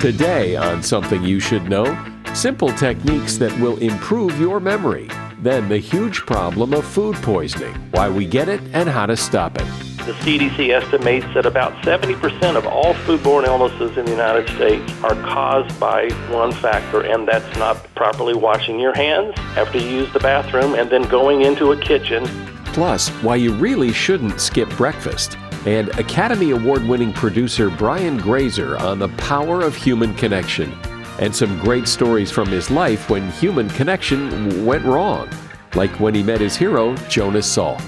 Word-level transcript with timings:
Today, 0.00 0.56
on 0.56 0.82
Something 0.82 1.22
You 1.22 1.40
Should 1.40 1.68
Know, 1.68 1.84
simple 2.32 2.72
techniques 2.72 3.36
that 3.36 3.52
will 3.60 3.76
improve 3.80 4.40
your 4.40 4.58
memory. 4.58 5.10
Then, 5.42 5.68
the 5.68 5.76
huge 5.76 6.20
problem 6.20 6.72
of 6.72 6.86
food 6.86 7.16
poisoning, 7.16 7.74
why 7.90 8.08
we 8.08 8.24
get 8.24 8.48
it, 8.48 8.62
and 8.72 8.88
how 8.88 9.04
to 9.04 9.14
stop 9.14 9.56
it. 9.56 9.66
The 10.06 10.14
CDC 10.22 10.70
estimates 10.70 11.26
that 11.34 11.44
about 11.44 11.74
70% 11.82 12.56
of 12.56 12.66
all 12.66 12.94
foodborne 12.94 13.46
illnesses 13.46 13.98
in 13.98 14.06
the 14.06 14.10
United 14.10 14.48
States 14.56 14.90
are 15.02 15.16
caused 15.16 15.78
by 15.78 16.08
one 16.30 16.52
factor, 16.52 17.02
and 17.02 17.28
that's 17.28 17.58
not 17.58 17.94
properly 17.94 18.32
washing 18.32 18.80
your 18.80 18.94
hands 18.94 19.34
after 19.54 19.76
you 19.76 19.86
use 19.86 20.10
the 20.14 20.20
bathroom 20.20 20.76
and 20.76 20.88
then 20.88 21.02
going 21.10 21.42
into 21.42 21.72
a 21.72 21.76
kitchen. 21.78 22.24
Plus, 22.72 23.10
why 23.20 23.36
you 23.36 23.52
really 23.52 23.92
shouldn't 23.92 24.40
skip 24.40 24.70
breakfast 24.70 25.36
and 25.66 25.88
Academy 25.98 26.50
Award 26.50 26.84
winning 26.84 27.12
producer 27.12 27.70
Brian 27.70 28.16
Grazer 28.16 28.78
on 28.78 28.98
the 28.98 29.08
power 29.08 29.60
of 29.60 29.76
human 29.76 30.14
connection, 30.14 30.72
and 31.18 31.34
some 31.34 31.58
great 31.58 31.86
stories 31.86 32.30
from 32.30 32.48
his 32.48 32.70
life 32.70 33.10
when 33.10 33.30
human 33.32 33.68
connection 33.70 34.64
went 34.64 34.84
wrong, 34.84 35.28
like 35.74 35.90
when 36.00 36.14
he 36.14 36.22
met 36.22 36.40
his 36.40 36.56
hero, 36.56 36.96
Jonas 37.08 37.46
Salk. 37.54 37.80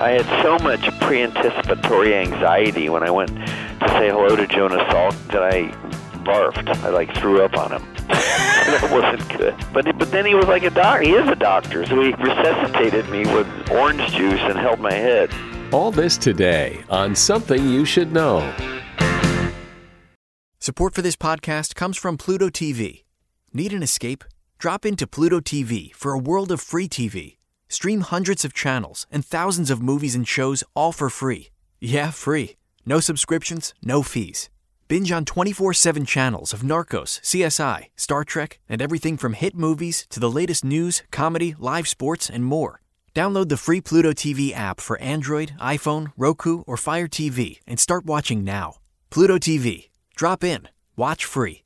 I 0.00 0.12
had 0.12 0.42
so 0.42 0.58
much 0.64 0.80
pre 1.00 1.22
anticipatory 1.22 2.14
anxiety 2.14 2.88
when 2.88 3.02
I 3.02 3.10
went 3.10 3.36
to 3.36 3.88
say 3.88 4.08
hello 4.08 4.34
to 4.34 4.46
Jonas 4.46 4.80
Salk 4.88 5.26
that 5.28 5.42
I 5.42 5.64
barfed. 6.24 6.68
I 6.82 6.88
like 6.88 7.14
threw 7.16 7.42
up 7.42 7.56
on 7.58 7.72
him. 7.72 7.94
that 8.08 8.88
wasn't 8.90 9.38
good. 9.38 9.54
But 9.74 9.98
but 9.98 10.10
then 10.10 10.24
he 10.24 10.34
was 10.34 10.46
like 10.46 10.62
a 10.62 10.70
doctor. 10.70 11.02
He 11.02 11.12
is 11.12 11.28
a 11.28 11.36
doctor, 11.36 11.84
so 11.84 12.00
he 12.00 12.14
resuscitated 12.14 13.10
me 13.10 13.26
with 13.26 13.46
orange 13.70 14.10
juice 14.10 14.40
and 14.40 14.58
held 14.58 14.80
my 14.80 14.92
head. 14.92 15.30
All 15.72 15.92
this 15.92 16.18
today 16.18 16.82
on 16.90 17.14
Something 17.14 17.68
You 17.68 17.84
Should 17.84 18.12
Know. 18.12 18.40
Support 20.58 20.94
for 20.94 21.02
this 21.02 21.14
podcast 21.14 21.76
comes 21.76 21.96
from 21.96 22.18
Pluto 22.18 22.48
TV. 22.48 23.04
Need 23.52 23.72
an 23.72 23.80
escape? 23.80 24.24
Drop 24.58 24.84
into 24.84 25.06
Pluto 25.06 25.38
TV 25.38 25.94
for 25.94 26.12
a 26.12 26.18
world 26.18 26.50
of 26.50 26.60
free 26.60 26.88
TV. 26.88 27.36
Stream 27.68 28.00
hundreds 28.00 28.44
of 28.44 28.52
channels 28.52 29.06
and 29.12 29.24
thousands 29.24 29.70
of 29.70 29.80
movies 29.80 30.16
and 30.16 30.26
shows 30.26 30.64
all 30.74 30.90
for 30.90 31.08
free. 31.08 31.50
Yeah, 31.78 32.10
free. 32.10 32.56
No 32.84 32.98
subscriptions, 32.98 33.72
no 33.80 34.02
fees. 34.02 34.50
Binge 34.88 35.12
on 35.12 35.24
24 35.24 35.72
7 35.72 36.04
channels 36.04 36.52
of 36.52 36.62
Narcos, 36.62 37.20
CSI, 37.20 37.90
Star 37.94 38.24
Trek, 38.24 38.58
and 38.68 38.82
everything 38.82 39.16
from 39.16 39.34
hit 39.34 39.54
movies 39.54 40.04
to 40.10 40.18
the 40.18 40.30
latest 40.30 40.64
news, 40.64 41.04
comedy, 41.12 41.54
live 41.60 41.86
sports, 41.86 42.28
and 42.28 42.44
more. 42.44 42.80
Download 43.20 43.50
the 43.50 43.58
free 43.58 43.82
Pluto 43.82 44.12
TV 44.12 44.54
app 44.54 44.80
for 44.80 44.98
Android, 44.98 45.52
iPhone, 45.60 46.12
Roku, 46.16 46.62
or 46.66 46.78
Fire 46.78 47.06
TV 47.06 47.60
and 47.66 47.78
start 47.78 48.06
watching 48.06 48.44
now. 48.44 48.76
Pluto 49.10 49.36
TV. 49.36 49.90
Drop 50.16 50.42
in. 50.42 50.68
Watch 50.96 51.26
free. 51.26 51.64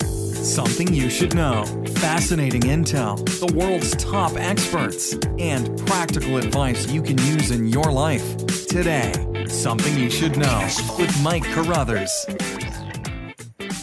Something 0.00 0.94
you 0.94 1.10
should 1.10 1.34
know. 1.34 1.64
Fascinating 1.96 2.62
intel, 2.62 3.18
the 3.38 3.54
world's 3.54 3.94
top 3.96 4.32
experts, 4.38 5.12
and 5.38 5.76
practical 5.86 6.38
advice 6.38 6.90
you 6.90 7.02
can 7.02 7.18
use 7.18 7.50
in 7.50 7.66
your 7.66 7.92
life. 7.92 8.24
Today, 8.66 9.12
Something 9.48 9.98
You 9.98 10.08
Should 10.08 10.38
Know 10.38 10.66
with 10.98 11.22
Mike 11.22 11.44
Carruthers. 11.52 12.24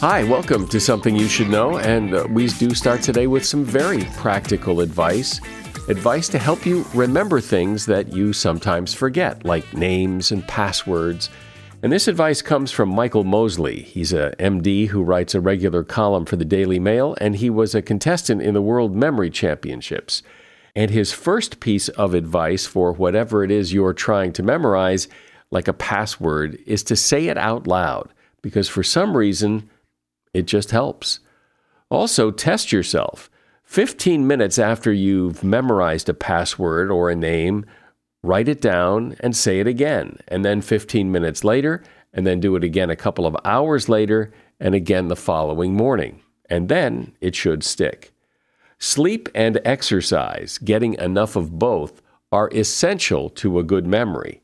Hi, 0.00 0.24
welcome 0.24 0.66
to 0.66 0.80
Something 0.80 1.14
You 1.14 1.28
Should 1.28 1.50
Know, 1.50 1.78
and 1.78 2.14
uh, 2.14 2.26
we 2.30 2.48
do 2.48 2.74
start 2.74 3.00
today 3.00 3.28
with 3.28 3.46
some 3.46 3.64
very 3.64 4.06
practical 4.16 4.80
advice 4.80 5.40
advice 5.90 6.28
to 6.28 6.38
help 6.38 6.64
you 6.64 6.84
remember 6.94 7.40
things 7.40 7.84
that 7.84 8.12
you 8.12 8.32
sometimes 8.32 8.94
forget, 8.94 9.44
like 9.44 9.74
names 9.74 10.30
and 10.30 10.46
passwords. 10.46 11.30
And 11.82 11.92
this 11.92 12.06
advice 12.06 12.42
comes 12.42 12.70
from 12.70 12.88
Michael 12.88 13.24
Mosley. 13.24 13.82
He's 13.82 14.12
a 14.12 14.32
MD 14.38 14.86
who 14.86 15.02
writes 15.02 15.34
a 15.34 15.40
regular 15.40 15.82
column 15.82 16.26
for 16.26 16.36
the 16.36 16.44
Daily 16.44 16.78
Mail, 16.78 17.16
and 17.20 17.34
he 17.34 17.50
was 17.50 17.74
a 17.74 17.82
contestant 17.82 18.40
in 18.40 18.54
the 18.54 18.62
World 18.62 18.94
Memory 18.94 19.30
Championships. 19.30 20.22
And 20.76 20.92
his 20.92 21.12
first 21.12 21.58
piece 21.58 21.88
of 21.88 22.14
advice 22.14 22.66
for 22.66 22.92
whatever 22.92 23.42
it 23.42 23.50
is 23.50 23.72
you're 23.72 23.92
trying 23.92 24.32
to 24.34 24.44
memorize, 24.44 25.08
like 25.50 25.66
a 25.66 25.72
password, 25.72 26.56
is 26.66 26.84
to 26.84 26.94
say 26.94 27.26
it 27.26 27.36
out 27.36 27.66
loud, 27.66 28.10
because 28.42 28.68
for 28.68 28.84
some 28.84 29.16
reason, 29.16 29.68
it 30.32 30.46
just 30.46 30.70
helps. 30.70 31.18
Also, 31.90 32.30
test 32.30 32.70
yourself. 32.70 33.28
15 33.70 34.26
minutes 34.26 34.58
after 34.58 34.92
you've 34.92 35.44
memorized 35.44 36.08
a 36.08 36.12
password 36.12 36.90
or 36.90 37.08
a 37.08 37.14
name, 37.14 37.64
write 38.20 38.48
it 38.48 38.60
down 38.60 39.14
and 39.20 39.36
say 39.36 39.60
it 39.60 39.68
again. 39.68 40.18
And 40.26 40.44
then 40.44 40.60
15 40.60 41.12
minutes 41.12 41.44
later, 41.44 41.84
and 42.12 42.26
then 42.26 42.40
do 42.40 42.56
it 42.56 42.64
again 42.64 42.90
a 42.90 42.96
couple 42.96 43.26
of 43.26 43.36
hours 43.44 43.88
later, 43.88 44.32
and 44.58 44.74
again 44.74 45.06
the 45.06 45.14
following 45.14 45.74
morning. 45.74 46.20
And 46.46 46.68
then 46.68 47.12
it 47.20 47.36
should 47.36 47.62
stick. 47.62 48.10
Sleep 48.80 49.28
and 49.36 49.60
exercise, 49.64 50.58
getting 50.58 50.94
enough 50.94 51.36
of 51.36 51.56
both, 51.56 52.02
are 52.32 52.50
essential 52.52 53.30
to 53.30 53.60
a 53.60 53.62
good 53.62 53.86
memory. 53.86 54.42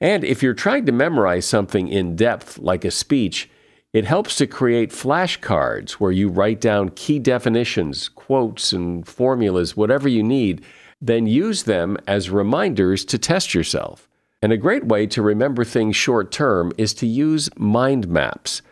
And 0.00 0.22
if 0.22 0.44
you're 0.44 0.54
trying 0.54 0.86
to 0.86 0.92
memorize 0.92 1.44
something 1.44 1.88
in 1.88 2.14
depth, 2.14 2.56
like 2.56 2.84
a 2.84 2.92
speech, 2.92 3.49
it 3.92 4.04
helps 4.04 4.36
to 4.36 4.46
create 4.46 4.90
flashcards 4.90 5.92
where 5.92 6.12
you 6.12 6.28
write 6.28 6.60
down 6.60 6.90
key 6.90 7.18
definitions, 7.18 8.08
quotes, 8.08 8.72
and 8.72 9.06
formulas, 9.06 9.76
whatever 9.76 10.08
you 10.08 10.22
need, 10.22 10.64
then 11.00 11.26
use 11.26 11.64
them 11.64 11.96
as 12.06 12.30
reminders 12.30 13.04
to 13.06 13.18
test 13.18 13.52
yourself. 13.52 14.08
And 14.42 14.52
a 14.52 14.56
great 14.56 14.86
way 14.86 15.06
to 15.08 15.22
remember 15.22 15.64
things 15.64 15.96
short 15.96 16.30
term 16.30 16.72
is 16.78 16.94
to 16.94 17.06
use 17.06 17.50
mind 17.56 18.08
maps. 18.08 18.62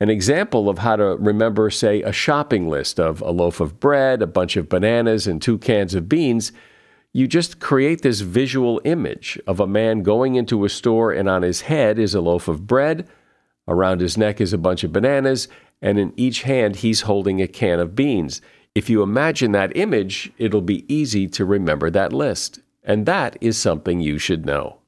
An 0.00 0.10
example 0.10 0.68
of 0.68 0.78
how 0.78 0.96
to 0.96 1.16
remember, 1.16 1.70
say, 1.70 2.02
a 2.02 2.12
shopping 2.12 2.68
list 2.68 3.00
of 3.00 3.20
a 3.22 3.30
loaf 3.30 3.58
of 3.60 3.80
bread, 3.80 4.22
a 4.22 4.28
bunch 4.28 4.56
of 4.56 4.68
bananas, 4.68 5.26
and 5.26 5.40
two 5.42 5.58
cans 5.58 5.94
of 5.94 6.08
beans, 6.08 6.52
you 7.12 7.26
just 7.26 7.58
create 7.58 8.02
this 8.02 8.20
visual 8.20 8.80
image 8.84 9.40
of 9.46 9.58
a 9.58 9.66
man 9.66 10.02
going 10.02 10.34
into 10.34 10.64
a 10.64 10.68
store 10.68 11.10
and 11.10 11.28
on 11.28 11.42
his 11.42 11.62
head 11.62 11.98
is 11.98 12.14
a 12.14 12.20
loaf 12.20 12.46
of 12.46 12.66
bread 12.66 13.08
Around 13.68 14.00
his 14.00 14.16
neck 14.16 14.40
is 14.40 14.54
a 14.54 14.58
bunch 14.58 14.82
of 14.82 14.94
bananas, 14.94 15.46
and 15.82 15.98
in 15.98 16.14
each 16.16 16.42
hand 16.42 16.76
he's 16.76 17.02
holding 17.02 17.42
a 17.42 17.46
can 17.46 17.78
of 17.78 17.94
beans. 17.94 18.40
If 18.74 18.88
you 18.88 19.02
imagine 19.02 19.52
that 19.52 19.76
image, 19.76 20.32
it'll 20.38 20.62
be 20.62 20.92
easy 20.92 21.28
to 21.28 21.44
remember 21.44 21.90
that 21.90 22.12
list. 22.12 22.60
And 22.82 23.04
that 23.04 23.36
is 23.42 23.58
something 23.58 24.00
you 24.00 24.16
should 24.18 24.46
know. 24.46 24.78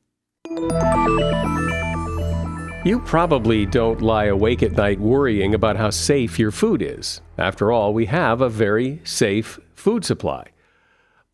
You 2.82 3.02
probably 3.04 3.66
don't 3.66 4.00
lie 4.00 4.24
awake 4.24 4.62
at 4.62 4.72
night 4.72 4.98
worrying 4.98 5.54
about 5.54 5.76
how 5.76 5.90
safe 5.90 6.38
your 6.38 6.50
food 6.50 6.80
is. 6.80 7.20
After 7.36 7.70
all, 7.70 7.92
we 7.92 8.06
have 8.06 8.40
a 8.40 8.48
very 8.48 9.02
safe 9.04 9.60
food 9.74 10.06
supply. 10.06 10.46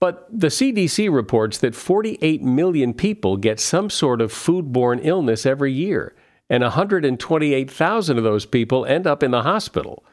But 0.01 0.27
the 0.33 0.49
CDC 0.49 1.15
reports 1.15 1.59
that 1.59 1.77
48 1.77 2.43
million 2.43 2.93
people 2.93 3.37
get 3.37 3.61
some 3.61 3.89
sort 3.89 4.21
of 4.21 4.33
foodborne 4.33 4.99
illness 5.05 5.47
every 5.47 5.73
year 5.73 6.17
and 6.49 6.63
128,000 6.63 8.19
of 8.19 8.25
those 8.25 8.47
people 8.47 8.85
end 8.87 9.07
up 9.07 9.23
in 9.23 9.31
the 9.31 9.43
hospital. 9.43 10.05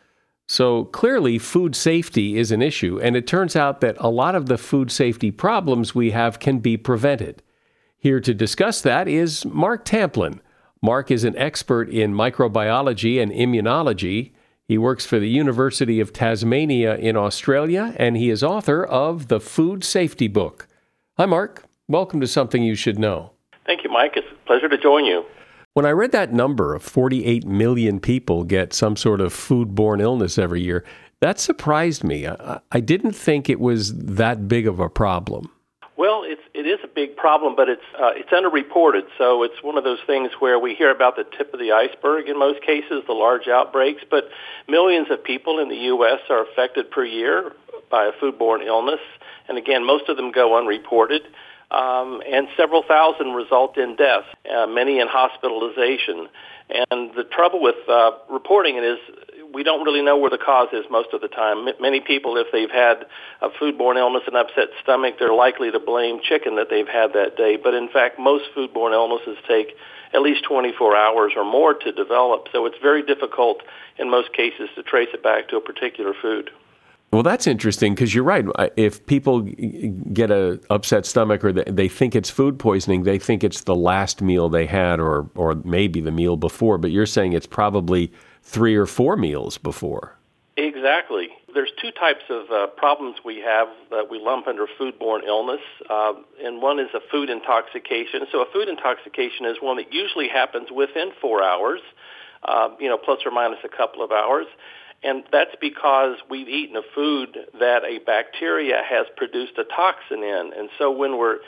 So 0.48 0.86
clearly, 0.86 1.38
food 1.38 1.76
safety 1.76 2.38
is 2.38 2.52
an 2.52 2.62
issue, 2.62 3.00
and 3.02 3.16
it 3.16 3.26
turns 3.26 3.56
out 3.56 3.82
that 3.82 3.96
a 4.00 4.10
lot 4.10 4.36
of 4.36 4.48
the 4.48 4.58
food 4.58 4.92
safety 4.92 5.32
problems 5.32 5.96
we 5.96 6.12
have 6.12 6.40
can 6.40 6.60
be 6.60 6.76
prevented. 6.76 7.42
Here 7.98 8.20
to 8.20 8.34
discuss 8.34 8.82
that 8.82 9.08
is 9.08 9.46
Mark 9.46 9.86
Tamplin. 9.86 10.42
Mark 10.82 11.10
is 11.10 11.24
an 11.24 11.38
expert 11.38 11.90
in 11.90 12.14
microbiology 12.14 13.22
and 13.22 13.32
immunology. 13.32 14.34
He 14.68 14.78
works 14.78 15.06
for 15.06 15.20
the 15.20 15.30
University 15.30 16.02
of 16.02 16.12
Tasmania 16.12 16.98
in 16.98 17.16
Australia, 17.16 17.96
and 17.98 18.18
he 18.18 18.30
is 18.30 18.44
author 18.44 18.84
of 18.84 19.30
the 19.30 19.40
Food 19.40 19.86
Safety 19.86 20.28
Book. 20.28 20.68
Hi, 21.18 21.26
Mark. 21.26 21.64
Welcome 21.88 22.20
to 22.20 22.28
Something 22.28 22.64
You 22.64 22.76
Should 22.76 23.00
Know. 23.00 23.32
Thank 23.66 23.86
you, 23.86 23.90
Mike. 23.90 24.14
It's 24.18 24.28
a 24.30 24.46
pleasure 24.46 24.68
to 24.68 24.78
join 24.78 25.06
you. 25.06 25.24
When 25.76 25.88
I 25.88 25.90
read 25.90 26.12
that 26.12 26.32
number 26.32 26.76
of 26.76 26.84
48 26.84 27.48
million 27.48 28.00
people 28.00 28.44
get 28.44 28.74
some 28.74 28.96
sort 28.96 29.20
of 29.20 29.34
foodborne 29.34 30.02
illness 30.02 30.38
every 30.38 30.62
year, 30.62 30.86
that 31.20 31.40
surprised 31.40 32.04
me. 32.04 32.28
I, 32.28 32.60
I 32.72 32.80
didn't 32.80 33.14
think 33.14 33.50
it 33.50 33.60
was 33.60 33.92
that 33.96 34.48
big 34.48 34.68
of 34.68 34.80
a 34.80 34.88
problem. 34.88 35.50
Well, 35.98 36.22
it's 36.26 36.42
it 36.54 36.68
is 36.68 36.80
a 36.84 36.88
big 36.88 37.16
problem, 37.16 37.56
but 37.56 37.70
it's 37.70 37.82
uh, 38.00 38.12
it's 38.14 38.30
underreported. 38.30 39.08
So 39.18 39.42
it's 39.42 39.64
one 39.64 39.76
of 39.76 39.84
those 39.84 40.00
things 40.06 40.30
where 40.38 40.60
we 40.60 40.76
hear 40.76 40.92
about 40.92 41.16
the 41.16 41.24
tip 41.24 41.52
of 41.56 41.60
the 41.60 41.72
iceberg 41.72 42.30
in 42.30 42.38
most 42.38 42.62
cases, 42.62 43.04
the 43.08 43.14
large 43.14 43.48
outbreaks. 43.48 44.04
But 44.08 44.30
millions 44.68 45.08
of 45.10 45.24
people 45.24 45.58
in 45.58 45.70
the 45.70 45.90
U.S. 45.94 46.20
are 46.30 46.44
affected 46.44 46.92
per 46.92 47.04
year 47.04 47.52
by 47.90 48.06
a 48.06 48.12
foodborne 48.12 48.64
illness, 48.64 49.02
and 49.48 49.58
again, 49.58 49.84
most 49.84 50.08
of 50.08 50.18
them 50.18 50.32
go 50.32 50.56
unreported 50.56 51.24
um, 51.74 52.22
and 52.32 52.48
several 52.56 52.84
thousand 52.84 53.34
result 53.34 53.78
in 53.78 53.96
death, 53.96 54.26
uh, 54.50 54.68
many 54.68 55.00
in 55.00 55.08
hospitalization. 55.08 56.28
And 56.70 57.12
the 57.16 57.24
trouble 57.24 57.62
with 57.62 57.76
uh, 57.90 58.12
reporting 58.30 58.78
it 58.78 58.84
is 58.84 59.00
we 59.54 59.64
don't 59.64 59.84
really 59.84 60.02
know 60.02 60.18
where 60.18 60.30
the 60.30 60.38
cause 60.38 60.70
is 60.74 60.86
most 60.90 61.10
of 61.14 61.22
the 61.22 61.28
time. 61.28 61.68
M- 61.68 61.76
many 61.80 62.00
people, 62.00 62.38
if 62.38 62.48
they've 62.52 62.72
had 62.72 63.06
a 63.42 63.50
foodborne 63.50 63.98
illness 63.98 64.24
and 64.28 64.36
upset 64.36 64.70
stomach, 64.82 65.16
they're 65.20 65.34
likely 65.34 65.72
to 65.72 65.80
blame 65.80 66.20
chicken 66.22 66.56
that 66.56 66.68
they've 66.70 66.88
had 66.88 67.14
that 67.14 67.38
day. 67.38 67.58
But 67.62 67.74
in 67.74 67.90
fact, 67.90 68.20
most 68.20 68.46
foodborne 68.56 68.94
illnesses 68.94 69.38
take 69.48 69.76
at 70.14 70.22
least 70.22 70.44
24 70.44 70.96
hours 70.96 71.34
or 71.36 71.44
more 71.44 71.74
to 71.74 71.92
develop. 71.92 72.48
So 72.52 72.66
it's 72.66 72.78
very 72.82 73.04
difficult 73.04 73.62
in 73.98 74.10
most 74.10 74.32
cases 74.34 74.70
to 74.76 74.84
trace 74.84 75.10
it 75.14 75.24
back 75.24 75.50
to 75.50 75.58
a 75.58 75.62
particular 75.62 76.14
food. 76.20 76.52
Well, 77.14 77.22
that's 77.22 77.46
interesting 77.46 77.94
because 77.94 78.16
you're 78.16 78.24
right. 78.24 78.44
If 78.76 79.06
people 79.06 79.42
get 79.42 80.32
a 80.32 80.60
upset 80.72 81.06
stomach 81.06 81.44
or 81.46 81.54
they 81.54 81.88
think 81.88 82.16
it's 82.16 82.32
food 82.32 82.58
poisoning, 82.58 83.04
they 83.04 83.20
think 83.20 83.44
it's 83.44 83.62
the 83.62 83.76
last 83.76 84.24
meal 84.24 84.50
they 84.50 84.66
had 84.66 85.00
or 85.00 85.30
or 85.36 85.54
maybe 85.64 86.02
the 86.02 86.12
meal 86.12 86.38
before. 86.38 86.80
But 86.80 86.90
you're 86.90 87.06
saying 87.06 87.34
it's 87.34 87.46
probably 87.46 88.12
three 88.42 88.76
or 88.76 88.88
four 88.88 89.16
meals 89.16 89.60
before. 89.60 90.18
Exactly. 90.58 91.30
There's 91.54 91.72
two 91.80 91.92
types 91.92 92.24
of 92.32 92.50
uh, 92.50 92.66
problems 92.78 93.18
we 93.24 93.38
have 93.42 93.68
that 93.92 94.10
we 94.10 94.20
lump 94.20 94.48
under 94.48 94.66
foodborne 94.66 95.24
illness, 95.28 95.62
uh, 95.92 96.14
and 96.44 96.64
one 96.64 96.80
is 96.80 96.90
a 96.96 97.00
food 97.12 97.30
intoxication. 97.30 98.22
So 98.32 98.42
a 98.42 98.52
food 98.52 98.68
intoxication 98.68 99.46
is 99.46 99.58
one 99.62 99.78
that 99.78 99.94
usually 99.94 100.30
happens 100.30 100.70
within 100.72 101.12
four 101.22 101.44
hours, 101.44 101.82
uh, 102.42 102.70
you 102.80 102.90
know, 102.90 102.98
plus 102.98 103.20
or 103.24 103.32
minus 103.32 103.60
a 103.64 103.70
couple 103.70 104.04
of 104.04 104.12
hours. 104.12 104.48
And 105.04 105.24
that's 105.32 105.56
because 105.60 106.18
we've 106.30 106.48
eaten 106.48 106.78
a 106.78 106.82
food 106.96 107.38
that 107.60 107.84
a 107.84 108.00
bacteria 108.06 108.82
has 108.88 109.06
produced 109.18 109.54
a 109.58 109.64
toxin 109.64 110.24
in. 110.24 110.52
And 110.58 110.70
so 110.78 110.92
when 110.92 111.18
we're 111.18 111.40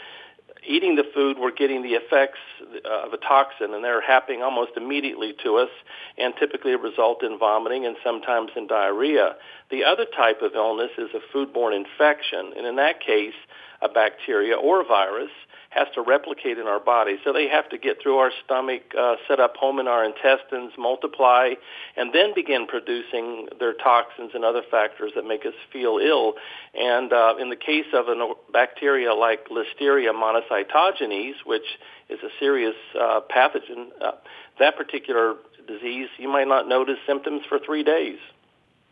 eating 0.67 0.95
the 0.95 1.05
food, 1.13 1.37
we're 1.39 1.51
getting 1.51 1.83
the 1.83 1.93
effects 1.93 2.39
uh, 2.61 3.05
of 3.05 3.13
a 3.13 3.17
toxin, 3.17 3.73
and 3.73 3.83
they're 3.83 4.01
happening 4.01 4.41
almost 4.41 4.71
immediately 4.75 5.33
to 5.43 5.57
us 5.57 5.69
and 6.17 6.33
typically 6.39 6.75
result 6.75 7.23
in 7.23 7.37
vomiting 7.37 7.85
and 7.85 7.95
sometimes 8.03 8.51
in 8.55 8.67
diarrhea. 8.67 9.35
The 9.71 9.83
other 9.83 10.05
type 10.05 10.41
of 10.41 10.53
illness 10.55 10.91
is 10.97 11.09
a 11.13 11.35
foodborne 11.35 11.75
infection, 11.75 12.53
and 12.57 12.65
in 12.65 12.75
that 12.77 12.99
case, 12.99 13.35
a 13.81 13.89
bacteria 13.89 14.55
or 14.55 14.81
a 14.81 14.85
virus 14.85 15.31
has 15.75 15.87
to 15.93 16.01
replicate 16.01 16.57
in 16.57 16.67
our 16.67 16.79
body. 16.79 17.17
So 17.23 17.33
they 17.33 17.49
have 17.49 17.67
to 17.69 17.77
get 17.77 18.01
through 18.01 18.17
our 18.17 18.31
stomach, 18.45 18.81
uh, 18.97 19.15
set 19.27 19.41
up 19.41 19.57
home 19.57 19.77
in 19.77 19.87
our 19.87 20.05
intestines, 20.05 20.71
multiply, 20.77 21.49
and 21.97 22.13
then 22.13 22.33
begin 22.33 22.65
producing 22.65 23.49
their 23.59 23.73
toxins 23.73 24.31
and 24.33 24.45
other 24.45 24.61
factors 24.71 25.11
that 25.15 25.25
make 25.27 25.45
us 25.45 25.53
feel 25.73 25.99
ill. 26.01 26.35
And 26.73 27.11
uh, 27.11 27.35
in 27.39 27.49
the 27.49 27.57
case 27.57 27.87
of 27.93 28.07
a 28.07 28.33
bacteria 28.53 29.13
like 29.13 29.49
Listeria 29.49 30.13
monocytogenes, 30.13 31.35
which 31.45 31.67
is 32.09 32.19
a 32.23 32.29
serious 32.39 32.75
uh, 32.99 33.19
pathogen, 33.29 33.89
uh, 34.01 34.11
that 34.59 34.77
particular 34.77 35.35
disease, 35.67 36.07
you 36.17 36.29
might 36.29 36.47
not 36.47 36.69
notice 36.69 36.97
symptoms 37.05 37.41
for 37.49 37.59
three 37.59 37.83
days. 37.83 38.17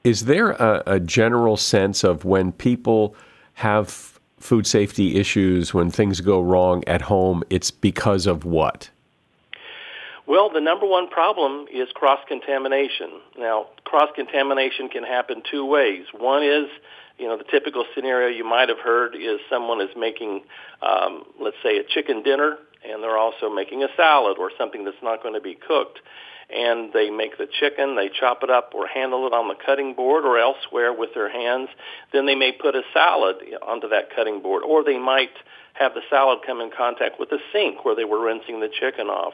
Is 0.04 0.26
there 0.26 0.52
a, 0.52 0.84
a 0.86 1.00
general 1.00 1.56
sense 1.56 2.04
of 2.04 2.26
when 2.26 2.52
people 2.52 3.16
have 3.54 4.13
food 4.44 4.68
safety 4.68 5.16
issues, 5.16 5.74
when 5.74 5.90
things 5.90 6.22
go 6.22 6.42
wrong 6.42 6.84
at 6.86 7.04
home, 7.04 7.44
it's 7.50 7.72
because 7.72 8.28
of 8.28 8.44
what? 8.46 8.90
Well, 10.28 10.50
the 10.50 10.62
number 10.62 10.86
one 10.86 11.10
problem 11.10 11.66
is 11.74 11.90
cross 11.94 12.20
contamination. 12.28 13.10
Now, 13.38 13.68
cross 13.84 14.10
contamination 14.16 14.90
can 14.90 15.04
happen 15.04 15.44
two 15.50 15.66
ways. 15.66 16.06
One 16.18 16.44
is, 16.44 16.68
you 17.18 17.28
know, 17.28 17.38
the 17.38 17.44
typical 17.44 17.86
scenario 17.94 18.30
you 18.30 18.46
might 18.46 18.70
have 18.70 18.80
heard 18.80 19.16
is 19.16 19.40
someone 19.50 19.82
is 19.82 19.90
making, 19.98 20.42
um, 20.82 21.24
let's 21.42 21.58
say, 21.64 21.78
a 21.78 21.84
chicken 21.84 22.24
dinner, 22.24 22.58
and 22.86 23.02
they're 23.02 23.18
also 23.18 23.50
making 23.50 23.84
a 23.84 23.88
salad 23.96 24.38
or 24.40 24.52
something 24.58 24.86
that's 24.86 25.02
not 25.02 25.22
going 25.22 25.34
to 25.36 25.42
be 25.42 25.56
cooked 25.56 26.00
and 26.54 26.94
they 26.94 27.10
make 27.10 27.38
the 27.38 27.48
chicken, 27.60 27.96
they 27.96 28.10
chop 28.10 28.44
it 28.44 28.50
up 28.50 28.72
or 28.76 28.88
handle 28.88 29.26
it 29.28 29.34
on 29.34 29.48
the 29.48 29.56
cutting 29.66 29.96
board 29.96 30.26
or 30.26 30.38
elsewhere 30.38 30.94
with 30.94 31.14
their 31.14 31.30
hands. 31.30 31.70
Then 32.12 32.26
they 32.26 32.36
may 32.36 32.52
put 32.52 32.76
a 32.76 32.84
salad 32.94 33.38
onto 33.66 33.90
that 33.90 34.16
cutting 34.16 34.42
board, 34.42 34.64
or 34.64 34.84
they 34.84 35.00
might 35.00 35.32
have 35.74 35.94
the 35.96 36.02
salad 36.10 36.40
come 36.46 36.62
in 36.62 36.70
contact 36.76 37.20
with 37.20 37.30
the 37.30 37.40
sink 37.52 37.84
where 37.84 37.96
they 37.96 38.06
were 38.06 38.24
rinsing 38.24 38.60
the 38.60 38.70
chicken 38.70 39.08
off. 39.08 39.34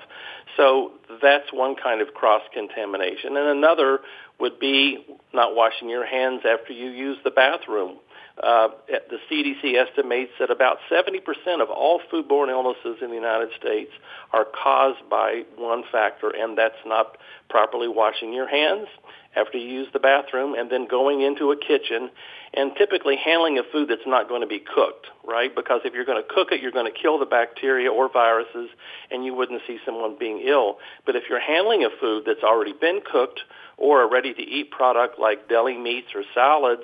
So 0.55 0.93
that's 1.21 1.51
one 1.51 1.75
kind 1.75 2.01
of 2.01 2.13
cross-contamination. 2.13 3.35
And 3.35 3.47
another 3.57 3.99
would 4.39 4.57
be 4.57 5.05
not 5.33 5.55
washing 5.55 5.89
your 5.89 6.05
hands 6.05 6.43
after 6.45 6.71
you 6.71 6.89
use 6.91 7.17
the 7.25 7.31
bathroom. 7.31 7.97
Uh, 8.41 8.69
the 8.87 9.17
CDC 9.29 9.75
estimates 9.75 10.31
that 10.39 10.49
about 10.49 10.77
70% 10.89 11.19
of 11.61 11.69
all 11.69 11.99
foodborne 12.11 12.49
illnesses 12.49 12.97
in 13.01 13.09
the 13.09 13.15
United 13.15 13.49
States 13.59 13.91
are 14.31 14.45
caused 14.45 15.09
by 15.09 15.43
one 15.57 15.83
factor, 15.91 16.29
and 16.29 16.57
that's 16.57 16.79
not 16.85 17.17
properly 17.49 17.87
washing 17.87 18.33
your 18.33 18.47
hands 18.47 18.87
after 19.35 19.57
you 19.57 19.69
use 19.69 19.87
the 19.93 19.99
bathroom 19.99 20.55
and 20.55 20.71
then 20.71 20.87
going 20.87 21.21
into 21.21 21.51
a 21.51 21.57
kitchen 21.57 22.09
and 22.53 22.71
typically 22.77 23.15
handling 23.15 23.59
a 23.59 23.63
food 23.71 23.89
that's 23.89 24.07
not 24.07 24.27
going 24.27 24.41
to 24.41 24.47
be 24.47 24.59
cooked, 24.59 25.07
right? 25.27 25.53
Because 25.55 25.81
if 25.85 25.93
you're 25.93 26.05
going 26.05 26.21
to 26.21 26.27
cook 26.33 26.47
it, 26.51 26.61
you're 26.61 26.71
going 26.71 26.91
to 26.91 26.99
kill 26.99 27.19
the 27.19 27.25
bacteria 27.25 27.91
or 27.91 28.11
viruses 28.11 28.69
and 29.11 29.23
you 29.23 29.35
wouldn't 29.35 29.61
see 29.67 29.77
someone 29.85 30.17
being 30.19 30.41
ill. 30.47 30.77
But 31.05 31.15
if 31.15 31.23
you're 31.29 31.39
handling 31.39 31.83
a 31.83 31.89
food 31.99 32.23
that's 32.25 32.43
already 32.43 32.73
been 32.73 33.01
cooked 33.09 33.41
or 33.77 34.01
a 34.01 34.09
ready-to-eat 34.09 34.71
product 34.71 35.19
like 35.19 35.47
deli 35.47 35.77
meats 35.77 36.07
or 36.15 36.23
salads, 36.33 36.83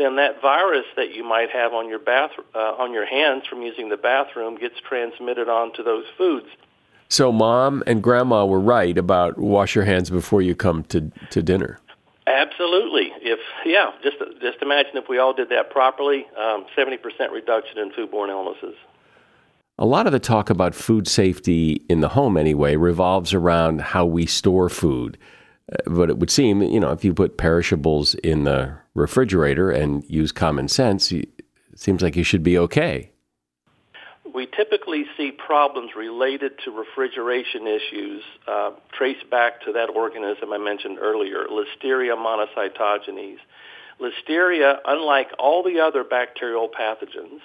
then 0.00 0.16
that 0.16 0.40
virus 0.40 0.86
that 0.96 1.14
you 1.14 1.22
might 1.22 1.50
have 1.50 1.72
on 1.72 1.88
your 1.88 1.98
bath 1.98 2.30
uh, 2.54 2.58
on 2.58 2.92
your 2.92 3.06
hands 3.06 3.44
from 3.48 3.62
using 3.62 3.88
the 3.88 3.96
bathroom 3.96 4.56
gets 4.56 4.76
transmitted 4.88 5.48
onto 5.48 5.82
those 5.82 6.04
foods. 6.16 6.46
So 7.08 7.32
mom 7.32 7.82
and 7.86 8.02
grandma 8.02 8.46
were 8.46 8.60
right 8.60 8.96
about 8.96 9.36
wash 9.38 9.74
your 9.74 9.84
hands 9.84 10.10
before 10.10 10.42
you 10.42 10.54
come 10.54 10.84
to 10.84 11.10
to 11.30 11.42
dinner. 11.42 11.78
Absolutely. 12.26 13.12
If 13.20 13.40
yeah, 13.66 13.90
just 14.02 14.16
just 14.40 14.62
imagine 14.62 14.96
if 14.96 15.08
we 15.08 15.18
all 15.18 15.34
did 15.34 15.48
that 15.48 15.70
properly, 15.70 16.26
um, 16.38 16.66
seventy 16.76 16.96
um, 16.96 17.02
percent 17.02 17.32
reduction 17.32 17.78
in 17.78 17.90
foodborne 17.90 18.28
illnesses. 18.28 18.76
A 19.78 19.86
lot 19.86 20.06
of 20.06 20.12
the 20.12 20.20
talk 20.20 20.50
about 20.50 20.74
food 20.74 21.08
safety 21.08 21.84
in 21.88 22.00
the 22.00 22.10
home, 22.10 22.36
anyway, 22.36 22.76
revolves 22.76 23.32
around 23.32 23.80
how 23.80 24.04
we 24.04 24.26
store 24.26 24.68
food. 24.68 25.16
Uh, 25.72 25.76
but 25.86 26.10
it 26.10 26.18
would 26.18 26.30
seem, 26.30 26.62
you 26.62 26.80
know, 26.80 26.92
if 26.92 27.04
you 27.04 27.14
put 27.14 27.36
perishables 27.36 28.14
in 28.16 28.44
the 28.44 28.76
refrigerator 28.94 29.70
and 29.70 30.04
use 30.08 30.32
common 30.32 30.68
sense, 30.68 31.12
it 31.12 31.28
seems 31.74 32.02
like 32.02 32.16
you 32.16 32.24
should 32.24 32.42
be 32.42 32.58
okay. 32.58 33.10
We 34.32 34.46
typically 34.46 35.06
see 35.16 35.32
problems 35.32 35.90
related 35.96 36.52
to 36.64 36.70
refrigeration 36.70 37.66
issues 37.66 38.22
uh, 38.46 38.70
traced 38.96 39.28
back 39.28 39.62
to 39.64 39.72
that 39.72 39.90
organism 39.94 40.52
I 40.52 40.58
mentioned 40.58 40.98
earlier, 41.00 41.46
Listeria 41.50 42.16
monocytogenes. 42.16 43.38
Listeria, 44.00 44.76
unlike 44.86 45.28
all 45.38 45.62
the 45.62 45.80
other 45.80 46.04
bacterial 46.04 46.68
pathogens, 46.68 47.40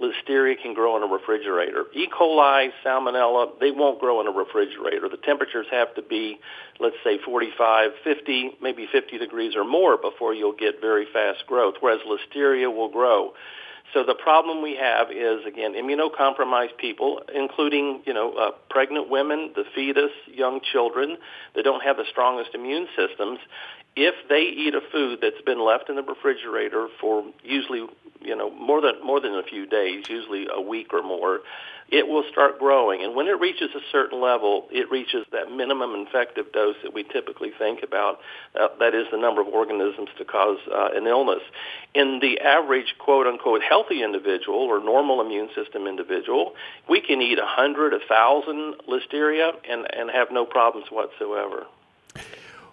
Listeria 0.00 0.54
can 0.60 0.74
grow 0.74 0.96
in 0.96 1.02
a 1.02 1.06
refrigerator. 1.06 1.84
E. 1.94 2.08
coli, 2.08 2.70
salmonella, 2.84 3.58
they 3.60 3.70
won't 3.70 4.00
grow 4.00 4.20
in 4.20 4.26
a 4.26 4.30
refrigerator. 4.30 5.08
The 5.08 5.18
temperatures 5.18 5.66
have 5.70 5.94
to 5.94 6.02
be, 6.02 6.40
let's 6.78 6.96
say, 7.04 7.18
45, 7.24 7.90
50, 8.02 8.50
maybe 8.62 8.88
50 8.90 9.18
degrees 9.18 9.54
or 9.54 9.64
more 9.64 9.98
before 9.98 10.34
you'll 10.34 10.56
get 10.56 10.80
very 10.80 11.06
fast 11.12 11.46
growth, 11.46 11.74
whereas 11.80 12.00
Listeria 12.06 12.74
will 12.74 12.90
grow. 12.90 13.32
So 13.92 14.04
the 14.04 14.14
problem 14.14 14.62
we 14.62 14.76
have 14.76 15.10
is, 15.10 15.44
again, 15.46 15.74
immunocompromised 15.74 16.76
people, 16.78 17.22
including, 17.34 18.02
you 18.06 18.14
know, 18.14 18.32
uh, 18.34 18.50
pregnant 18.68 19.10
women, 19.10 19.52
the 19.56 19.64
fetus, 19.74 20.12
young 20.26 20.60
children 20.72 21.16
that 21.56 21.64
don't 21.64 21.82
have 21.82 21.96
the 21.96 22.04
strongest 22.08 22.54
immune 22.54 22.86
systems 22.96 23.40
if 24.00 24.14
they 24.30 24.40
eat 24.40 24.74
a 24.74 24.80
food 24.90 25.18
that's 25.20 25.42
been 25.44 25.62
left 25.62 25.90
in 25.90 25.96
the 25.96 26.02
refrigerator 26.02 26.88
for 27.02 27.22
usually 27.44 27.86
you 28.22 28.34
know 28.34 28.50
more 28.50 28.80
than 28.80 29.04
more 29.04 29.20
than 29.20 29.34
a 29.34 29.42
few 29.42 29.66
days, 29.66 30.04
usually 30.08 30.46
a 30.50 30.60
week 30.60 30.94
or 30.94 31.02
more, 31.02 31.40
it 31.90 32.08
will 32.08 32.24
start 32.32 32.58
growing. 32.58 33.04
And 33.04 33.14
when 33.14 33.26
it 33.26 33.38
reaches 33.38 33.68
a 33.74 33.80
certain 33.92 34.18
level, 34.18 34.68
it 34.70 34.90
reaches 34.90 35.26
that 35.32 35.52
minimum 35.52 35.94
infective 35.94 36.50
dose 36.50 36.76
that 36.82 36.94
we 36.94 37.02
typically 37.02 37.50
think 37.58 37.82
about. 37.82 38.20
Uh, 38.58 38.68
that 38.78 38.94
is 38.94 39.04
the 39.12 39.18
number 39.18 39.42
of 39.42 39.48
organisms 39.48 40.08
to 40.16 40.24
cause 40.24 40.58
uh, 40.74 40.88
an 40.94 41.06
illness. 41.06 41.42
In 41.94 42.20
the 42.20 42.40
average 42.40 42.94
quote 42.98 43.26
unquote 43.26 43.60
healthy 43.62 44.02
individual 44.02 44.60
or 44.60 44.82
normal 44.82 45.20
immune 45.20 45.50
system 45.54 45.86
individual, 45.86 46.54
we 46.88 47.02
can 47.02 47.20
eat 47.20 47.38
a 47.38 47.46
hundred, 47.46 47.92
a 47.92 48.00
thousand 48.08 48.76
listeria 48.88 49.52
and 49.68 49.86
and 49.92 50.10
have 50.10 50.28
no 50.30 50.46
problems 50.46 50.86
whatsoever. 50.90 51.66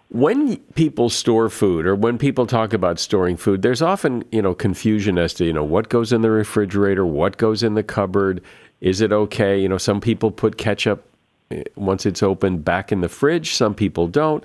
When 0.10 0.58
people 0.76 1.10
store 1.10 1.50
food 1.50 1.86
or 1.86 1.94
when 1.94 2.18
people 2.18 2.48
talk 2.48 2.72
about 2.72 2.98
storing 2.98 3.36
food, 3.36 3.62
there's 3.62 3.82
often, 3.82 4.24
you 4.32 4.42
know, 4.42 4.54
confusion 4.54 5.18
as 5.18 5.34
to, 5.36 5.46
you 5.46 5.52
know, 5.52 5.64
what 5.64 5.90
goes 5.90 6.14
in 6.14 6.22
the 6.22 6.32
refrigerator, 6.32 7.06
what 7.06 7.38
goes 7.38 7.62
in 7.62 7.74
the 7.74 7.84
cupboard, 7.84 8.42
is 8.80 9.02
it 9.02 9.12
okay? 9.12 9.60
You 9.60 9.68
know, 9.68 9.78
some 9.78 10.00
people 10.00 10.32
put 10.32 10.58
ketchup 10.58 11.04
eh, 11.52 11.64
once 11.76 12.06
it's 12.06 12.24
open 12.24 12.60
back 12.60 12.92
in 12.92 13.02
the 13.02 13.10
fridge, 13.10 13.54
some 13.54 13.76
people 13.76 14.08
don't. 14.08 14.44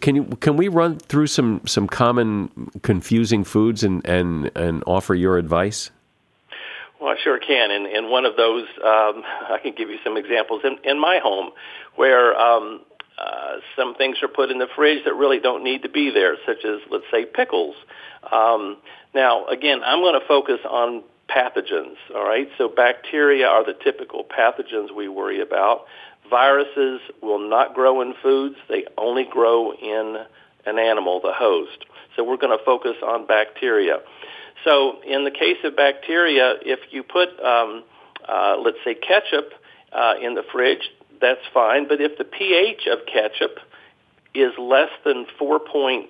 Can 0.00 0.14
you 0.14 0.24
can 0.38 0.56
we 0.56 0.68
run 0.68 1.00
through 1.00 1.26
some 1.26 1.60
some 1.66 1.88
common 1.88 2.70
confusing 2.82 3.42
foods 3.42 3.82
and 3.82 4.06
and 4.06 4.48
and 4.54 4.84
offer 4.86 5.16
your 5.16 5.38
advice? 5.38 5.90
Well, 7.00 7.10
I 7.10 7.16
sure 7.22 7.38
can. 7.38 7.70
And, 7.70 7.86
and 7.86 8.10
one 8.10 8.26
of 8.26 8.36
those, 8.36 8.66
um, 8.84 9.24
I 9.50 9.58
can 9.62 9.74
give 9.76 9.88
you 9.88 9.98
some 10.04 10.16
examples 10.16 10.62
in, 10.64 10.78
in 10.84 11.00
my 11.00 11.18
home 11.22 11.50
where 11.96 12.38
um, 12.38 12.82
uh, 13.20 13.56
some 13.76 13.94
things 13.94 14.16
are 14.22 14.28
put 14.28 14.50
in 14.50 14.58
the 14.58 14.68
fridge 14.74 15.04
that 15.04 15.14
really 15.14 15.40
don't 15.40 15.62
need 15.62 15.82
to 15.82 15.88
be 15.88 16.10
there, 16.10 16.36
such 16.46 16.64
as, 16.64 16.80
let's 16.90 17.04
say, 17.10 17.24
pickles. 17.24 17.76
Um, 18.32 18.78
now, 19.14 19.46
again, 19.46 19.80
I'm 19.84 20.00
going 20.00 20.18
to 20.18 20.26
focus 20.26 20.60
on 20.68 21.02
pathogens, 21.28 21.96
all 22.14 22.24
right? 22.24 22.48
So 22.58 22.68
bacteria 22.68 23.46
are 23.46 23.64
the 23.64 23.74
typical 23.84 24.24
pathogens 24.24 24.94
we 24.94 25.08
worry 25.08 25.40
about. 25.40 25.84
Viruses 26.28 27.00
will 27.22 27.48
not 27.48 27.74
grow 27.74 28.00
in 28.00 28.14
foods. 28.22 28.56
They 28.68 28.84
only 28.96 29.26
grow 29.30 29.72
in 29.72 30.16
an 30.66 30.78
animal, 30.78 31.20
the 31.20 31.32
host. 31.32 31.84
So 32.16 32.24
we're 32.24 32.36
going 32.36 32.56
to 32.56 32.64
focus 32.64 32.96
on 33.04 33.26
bacteria. 33.26 33.98
So 34.64 35.00
in 35.06 35.24
the 35.24 35.30
case 35.30 35.58
of 35.64 35.76
bacteria, 35.76 36.54
if 36.62 36.80
you 36.90 37.02
put, 37.02 37.28
um, 37.44 37.84
uh, 38.28 38.56
let's 38.62 38.78
say, 38.84 38.94
ketchup 38.94 39.52
uh, 39.92 40.14
in 40.22 40.34
the 40.34 40.42
fridge, 40.52 40.88
that's 41.20 41.40
fine. 41.52 41.88
But 41.88 42.00
if 42.00 42.18
the 42.18 42.24
pH 42.24 42.86
of 42.90 43.06
ketchup 43.06 43.58
is 44.34 44.52
less 44.58 44.90
than 45.04 45.26
4.6 45.40 46.06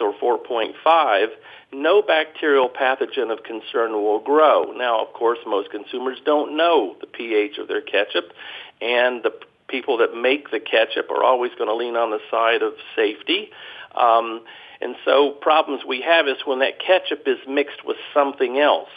or 0.00 0.14
4.5, 0.14 1.26
no 1.72 2.02
bacterial 2.02 2.68
pathogen 2.68 3.30
of 3.30 3.42
concern 3.42 3.92
will 3.92 4.20
grow. 4.20 4.72
Now, 4.72 5.04
of 5.04 5.12
course, 5.12 5.38
most 5.46 5.70
consumers 5.70 6.18
don't 6.24 6.56
know 6.56 6.96
the 7.00 7.06
pH 7.06 7.58
of 7.58 7.68
their 7.68 7.82
ketchup, 7.82 8.32
and 8.80 9.22
the 9.22 9.32
people 9.68 9.98
that 9.98 10.14
make 10.14 10.50
the 10.50 10.60
ketchup 10.60 11.10
are 11.10 11.22
always 11.22 11.52
going 11.58 11.68
to 11.68 11.74
lean 11.74 11.96
on 11.96 12.10
the 12.10 12.20
side 12.30 12.62
of 12.62 12.72
safety. 12.96 13.50
Um, 13.94 14.42
and 14.80 14.94
so 15.04 15.32
problems 15.32 15.82
we 15.86 16.02
have 16.02 16.28
is 16.28 16.36
when 16.46 16.60
that 16.60 16.80
ketchup 16.80 17.24
is 17.26 17.38
mixed 17.46 17.84
with 17.84 17.96
something 18.14 18.58
else. 18.58 18.88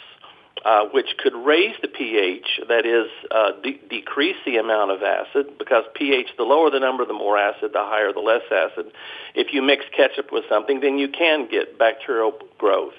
Uh, 0.64 0.86
which 0.92 1.16
could 1.18 1.34
raise 1.34 1.74
the 1.82 1.88
pH, 1.88 2.60
that 2.68 2.86
is, 2.86 3.10
uh, 3.32 3.50
de- 3.64 3.80
decrease 3.90 4.36
the 4.46 4.58
amount 4.58 4.92
of 4.92 5.02
acid, 5.02 5.58
because 5.58 5.82
pH, 5.94 6.28
the 6.36 6.44
lower 6.44 6.70
the 6.70 6.78
number, 6.78 7.04
the 7.04 7.12
more 7.12 7.36
acid, 7.36 7.72
the 7.72 7.82
higher 7.82 8.12
the 8.12 8.20
less 8.20 8.42
acid. 8.48 8.86
If 9.34 9.52
you 9.52 9.60
mix 9.60 9.84
ketchup 9.96 10.30
with 10.30 10.44
something, 10.48 10.78
then 10.78 10.98
you 10.98 11.08
can 11.08 11.48
get 11.48 11.80
bacterial 11.80 12.38
growth. 12.58 12.94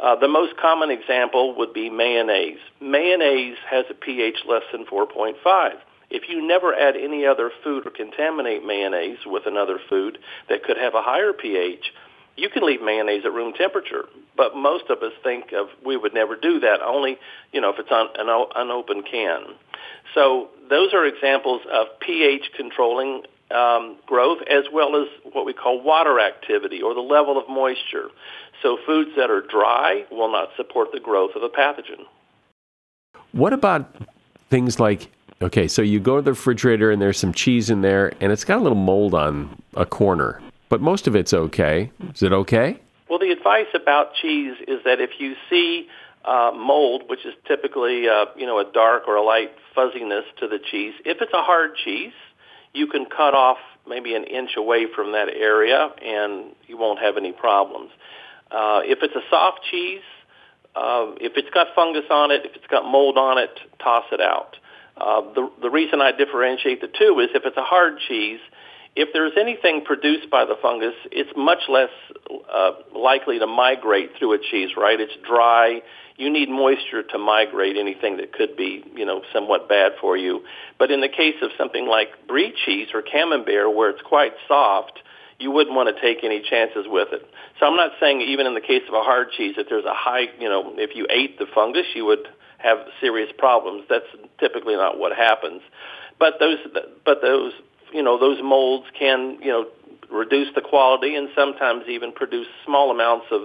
Uh, 0.00 0.16
the 0.16 0.28
most 0.28 0.56
common 0.56 0.90
example 0.90 1.54
would 1.56 1.74
be 1.74 1.90
mayonnaise. 1.90 2.58
Mayonnaise 2.80 3.58
has 3.68 3.84
a 3.90 3.94
pH 3.94 4.38
less 4.48 4.64
than 4.72 4.86
4.5. 4.86 5.74
If 6.10 6.28
you 6.28 6.46
never 6.46 6.74
add 6.74 6.96
any 6.96 7.26
other 7.26 7.50
food 7.62 7.86
or 7.86 7.90
contaminate 7.90 8.64
mayonnaise 8.64 9.18
with 9.26 9.46
another 9.46 9.78
food 9.88 10.18
that 10.48 10.64
could 10.64 10.76
have 10.76 10.94
a 10.94 11.02
higher 11.02 11.32
pH, 11.32 11.92
you 12.36 12.48
can 12.48 12.64
leave 12.64 12.82
mayonnaise 12.82 13.24
at 13.24 13.32
room 13.32 13.52
temperature, 13.52 14.06
but 14.36 14.56
most 14.56 14.90
of 14.90 15.02
us 15.02 15.12
think 15.22 15.52
of 15.52 15.68
we 15.84 15.96
would 15.96 16.14
never 16.14 16.36
do 16.36 16.60
that. 16.60 16.80
Only, 16.82 17.18
you 17.52 17.60
know, 17.60 17.70
if 17.70 17.78
it's 17.78 17.90
on 17.90 18.08
an 18.16 18.46
unopened 18.56 19.06
can. 19.10 19.42
So 20.14 20.48
those 20.68 20.92
are 20.94 21.04
examples 21.04 21.62
of 21.70 21.86
pH 22.00 22.50
controlling 22.56 23.22
um, 23.50 23.96
growth 24.06 24.38
as 24.48 24.64
well 24.72 24.96
as 24.96 25.08
what 25.32 25.44
we 25.44 25.52
call 25.52 25.82
water 25.82 26.20
activity 26.20 26.80
or 26.80 26.94
the 26.94 27.00
level 27.00 27.38
of 27.38 27.48
moisture. 27.48 28.08
So 28.62 28.78
foods 28.86 29.10
that 29.16 29.30
are 29.30 29.42
dry 29.42 30.04
will 30.10 30.30
not 30.30 30.50
support 30.56 30.88
the 30.92 31.00
growth 31.00 31.32
of 31.36 31.42
a 31.42 31.48
pathogen. 31.48 32.06
What 33.32 33.52
about 33.52 33.94
things 34.50 34.78
like 34.80 35.10
okay, 35.40 35.66
so 35.66 35.82
you 35.82 35.98
go 35.98 36.16
to 36.16 36.22
the 36.22 36.32
refrigerator 36.32 36.92
and 36.92 37.02
there's 37.02 37.18
some 37.18 37.32
cheese 37.32 37.68
in 37.68 37.80
there 37.80 38.12
and 38.20 38.30
it's 38.30 38.44
got 38.44 38.58
a 38.58 38.62
little 38.62 38.78
mold 38.78 39.12
on 39.12 39.60
a 39.74 39.84
corner 39.84 40.40
but 40.72 40.80
most 40.80 41.06
of 41.06 41.14
it's 41.14 41.34
okay. 41.34 41.90
Is 42.14 42.22
it 42.22 42.32
okay? 42.32 42.80
Well, 43.12 43.18
the 43.18 43.30
advice 43.30 43.66
about 43.74 44.14
cheese 44.14 44.54
is 44.66 44.80
that 44.86 44.98
if 44.98 45.10
you 45.18 45.34
see 45.50 45.86
uh, 46.24 46.50
mold, 46.56 47.02
which 47.08 47.26
is 47.26 47.34
typically 47.46 48.08
uh, 48.08 48.24
you 48.38 48.46
know 48.46 48.58
a 48.58 48.64
dark 48.64 49.02
or 49.06 49.16
a 49.16 49.22
light 49.22 49.50
fuzziness 49.74 50.24
to 50.40 50.48
the 50.48 50.58
cheese, 50.58 50.94
if 51.04 51.20
it's 51.20 51.32
a 51.34 51.42
hard 51.42 51.72
cheese, 51.84 52.14
you 52.72 52.86
can 52.86 53.04
cut 53.04 53.34
off 53.34 53.58
maybe 53.86 54.14
an 54.14 54.24
inch 54.24 54.52
away 54.56 54.86
from 54.96 55.12
that 55.12 55.28
area, 55.28 55.90
and 56.02 56.54
you 56.66 56.78
won't 56.78 57.00
have 57.00 57.18
any 57.18 57.32
problems. 57.32 57.90
Uh, 58.50 58.80
if 58.84 59.00
it's 59.02 59.14
a 59.14 59.28
soft 59.28 59.60
cheese, 59.70 60.00
uh, 60.74 61.12
if 61.20 61.32
it's 61.36 61.50
got 61.50 61.66
fungus 61.74 62.08
on 62.08 62.30
it, 62.30 62.46
if 62.46 62.56
it's 62.56 62.66
got 62.68 62.90
mold 62.90 63.18
on 63.18 63.36
it, 63.36 63.50
toss 63.78 64.04
it 64.10 64.22
out. 64.22 64.56
Uh, 64.96 65.20
the 65.34 65.50
the 65.60 65.68
reason 65.68 66.00
I 66.00 66.12
differentiate 66.12 66.80
the 66.80 66.88
two 66.88 67.20
is 67.20 67.28
if 67.34 67.42
it's 67.44 67.58
a 67.58 67.62
hard 67.62 67.98
cheese, 68.08 68.40
if 68.94 69.08
there's 69.12 69.32
anything 69.40 69.84
produced 69.84 70.30
by 70.30 70.44
the 70.44 70.54
fungus, 70.60 70.94
it's 71.10 71.30
much 71.36 71.60
less 71.68 71.90
uh, 72.52 72.72
likely 72.94 73.38
to 73.38 73.46
migrate 73.46 74.10
through 74.18 74.34
a 74.34 74.38
cheese, 74.38 74.70
right? 74.76 75.00
It's 75.00 75.14
dry. 75.26 75.80
You 76.16 76.30
need 76.30 76.50
moisture 76.50 77.02
to 77.02 77.18
migrate 77.18 77.76
anything 77.78 78.18
that 78.18 78.32
could 78.32 78.54
be, 78.54 78.84
you 78.94 79.06
know, 79.06 79.22
somewhat 79.32 79.66
bad 79.68 79.92
for 80.00 80.16
you. 80.16 80.42
But 80.78 80.90
in 80.90 81.00
the 81.00 81.08
case 81.08 81.36
of 81.40 81.50
something 81.56 81.86
like 81.86 82.26
brie 82.28 82.52
cheese 82.66 82.88
or 82.92 83.00
camembert, 83.00 83.74
where 83.74 83.88
it's 83.88 84.02
quite 84.02 84.32
soft, 84.46 84.98
you 85.38 85.50
wouldn't 85.50 85.74
want 85.74 85.94
to 85.94 86.00
take 86.00 86.22
any 86.22 86.42
chances 86.42 86.84
with 86.86 87.08
it. 87.12 87.26
So 87.58 87.66
I'm 87.66 87.76
not 87.76 87.92
saying 87.98 88.20
even 88.20 88.46
in 88.46 88.54
the 88.54 88.60
case 88.60 88.82
of 88.88 88.94
a 88.94 89.02
hard 89.02 89.28
cheese, 89.36 89.54
if 89.56 89.68
there's 89.70 89.86
a 89.86 89.94
high, 89.94 90.26
you 90.38 90.48
know, 90.50 90.74
if 90.76 90.94
you 90.94 91.06
ate 91.08 91.38
the 91.38 91.46
fungus, 91.54 91.86
you 91.94 92.04
would 92.04 92.28
have 92.58 92.78
serious 93.00 93.32
problems. 93.38 93.84
That's 93.88 94.06
typically 94.38 94.76
not 94.76 94.98
what 94.98 95.16
happens. 95.16 95.62
But 96.18 96.34
those, 96.38 96.58
but 97.04 97.22
those 97.22 97.52
you 97.92 98.02
know, 98.02 98.18
those 98.18 98.38
molds 98.42 98.86
can, 98.98 99.38
you 99.40 99.48
know, 99.48 99.66
reduce 100.10 100.54
the 100.54 100.60
quality 100.60 101.14
and 101.14 101.28
sometimes 101.34 101.84
even 101.88 102.12
produce 102.12 102.46
small 102.64 102.90
amounts 102.90 103.26
of 103.30 103.42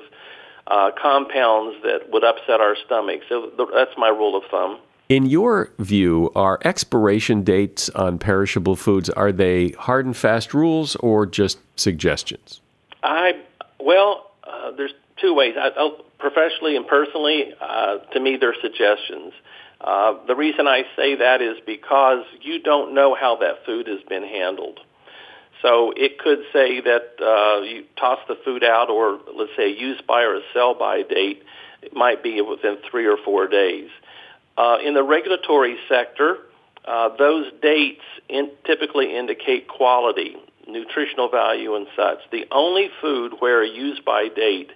uh, 0.67 0.91
compounds 1.01 1.81
that 1.83 2.09
would 2.11 2.23
upset 2.23 2.59
our 2.59 2.75
stomach. 2.85 3.21
So 3.29 3.49
th- 3.57 3.69
that's 3.73 3.97
my 3.97 4.09
rule 4.09 4.35
of 4.35 4.43
thumb. 4.51 4.79
In 5.09 5.25
your 5.25 5.71
view, 5.79 6.31
are 6.35 6.59
expiration 6.65 7.43
dates 7.43 7.89
on 7.91 8.19
perishable 8.19 8.75
foods 8.75 9.09
are 9.11 9.31
they 9.31 9.69
hard 9.69 10.05
and 10.05 10.17
fast 10.17 10.53
rules 10.53 10.97
or 10.97 11.25
just 11.25 11.59
suggestions? 11.77 12.59
I 13.03 13.41
well, 13.79 14.31
uh, 14.43 14.71
there's 14.71 14.93
two 15.21 15.33
ways. 15.33 15.55
I, 15.57 15.69
I'll, 15.77 16.03
professionally 16.19 16.75
and 16.75 16.85
personally, 16.85 17.53
uh, 17.61 17.99
to 18.11 18.19
me, 18.19 18.35
they're 18.37 18.55
suggestions. 18.61 19.33
Uh, 19.79 20.15
the 20.25 20.35
reason 20.35 20.67
I 20.67 20.83
say 20.95 21.15
that 21.15 21.41
is 21.41 21.57
because 21.65 22.23
you 22.41 22.61
don't 22.61 22.93
know 22.95 23.15
how 23.15 23.37
that 23.37 23.65
food 23.65 23.87
has 23.87 24.01
been 24.09 24.23
handled. 24.23 24.79
So 25.61 25.91
it 25.95 26.19
could 26.19 26.39
say 26.53 26.81
that 26.81 27.15
uh, 27.21 27.61
you 27.61 27.85
toss 27.99 28.19
the 28.27 28.37
food 28.43 28.63
out, 28.63 28.89
or 28.89 29.19
let's 29.35 29.51
say 29.57 29.69
use 29.69 29.99
by 30.07 30.23
or 30.23 30.35
a 30.35 30.41
sell 30.53 30.73
by 30.73 31.03
date. 31.03 31.43
It 31.81 31.95
might 31.95 32.23
be 32.23 32.41
within 32.41 32.77
three 32.89 33.07
or 33.07 33.17
four 33.23 33.47
days. 33.47 33.89
Uh, 34.57 34.77
in 34.83 34.93
the 34.93 35.03
regulatory 35.03 35.77
sector, 35.87 36.37
uh, 36.85 37.09
those 37.17 37.51
dates 37.61 38.01
in, 38.29 38.49
typically 38.65 39.15
indicate 39.15 39.67
quality, 39.67 40.35
nutritional 40.67 41.29
value, 41.29 41.75
and 41.75 41.87
such. 41.95 42.19
The 42.31 42.45
only 42.51 42.89
food 43.01 43.33
where 43.39 43.63
a 43.63 43.67
use 43.67 43.99
by 44.05 44.29
date 44.29 44.71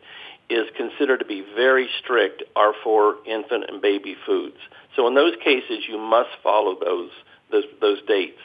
is 0.51 0.67
considered 0.75 1.20
to 1.20 1.25
be 1.25 1.43
very 1.55 1.88
strict 2.03 2.43
are 2.55 2.74
for 2.84 3.15
infant 3.25 3.65
and 3.70 3.81
baby 3.81 4.15
foods. 4.25 4.58
So 4.96 5.08
in 5.08 5.15
those 5.15 5.36
cases, 5.43 5.86
you 5.88 5.98
must 5.98 6.29
follow 6.43 6.77
those 6.79 7.12
those, 7.51 7.65
those 7.81 8.00
dates. 8.08 8.39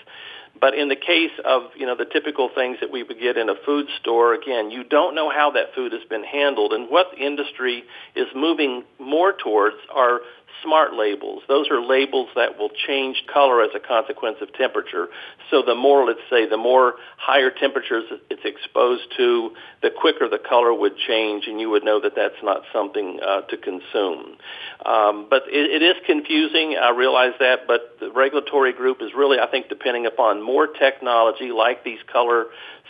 But 0.58 0.74
in 0.74 0.88
the 0.88 0.96
case 0.96 1.32
of 1.44 1.62
you 1.76 1.86
know 1.86 1.96
the 1.96 2.06
typical 2.06 2.48
things 2.54 2.78
that 2.80 2.90
we 2.90 3.02
would 3.02 3.20
get 3.20 3.36
in 3.36 3.48
a 3.48 3.54
food 3.66 3.86
store, 4.00 4.34
again, 4.34 4.70
you 4.70 4.84
don't 4.84 5.14
know 5.14 5.30
how 5.30 5.50
that 5.52 5.74
food 5.74 5.92
has 5.92 6.02
been 6.08 6.24
handled, 6.24 6.72
and 6.72 6.88
what 6.88 7.08
the 7.12 7.24
industry 7.24 7.84
is 8.14 8.26
moving 8.34 8.84
more 8.98 9.32
towards 9.32 9.76
are 9.94 10.20
smart 10.62 10.94
labels. 10.94 11.42
Those 11.48 11.70
are 11.70 11.80
labels 11.80 12.28
that 12.34 12.58
will 12.58 12.70
change 12.86 13.24
color 13.32 13.62
as 13.62 13.70
a 13.74 13.80
consequence 13.80 14.38
of 14.40 14.52
temperature. 14.54 15.08
So 15.50 15.62
the 15.62 15.74
more, 15.74 16.06
let's 16.06 16.20
say, 16.30 16.48
the 16.48 16.56
more 16.56 16.94
higher 17.16 17.50
temperatures 17.50 18.04
it's 18.30 18.44
exposed 18.44 19.04
to, 19.16 19.52
the 19.82 19.90
quicker 19.90 20.28
the 20.28 20.38
color 20.38 20.72
would 20.72 20.96
change, 20.96 21.46
and 21.46 21.60
you 21.60 21.70
would 21.70 21.84
know 21.84 22.00
that 22.00 22.14
that's 22.16 22.42
not 22.42 22.62
something 22.72 23.20
uh, 23.24 23.42
to 23.42 23.56
consume. 23.56 24.36
Um, 24.84 25.26
but 25.28 25.44
it, 25.48 25.70
it 25.70 25.82
is 25.82 25.96
confusing. 26.06 26.76
I 26.80 26.90
realize 26.90 27.32
that, 27.40 27.66
but 27.66 27.96
the 28.00 28.10
regulatory 28.10 28.72
group 28.72 28.98
is 29.00 29.10
really, 29.16 29.38
I 29.38 29.46
think, 29.46 29.68
depending 29.68 30.06
upon 30.06 30.42
more 30.42 30.66
technology 30.66 31.50
like 31.52 31.84
these 31.84 32.00
color 32.12 32.46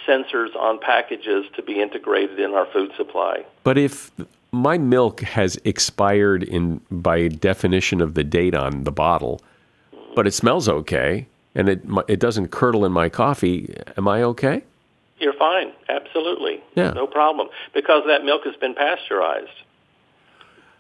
sensors 0.07 0.55
on 0.55 0.79
packages 0.79 1.47
to 1.57 1.63
be 1.63 1.81
integrated 1.81 2.39
in 2.39 2.53
our 2.53 2.67
food 2.73 2.93
supply. 2.97 3.45
But 3.65 3.79
if 3.79 4.11
my 4.53 4.79
milk 4.79 5.21
has 5.21 5.59
expired 5.65 6.43
in 6.43 6.81
by 6.91 7.29
definition 7.29 8.01
of 8.01 8.15
the 8.15 8.25
date 8.25 8.55
on 8.55 8.85
the 8.85 8.93
bottle, 8.93 9.41
but 10.15 10.27
it 10.27 10.33
smells 10.33 10.69
okay 10.69 11.27
and 11.55 11.69
it 11.69 11.83
it 12.07 12.21
doesn't 12.21 12.49
curdle 12.49 12.85
in 12.85 12.93
my 12.93 13.09
coffee. 13.09 13.75
Am 13.97 14.07
I 14.07 14.23
okay? 14.23 14.63
You're 15.19 15.35
fine. 15.35 15.73
Absolutely. 15.89 16.63
Yeah. 16.75 16.91
No 16.91 17.07
problem. 17.07 17.49
Because 17.75 18.03
that 18.07 18.25
milk 18.25 18.43
has 18.45 18.55
been 18.57 18.75
pasteurized. 18.75 19.49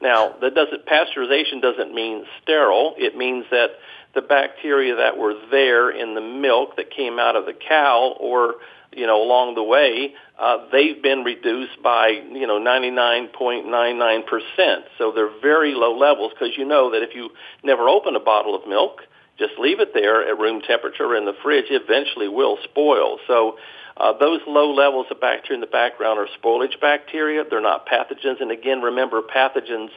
Now, 0.02 0.34
that 0.42 0.54
doesn't 0.54 0.84
pasteurization 0.84 1.62
doesn't 1.62 1.94
mean 1.94 2.26
sterile. 2.42 2.94
It 2.98 3.16
means 3.16 3.46
that 3.50 3.70
the 4.14 4.20
bacteria 4.20 4.96
that 4.96 5.16
were 5.16 5.34
there 5.50 5.90
in 5.90 6.14
the 6.14 6.20
milk 6.20 6.76
that 6.76 6.90
came 6.90 7.18
out 7.18 7.34
of 7.34 7.46
the 7.46 7.54
cow 7.54 8.14
or 8.20 8.56
you 8.96 9.06
know, 9.06 9.22
along 9.22 9.54
the 9.54 9.62
way, 9.62 10.14
uh, 10.38 10.66
they've 10.72 11.02
been 11.02 11.22
reduced 11.22 11.82
by, 11.82 12.08
you 12.08 12.46
know, 12.46 12.58
99.99%. 12.58 14.84
So 14.98 15.12
they're 15.12 15.40
very 15.40 15.74
low 15.74 15.96
levels 15.96 16.32
because 16.32 16.56
you 16.56 16.64
know 16.64 16.90
that 16.92 17.02
if 17.02 17.14
you 17.14 17.30
never 17.62 17.88
open 17.88 18.16
a 18.16 18.20
bottle 18.20 18.54
of 18.54 18.66
milk, 18.66 19.02
just 19.38 19.58
leave 19.58 19.80
it 19.80 19.92
there 19.92 20.26
at 20.26 20.38
room 20.38 20.62
temperature 20.62 21.14
in 21.14 21.26
the 21.26 21.34
fridge, 21.42 21.66
it 21.70 21.82
eventually 21.82 22.28
will 22.28 22.56
spoil. 22.64 23.18
So 23.26 23.58
uh, 23.96 24.12
those 24.18 24.40
low 24.46 24.72
levels 24.72 25.06
of 25.10 25.20
bacteria 25.20 25.56
in 25.56 25.60
the 25.60 25.66
background 25.66 26.18
are 26.18 26.26
spoilage 26.42 26.80
bacteria. 26.80 27.44
They're 27.48 27.60
not 27.60 27.86
pathogens. 27.86 28.40
And 28.40 28.50
again, 28.50 28.82
remember, 28.82 29.20
pathogens 29.22 29.90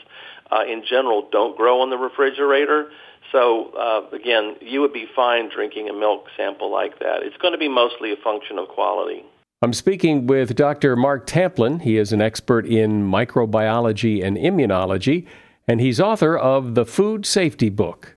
uh, 0.52 0.64
in 0.64 0.84
general 0.88 1.28
don't 1.32 1.58
grow 1.58 1.82
on 1.82 1.90
the 1.90 1.98
refrigerator. 1.98 2.90
So 3.32 3.72
uh, 3.78 4.16
again, 4.16 4.56
you 4.62 4.82
would 4.82 4.94
be 4.94 5.06
fine 5.16 5.50
drinking 5.54 5.90
a 5.90 5.94
milk 5.94 6.26
sample 6.36 6.72
like 6.72 7.00
that. 7.00 7.22
It's 7.22 7.38
going 7.38 7.54
to 7.54 7.60
be 7.60 7.70
mostly 7.70 8.12
a 8.12 8.18
function 8.24 8.58
of 8.58 8.68
quality. 8.70 9.24
I'm 9.62 9.74
speaking 9.74 10.26
with 10.26 10.56
Dr. 10.56 10.96
Mark 10.96 11.28
Tamplin. 11.28 11.82
He 11.82 11.98
is 11.98 12.14
an 12.14 12.22
expert 12.22 12.66
in 12.66 13.04
microbiology 13.04 14.24
and 14.24 14.38
immunology, 14.38 15.28
and 15.68 15.82
he's 15.82 16.00
author 16.00 16.38
of 16.38 16.76
the 16.76 16.86
Food 16.86 17.26
Safety 17.26 17.70
Book. 17.70 18.16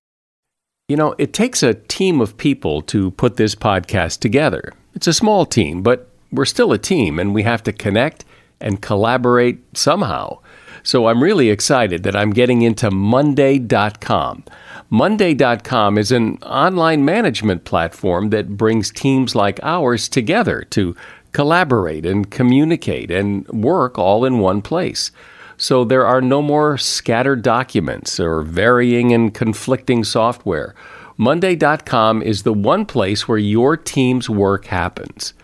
You 0.89 0.97
know, 0.97 1.17
it 1.19 1.33
takes 1.33 1.63
a 1.63 1.75
team 1.75 2.21
of 2.21 2.37
people 2.37 2.81
to 2.83 3.11
put 3.13 3.37
this 3.37 3.57
podcast 3.57 4.21
together. 4.21 4.73
It's 4.95 5.09
a 5.09 5.13
small 5.13 5.45
team, 5.45 5.83
but 5.83 6.09
we're 6.31 6.45
still 6.45 6.73
a 6.73 6.79
team, 6.79 7.19
and 7.19 7.35
we 7.35 7.43
have 7.43 7.63
to 7.65 7.73
connect 7.73 8.25
and 8.61 8.81
collaborate 8.81 9.77
somehow. 9.77 10.39
So 10.83 11.07
I'm 11.07 11.23
really 11.23 11.51
excited 11.51 12.03
that 12.03 12.17
I'm 12.17 12.31
getting 12.31 12.63
into 12.63 12.91
Monday.com. 12.91 14.45
Monday.com 14.91 15.97
is 15.97 16.13
an 16.13 16.37
online 16.43 17.05
management 17.05 17.65
platform 17.65 18.31
that 18.31 18.57
brings 18.57 18.91
teams 18.91 19.35
like 19.35 19.61
ours 19.63 20.09
together 20.09 20.63
to 20.71 20.97
collaborate 21.33 22.05
and 22.05 22.31
communicate 22.31 23.11
and 23.11 23.47
work 23.49 23.99
all 23.99 24.25
in 24.25 24.39
one 24.39 24.61
place. 24.61 25.11
So 25.57 25.85
there 25.85 26.07
are 26.07 26.21
no 26.21 26.43
more 26.43 26.77
scattered 26.77 27.43
documents 27.43 28.19
or 28.19 28.43
varying 28.43 29.13
and 29.13 29.33
conflicting 29.33 30.05
software. 30.05 30.75
Monday.com 31.17 32.23
is 32.23 32.43
the 32.43 32.53
one 32.53 32.85
place 32.85 33.29
where 33.29 33.39
your 33.39 33.77
team's 33.77 34.29
work 34.29 34.67
happens. 34.67 35.35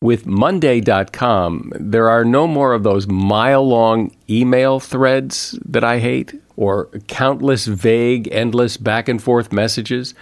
With 0.00 0.26
Monday.com, 0.26 1.72
there 1.74 2.08
are 2.08 2.24
no 2.24 2.46
more 2.46 2.74
of 2.74 2.82
those 2.82 3.06
mile 3.06 3.66
long 3.66 4.14
email 4.28 4.78
threads 4.78 5.58
that 5.64 5.84
I 5.84 5.98
hate 5.98 6.34
or 6.56 6.86
countless 7.08 7.66
vague, 7.66 8.28
endless 8.30 8.76
back 8.76 9.08
and 9.08 9.22
forth 9.22 9.52
messages. 9.52 10.14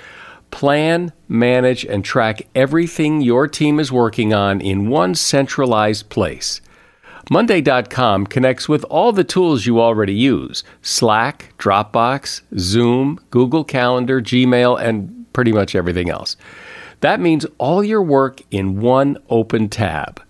Plan, 0.50 1.12
manage, 1.28 1.84
and 1.84 2.04
track 2.04 2.46
everything 2.54 3.20
your 3.20 3.48
team 3.48 3.80
is 3.80 3.90
working 3.90 4.32
on 4.32 4.60
in 4.60 4.88
one 4.88 5.14
centralized 5.16 6.08
place. 6.08 6.60
Monday.com 7.30 8.26
connects 8.26 8.68
with 8.68 8.84
all 8.84 9.10
the 9.10 9.24
tools 9.24 9.66
you 9.66 9.80
already 9.80 10.14
use 10.14 10.62
Slack, 10.82 11.54
Dropbox, 11.58 12.42
Zoom, 12.58 13.18
Google 13.30 13.64
Calendar, 13.64 14.20
Gmail, 14.20 14.80
and 14.80 15.26
pretty 15.32 15.52
much 15.52 15.74
everything 15.74 16.10
else. 16.10 16.36
That 17.04 17.20
means 17.20 17.44
all 17.58 17.84
your 17.84 18.02
work 18.02 18.40
in 18.50 18.80
one 18.80 19.18
open 19.28 19.68
tab. 19.68 20.22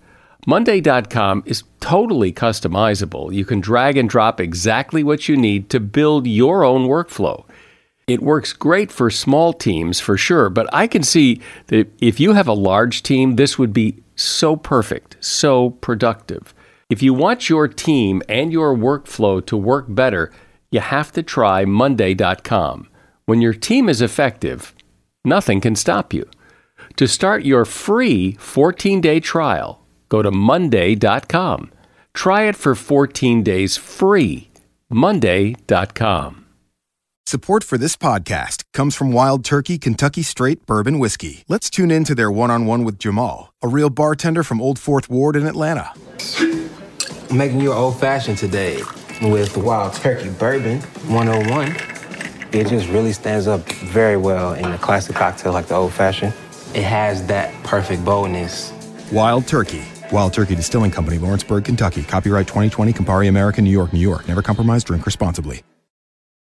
Monday.com 0.45 1.43
is 1.45 1.63
totally 1.79 2.33
customizable. 2.33 3.33
You 3.33 3.45
can 3.45 3.61
drag 3.61 3.95
and 3.95 4.09
drop 4.09 4.41
exactly 4.41 5.01
what 5.01 5.29
you 5.29 5.37
need 5.37 5.69
to 5.69 5.79
build 5.79 6.27
your 6.27 6.65
own 6.65 6.89
workflow. 6.89 7.45
It 8.07 8.21
works 8.21 8.51
great 8.51 8.91
for 8.91 9.09
small 9.09 9.53
teams 9.53 10.01
for 10.01 10.17
sure, 10.17 10.49
but 10.49 10.67
I 10.73 10.87
can 10.87 11.01
see 11.01 11.39
that 11.67 11.89
if 12.01 12.19
you 12.19 12.33
have 12.33 12.49
a 12.49 12.53
large 12.53 13.03
team, 13.03 13.37
this 13.37 13.57
would 13.57 13.71
be 13.71 14.03
so 14.17 14.57
perfect, 14.57 15.15
so 15.21 15.69
productive. 15.69 16.53
If 16.89 17.01
you 17.01 17.13
want 17.13 17.49
your 17.49 17.69
team 17.69 18.21
and 18.27 18.51
your 18.51 18.75
workflow 18.75 19.45
to 19.45 19.55
work 19.55 19.85
better, 19.87 20.29
you 20.71 20.81
have 20.81 21.13
to 21.13 21.23
try 21.23 21.63
Monday.com. 21.63 22.89
When 23.27 23.39
your 23.39 23.53
team 23.53 23.87
is 23.87 24.01
effective, 24.01 24.75
nothing 25.23 25.61
can 25.61 25.77
stop 25.77 26.13
you. 26.13 26.29
To 26.97 27.07
start 27.09 27.43
your 27.43 27.65
free 27.65 28.33
14 28.33 29.01
day 29.01 29.19
trial, 29.19 29.81
go 30.07 30.21
to 30.21 30.31
Monday.com. 30.31 31.71
Try 32.13 32.43
it 32.43 32.55
for 32.55 32.73
14 32.73 33.43
days 33.43 33.75
free. 33.75 34.49
Monday.com. 34.89 36.45
Support 37.25 37.63
for 37.63 37.77
this 37.77 37.97
podcast 37.97 38.63
comes 38.71 38.95
from 38.95 39.11
Wild 39.11 39.43
Turkey 39.43 39.77
Kentucky 39.77 40.21
Straight 40.21 40.65
Bourbon 40.65 40.99
Whiskey. 40.99 41.43
Let's 41.49 41.69
tune 41.69 41.91
in 41.91 42.03
to 42.05 42.15
their 42.15 42.31
one 42.31 42.51
on 42.51 42.65
one 42.65 42.85
with 42.85 42.99
Jamal, 42.99 43.51
a 43.61 43.67
real 43.67 43.89
bartender 43.89 44.43
from 44.43 44.61
Old 44.61 44.79
Fourth 44.79 45.09
Ward 45.09 45.35
in 45.35 45.45
Atlanta. 45.47 45.91
making 47.33 47.59
you 47.59 47.73
old 47.73 47.99
fashioned 47.99 48.37
today 48.37 48.81
with 49.21 49.57
Wild 49.57 49.95
Turkey 49.95 50.29
Bourbon 50.29 50.79
101. 51.09 51.75
It 52.53 52.69
just 52.69 52.87
really 52.87 53.11
stands 53.11 53.47
up 53.47 53.69
very 53.69 54.15
well 54.15 54.53
in 54.53 54.71
a 54.71 54.77
classic 54.77 55.15
cocktail 55.15 55.51
like 55.51 55.65
the 55.65 55.75
old 55.75 55.91
fashioned. 55.91 56.33
It 56.75 56.83
has 56.83 57.25
that 57.27 57.53
perfect 57.63 58.03
boldness. 58.03 58.73
Wild 59.09 59.47
Turkey. 59.47 59.81
Wild 60.11 60.33
Turkey 60.33 60.55
Distilling 60.55 60.91
Company, 60.91 61.17
Lawrenceburg, 61.17 61.63
Kentucky. 61.63 62.03
Copyright 62.03 62.47
2020, 62.47 62.91
Campari 62.91 63.29
American, 63.29 63.63
New 63.63 63.71
York, 63.71 63.93
New 63.93 63.99
York. 63.99 64.27
Never 64.27 64.41
compromise, 64.41 64.83
drink 64.83 65.05
responsibly. 65.05 65.63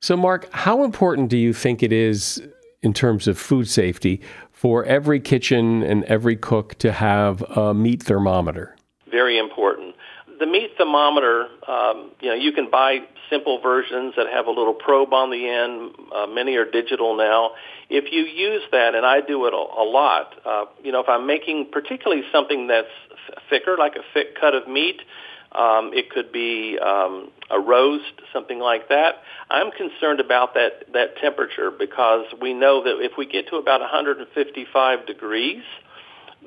So, 0.01 0.17
Mark, 0.17 0.49
how 0.51 0.84
important 0.84 1.29
do 1.29 1.38
you 1.38 1.53
think 1.53 1.82
it 1.82 1.93
is 1.93 2.43
in 2.82 2.93
terms 2.93 3.29
of 3.29 3.39
food 3.39 3.69
safety 3.69 4.19
for 4.51 4.84
every 4.84 5.21
kitchen 5.21 5.84
and 5.84 6.03
every 6.03 6.36
cook 6.36 6.77
to 6.79 6.91
have 6.91 7.41
a 7.55 7.73
meat 7.73 8.03
thermometer? 8.03 8.75
Very 9.10 9.38
important 9.38 9.95
the 10.39 10.45
meat 10.45 10.71
thermometer, 10.77 11.47
um, 11.67 12.12
you 12.21 12.29
know, 12.29 12.36
you 12.36 12.51
can 12.51 12.69
buy 12.71 12.99
simple 13.29 13.59
versions 13.61 14.13
that 14.17 14.27
have 14.27 14.47
a 14.47 14.51
little 14.51 14.73
probe 14.73 15.13
on 15.13 15.29
the 15.29 15.47
end. 15.47 15.91
Uh, 16.13 16.27
many 16.27 16.55
are 16.55 16.69
digital 16.69 17.15
now. 17.15 17.51
If 17.89 18.11
you 18.11 18.23
use 18.23 18.63
that, 18.71 18.95
and 18.95 19.05
I 19.05 19.21
do 19.21 19.45
it 19.45 19.53
a, 19.53 19.57
a 19.57 19.85
lot, 19.85 20.35
uh, 20.45 20.65
you 20.83 20.91
know, 20.91 21.01
if 21.01 21.09
I'm 21.09 21.27
making 21.27 21.69
particularly 21.71 22.23
something 22.31 22.67
that's 22.67 22.87
thicker, 23.49 23.75
like 23.77 23.95
a 23.95 24.03
thick 24.13 24.39
cut 24.39 24.55
of 24.55 24.67
meat, 24.67 25.01
um, 25.51 25.91
it 25.93 26.11
could 26.11 26.31
be 26.31 26.77
um, 26.77 27.31
a 27.49 27.59
roast, 27.59 28.13
something 28.31 28.59
like 28.59 28.89
that. 28.89 29.23
I'm 29.49 29.71
concerned 29.71 30.19
about 30.19 30.53
that 30.53 30.93
that 30.93 31.17
temperature 31.17 31.71
because 31.71 32.25
we 32.39 32.53
know 32.53 32.83
that 32.83 33.03
if 33.03 33.13
we 33.17 33.25
get 33.25 33.47
to 33.49 33.55
about 33.55 33.81
155 33.81 35.07
degrees, 35.07 35.63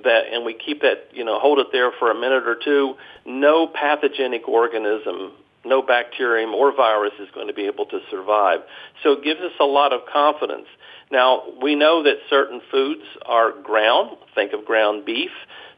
that 0.05 0.33
and 0.33 0.45
we 0.45 0.55
keep 0.55 0.83
that 0.83 1.09
you 1.13 1.25
know 1.25 1.39
hold 1.39 1.59
it 1.59 1.69
there 1.73 1.91
for 1.99 2.11
a 2.11 2.15
minute 2.15 2.47
or 2.47 2.57
two 2.63 2.95
no 3.27 3.67
pathogenic 3.67 4.49
organism 4.49 5.33
no 5.65 5.83
bacterium 5.83 6.55
or 6.55 6.75
virus 6.75 7.13
is 7.21 7.29
going 7.35 7.47
to 7.47 7.55
be 7.55 7.67
able 7.67 7.87
to 7.87 8.01
survive. 8.11 8.61
So 9.03 9.13
it 9.13 9.25
gives 9.25 9.41
us 9.41 9.53
a 9.61 9.65
lot 9.65 9.93
of 9.93 10.01
confidence. 10.13 10.67
Now 11.11 11.43
we 11.63 11.75
know 11.75 12.03
that 12.03 12.17
certain 12.29 12.61
foods 12.71 13.03
are 13.27 13.53
ground 13.63 14.17
think 14.35 14.53
of 14.53 14.65
ground 14.65 15.05
beef. 15.05 15.31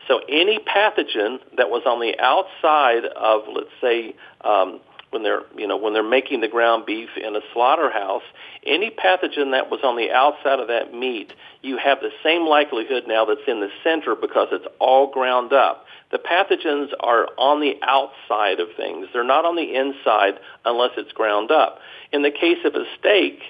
So 0.09 0.21
any 0.29 0.59
pathogen 0.59 1.39
that 1.57 1.71
was 1.71 1.83
on 1.87 2.01
the 2.01 2.15
outside 2.19 3.05
of 3.05 3.43
let's 3.53 3.69
say 3.81 4.15
um, 4.43 4.81
when 5.15 5.23
they're 5.23 5.43
you 5.57 5.67
know 5.67 5.79
when 5.79 5.95
they're 5.95 6.03
making 6.03 6.43
the 6.43 6.49
ground 6.49 6.85
beef 6.85 7.09
in 7.17 7.35
a 7.35 7.41
slaughterhouse 7.55 8.23
any 8.67 8.91
pathogen 8.91 9.53
that 9.53 9.71
was 9.71 9.81
on 9.83 9.97
the 9.97 10.11
outside 10.11 10.61
of 10.61 10.69
that 10.69 10.93
meat 10.93 11.33
you 11.65 11.79
have 11.79 12.01
the 12.01 12.11
same 12.23 12.47
likelihood 12.47 13.05
now 13.09 13.25
that's 13.25 13.49
in 13.49 13.61
the 13.61 13.71
center 13.83 14.15
because 14.15 14.49
it's 14.53 14.67
all 14.79 15.11
ground 15.11 15.53
up. 15.55 15.87
The 16.13 16.19
pathogens 16.19 16.89
are 17.01 17.27
on 17.39 17.61
the 17.61 17.75
outside 17.83 18.61
of 18.61 18.69
things. 18.77 19.07
They're 19.13 19.25
not 19.25 19.47
on 19.47 19.57
the 19.57 19.75
inside 19.75 20.35
unless 20.65 20.91
it's 20.99 21.11
ground 21.13 21.51
up. 21.51 21.79
In 22.13 22.23
the 22.23 22.31
case 22.31 22.59
of 22.65 22.75
a 22.75 22.85
steak 22.99 23.41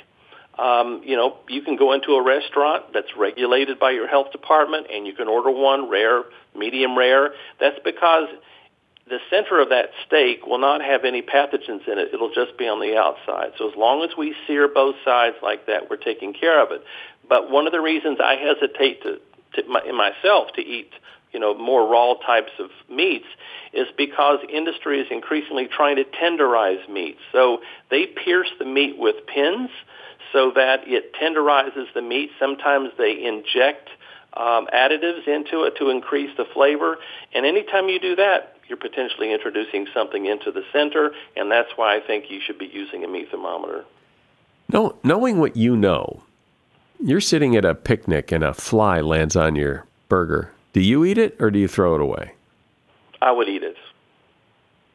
um, 0.57 1.03
you 1.05 1.17
know, 1.17 1.39
you 1.49 1.63
can 1.63 1.75
go 1.75 1.93
into 1.93 2.13
a 2.13 2.23
restaurant 2.23 2.85
that's 2.95 3.17
regulated 3.19 3.81
by 3.81 3.91
your 3.91 4.07
health 4.07 4.31
department 4.31 4.87
and 4.89 5.05
you 5.05 5.13
can 5.13 5.27
order 5.27 5.51
one 5.51 5.91
rare, 5.91 6.23
medium 6.57 6.97
rare. 6.97 7.31
That's 7.59 7.81
because 7.85 8.29
the 9.09 9.19
center 9.29 9.61
of 9.61 9.69
that 9.69 9.91
steak 10.07 10.47
will 10.47 10.59
not 10.59 10.81
have 10.81 11.05
any 11.05 11.21
pathogens 11.21 11.87
in 11.87 11.99
it. 11.99 12.09
It'll 12.13 12.33
just 12.33 12.57
be 12.57 12.67
on 12.67 12.81
the 12.81 12.97
outside. 12.97 13.53
So 13.59 13.69
as 13.69 13.77
long 13.77 14.03
as 14.03 14.17
we 14.17 14.35
sear 14.47 14.67
both 14.67 14.97
sides 15.05 15.37
like 15.43 15.67
that, 15.67 15.91
we're 15.91 15.97
taking 15.97 16.33
care 16.33 16.63
of 16.63 16.71
it. 16.73 16.83
But 17.29 17.51
one 17.51 17.67
of 17.67 17.73
the 17.73 17.81
reasons 17.81 18.19
I 18.23 18.37
hesitate 18.37 19.03
to, 19.03 19.21
to 19.55 19.69
my, 19.69 19.83
myself 19.93 20.53
to 20.57 20.63
eat, 20.63 20.91
you 21.33 21.41
know, 21.41 21.55
more 21.55 21.87
raw 21.87 22.15
types 22.15 22.53
of 22.59 22.71
meats 22.89 23.27
is 23.75 23.87
because 23.97 24.39
industry 24.51 25.01
is 25.01 25.09
increasingly 25.11 25.69
trying 25.69 25.97
to 25.97 26.05
tenderize 26.05 26.89
meat. 26.89 27.19
So 27.33 27.59
they 27.91 28.07
pierce 28.07 28.51
the 28.59 28.65
meat 28.65 28.97
with 28.97 29.17
pins 29.27 29.69
so 30.33 30.51
that 30.55 30.81
it 30.87 31.13
tenderizes 31.15 31.93
the 31.95 32.03
meat. 32.03 32.31
Sometimes 32.39 32.91
they 32.97 33.25
inject 33.25 33.91
um, 34.37 34.67
additives 34.73 35.27
into 35.27 35.65
it 35.65 35.77
to 35.79 35.91
increase 35.91 36.31
the 36.37 36.45
flavor. 36.53 36.99
And 37.35 37.47
anytime 37.47 37.89
you 37.89 37.99
do 37.99 38.17
that, 38.17 38.57
you're 38.69 38.79
potentially 38.79 39.33
introducing 39.33 39.87
something 39.93 40.27
into 40.27 40.51
the 40.51 40.63
center, 40.73 41.13
and 41.37 41.51
that's 41.51 41.71
why 41.77 41.97
I 41.97 42.01
think 42.01 42.31
you 42.31 42.41
should 42.45 42.59
be 42.59 42.67
using 42.67 43.05
a 43.05 43.09
meat 43.09 43.29
thermometer. 43.31 43.85
No, 44.73 44.97
knowing 45.05 45.39
what 45.39 45.57
you 45.57 45.77
know, 45.77 46.23
you're 46.99 47.21
sitting 47.21 47.55
at 47.57 47.65
a 47.65 47.75
picnic 47.75 48.33
and 48.33 48.43
a 48.43 48.55
fly 48.55 49.01
lands 49.01 49.37
on 49.37 49.57
your 49.57 49.87
burger. 50.09 50.53
Do 50.73 50.81
you 50.81 51.05
eat 51.05 51.19
it 51.19 51.37
or 51.39 51.51
do 51.51 51.59
you 51.59 51.69
throw 51.69 51.95
it 51.95 52.01
away? 52.01 52.33
I 53.21 53.31
would 53.31 53.49
eat 53.49 53.63
it. 53.63 53.77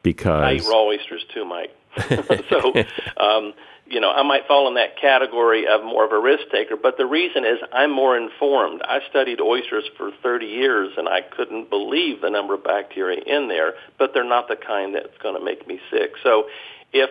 Because 0.02 0.42
I 0.42 0.52
eat 0.54 0.64
raw 0.64 0.84
oysters 0.84 1.24
too, 1.32 1.44
Mike. 1.44 1.74
so, 2.48 2.74
um, 3.16 3.52
you 3.90 4.00
know, 4.00 4.12
I 4.12 4.22
might 4.22 4.46
fall 4.46 4.68
in 4.68 4.74
that 4.74 4.96
category 5.00 5.66
of 5.66 5.82
more 5.82 6.04
of 6.04 6.12
a 6.12 6.18
risk 6.18 6.44
taker, 6.52 6.76
but 6.76 6.96
the 6.96 7.06
reason 7.06 7.44
is 7.44 7.58
I'm 7.72 7.90
more 7.90 8.16
informed. 8.16 8.82
I 8.84 9.00
studied 9.10 9.40
oysters 9.40 9.84
for 9.96 10.12
30 10.22 10.46
years 10.46 10.92
and 10.96 11.08
I 11.08 11.22
couldn't 11.22 11.70
believe 11.70 12.20
the 12.20 12.30
number 12.30 12.54
of 12.54 12.62
bacteria 12.62 13.20
in 13.20 13.48
there, 13.48 13.74
but 13.98 14.14
they're 14.14 14.22
not 14.22 14.46
the 14.46 14.54
kind 14.54 14.94
that's 14.94 15.18
going 15.20 15.36
to 15.36 15.44
make 15.44 15.66
me 15.66 15.80
sick. 15.90 16.12
So 16.22 16.46
if 16.92 17.10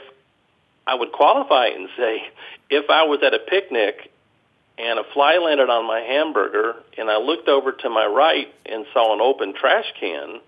I 0.88 0.96
would 0.96 1.12
qualify 1.12 1.68
and 1.68 1.90
say, 1.98 2.24
if 2.70 2.90
I 2.90 3.04
was 3.04 3.20
at 3.24 3.34
a 3.34 3.40
picnic 3.40 4.10
and 4.78 5.00
a 5.00 5.04
fly 5.14 5.38
landed 5.38 5.70
on 5.70 5.86
my 5.86 6.00
hamburger 6.00 6.76
and 6.98 7.12
I 7.12 7.18
looked 7.18 7.50
over 7.50 7.74
to 7.74 7.90
my 7.90 8.06
right 8.06 8.48
and 8.66 8.86
saw 8.94 9.14
an 9.14 9.20
open 9.20 9.54
trash 9.54 9.92
can, 10.00 10.40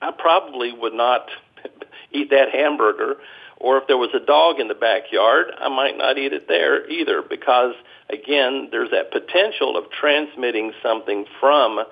I 0.00 0.10
probably 0.10 0.72
would 0.72 0.94
not 0.94 1.28
eat 2.10 2.30
that 2.30 2.50
hamburger 2.50 3.18
or 3.62 3.78
if 3.78 3.86
there 3.86 3.96
was 3.96 4.10
a 4.12 4.24
dog 4.24 4.58
in 4.58 4.68
the 4.68 4.74
backyard, 4.74 5.46
I 5.56 5.68
might 5.68 5.96
not 5.96 6.18
eat 6.18 6.32
it 6.32 6.48
there 6.48 6.88
either 6.90 7.22
because, 7.22 7.74
again, 8.10 8.68
there's 8.70 8.90
that 8.90 9.12
potential 9.12 9.76
of 9.76 9.84
transmitting 9.90 10.72
something 10.82 11.26
from, 11.38 11.84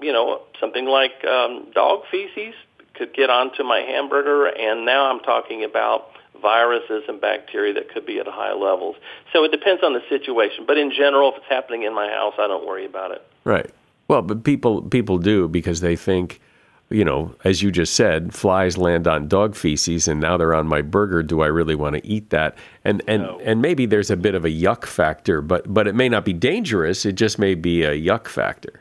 you 0.00 0.12
know, 0.12 0.42
something 0.60 0.84
like 0.84 1.24
um, 1.24 1.68
dog 1.72 2.02
feces 2.10 2.54
could 2.94 3.14
get 3.14 3.30
onto 3.30 3.62
my 3.62 3.80
hamburger, 3.80 4.46
and 4.46 4.84
now 4.84 5.10
I'm 5.10 5.20
talking 5.20 5.62
about 5.62 6.08
viruses 6.42 7.04
and 7.08 7.20
bacteria 7.20 7.74
that 7.74 7.90
could 7.92 8.04
be 8.04 8.18
at 8.18 8.26
high 8.26 8.52
levels. 8.52 8.96
So 9.32 9.44
it 9.44 9.52
depends 9.52 9.82
on 9.82 9.92
the 9.92 10.02
situation, 10.08 10.64
but 10.66 10.76
in 10.76 10.90
general, 10.90 11.32
if 11.32 11.38
it's 11.38 11.48
happening 11.48 11.84
in 11.84 11.94
my 11.94 12.08
house, 12.08 12.34
I 12.38 12.48
don't 12.48 12.66
worry 12.66 12.84
about 12.84 13.12
it. 13.12 13.22
Right. 13.44 13.70
Well, 14.08 14.22
but 14.22 14.44
people 14.44 14.82
people 14.82 15.18
do 15.18 15.48
because 15.48 15.80
they 15.80 15.96
think 15.96 16.40
you 16.88 17.04
know, 17.04 17.34
as 17.44 17.62
you 17.62 17.72
just 17.72 17.94
said, 17.94 18.32
flies 18.34 18.78
land 18.78 19.08
on 19.08 19.26
dog 19.28 19.56
feces 19.56 20.06
and 20.06 20.20
now 20.20 20.36
they're 20.36 20.54
on 20.54 20.66
my 20.68 20.82
burger. 20.82 21.22
Do 21.22 21.40
I 21.42 21.46
really 21.46 21.74
want 21.74 21.96
to 21.96 22.06
eat 22.06 22.30
that? 22.30 22.56
And 22.84 23.02
and 23.08 23.22
No. 23.22 23.40
and 23.42 23.60
maybe 23.60 23.86
there's 23.86 24.10
a 24.10 24.16
bit 24.16 24.34
of 24.34 24.44
a 24.44 24.50
yuck 24.50 24.84
factor, 24.86 25.40
but 25.40 25.72
but 25.72 25.88
it 25.88 25.94
may 25.94 26.08
not 26.08 26.24
be 26.24 26.32
dangerous. 26.32 27.04
It 27.04 27.16
just 27.16 27.38
may 27.38 27.54
be 27.54 27.82
a 27.82 27.92
yuck 28.00 28.28
factor. 28.28 28.80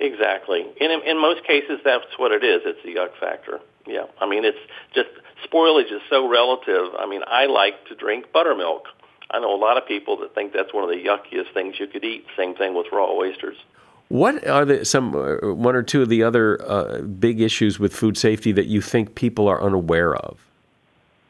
Exactly. 0.00 0.62
And 0.80 0.92
in, 0.92 1.00
in 1.02 1.20
most 1.20 1.44
cases, 1.44 1.80
that's 1.84 2.18
what 2.18 2.32
it 2.32 2.44
is. 2.44 2.62
It's 2.64 2.82
the 2.84 2.94
yuck 2.94 3.16
factor. 3.20 3.60
Yeah. 3.86 4.04
I 4.20 4.28
mean, 4.28 4.44
it's 4.44 4.58
just 4.94 5.08
spoilage 5.50 5.92
is 5.92 6.02
so 6.10 6.28
relative. 6.28 6.94
I 6.98 7.06
mean, 7.06 7.22
I 7.26 7.46
like 7.46 7.86
to 7.88 7.94
drink 7.94 8.32
buttermilk. 8.32 8.84
I 9.30 9.40
know 9.40 9.54
a 9.54 9.58
lot 9.60 9.76
of 9.76 9.86
people 9.86 10.16
that 10.18 10.34
think 10.34 10.52
that's 10.52 10.72
one 10.72 10.84
of 10.84 10.90
the 10.90 10.96
yuckiest 10.96 11.52
things 11.52 11.76
you 11.78 11.86
could 11.86 12.04
eat. 12.04 12.26
Same 12.36 12.54
thing 12.54 12.74
with 12.74 12.86
raw 12.92 13.10
oysters. 13.10 13.56
What 14.08 14.46
are 14.46 14.64
the 14.64 14.84
some 14.84 15.14
uh, 15.14 15.52
one 15.52 15.76
or 15.76 15.82
two 15.82 16.02
of 16.02 16.08
the 16.08 16.22
other 16.22 16.60
uh, 16.62 17.00
big 17.02 17.40
issues 17.40 17.78
with 17.78 17.94
food 17.94 18.16
safety 18.16 18.52
that 18.52 18.66
you 18.66 18.80
think 18.80 19.14
people 19.14 19.48
are 19.48 19.62
unaware 19.62 20.16
of? 20.16 20.38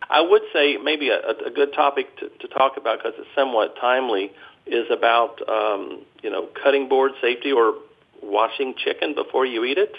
I 0.08 0.20
would 0.20 0.42
say 0.52 0.76
maybe 0.76 1.10
a, 1.10 1.18
a 1.46 1.50
good 1.50 1.72
topic 1.74 2.16
to, 2.18 2.28
to 2.28 2.48
talk 2.48 2.76
about 2.76 2.98
because 2.98 3.14
it's 3.18 3.28
somewhat 3.34 3.76
timely 3.80 4.32
is 4.66 4.86
about 4.90 5.40
um, 5.48 6.02
you 6.22 6.30
know 6.30 6.46
cutting 6.62 6.88
board 6.88 7.12
safety 7.20 7.50
or 7.50 7.74
washing 8.22 8.74
chicken 8.76 9.14
before 9.14 9.44
you 9.44 9.64
eat 9.64 9.78
it. 9.78 9.94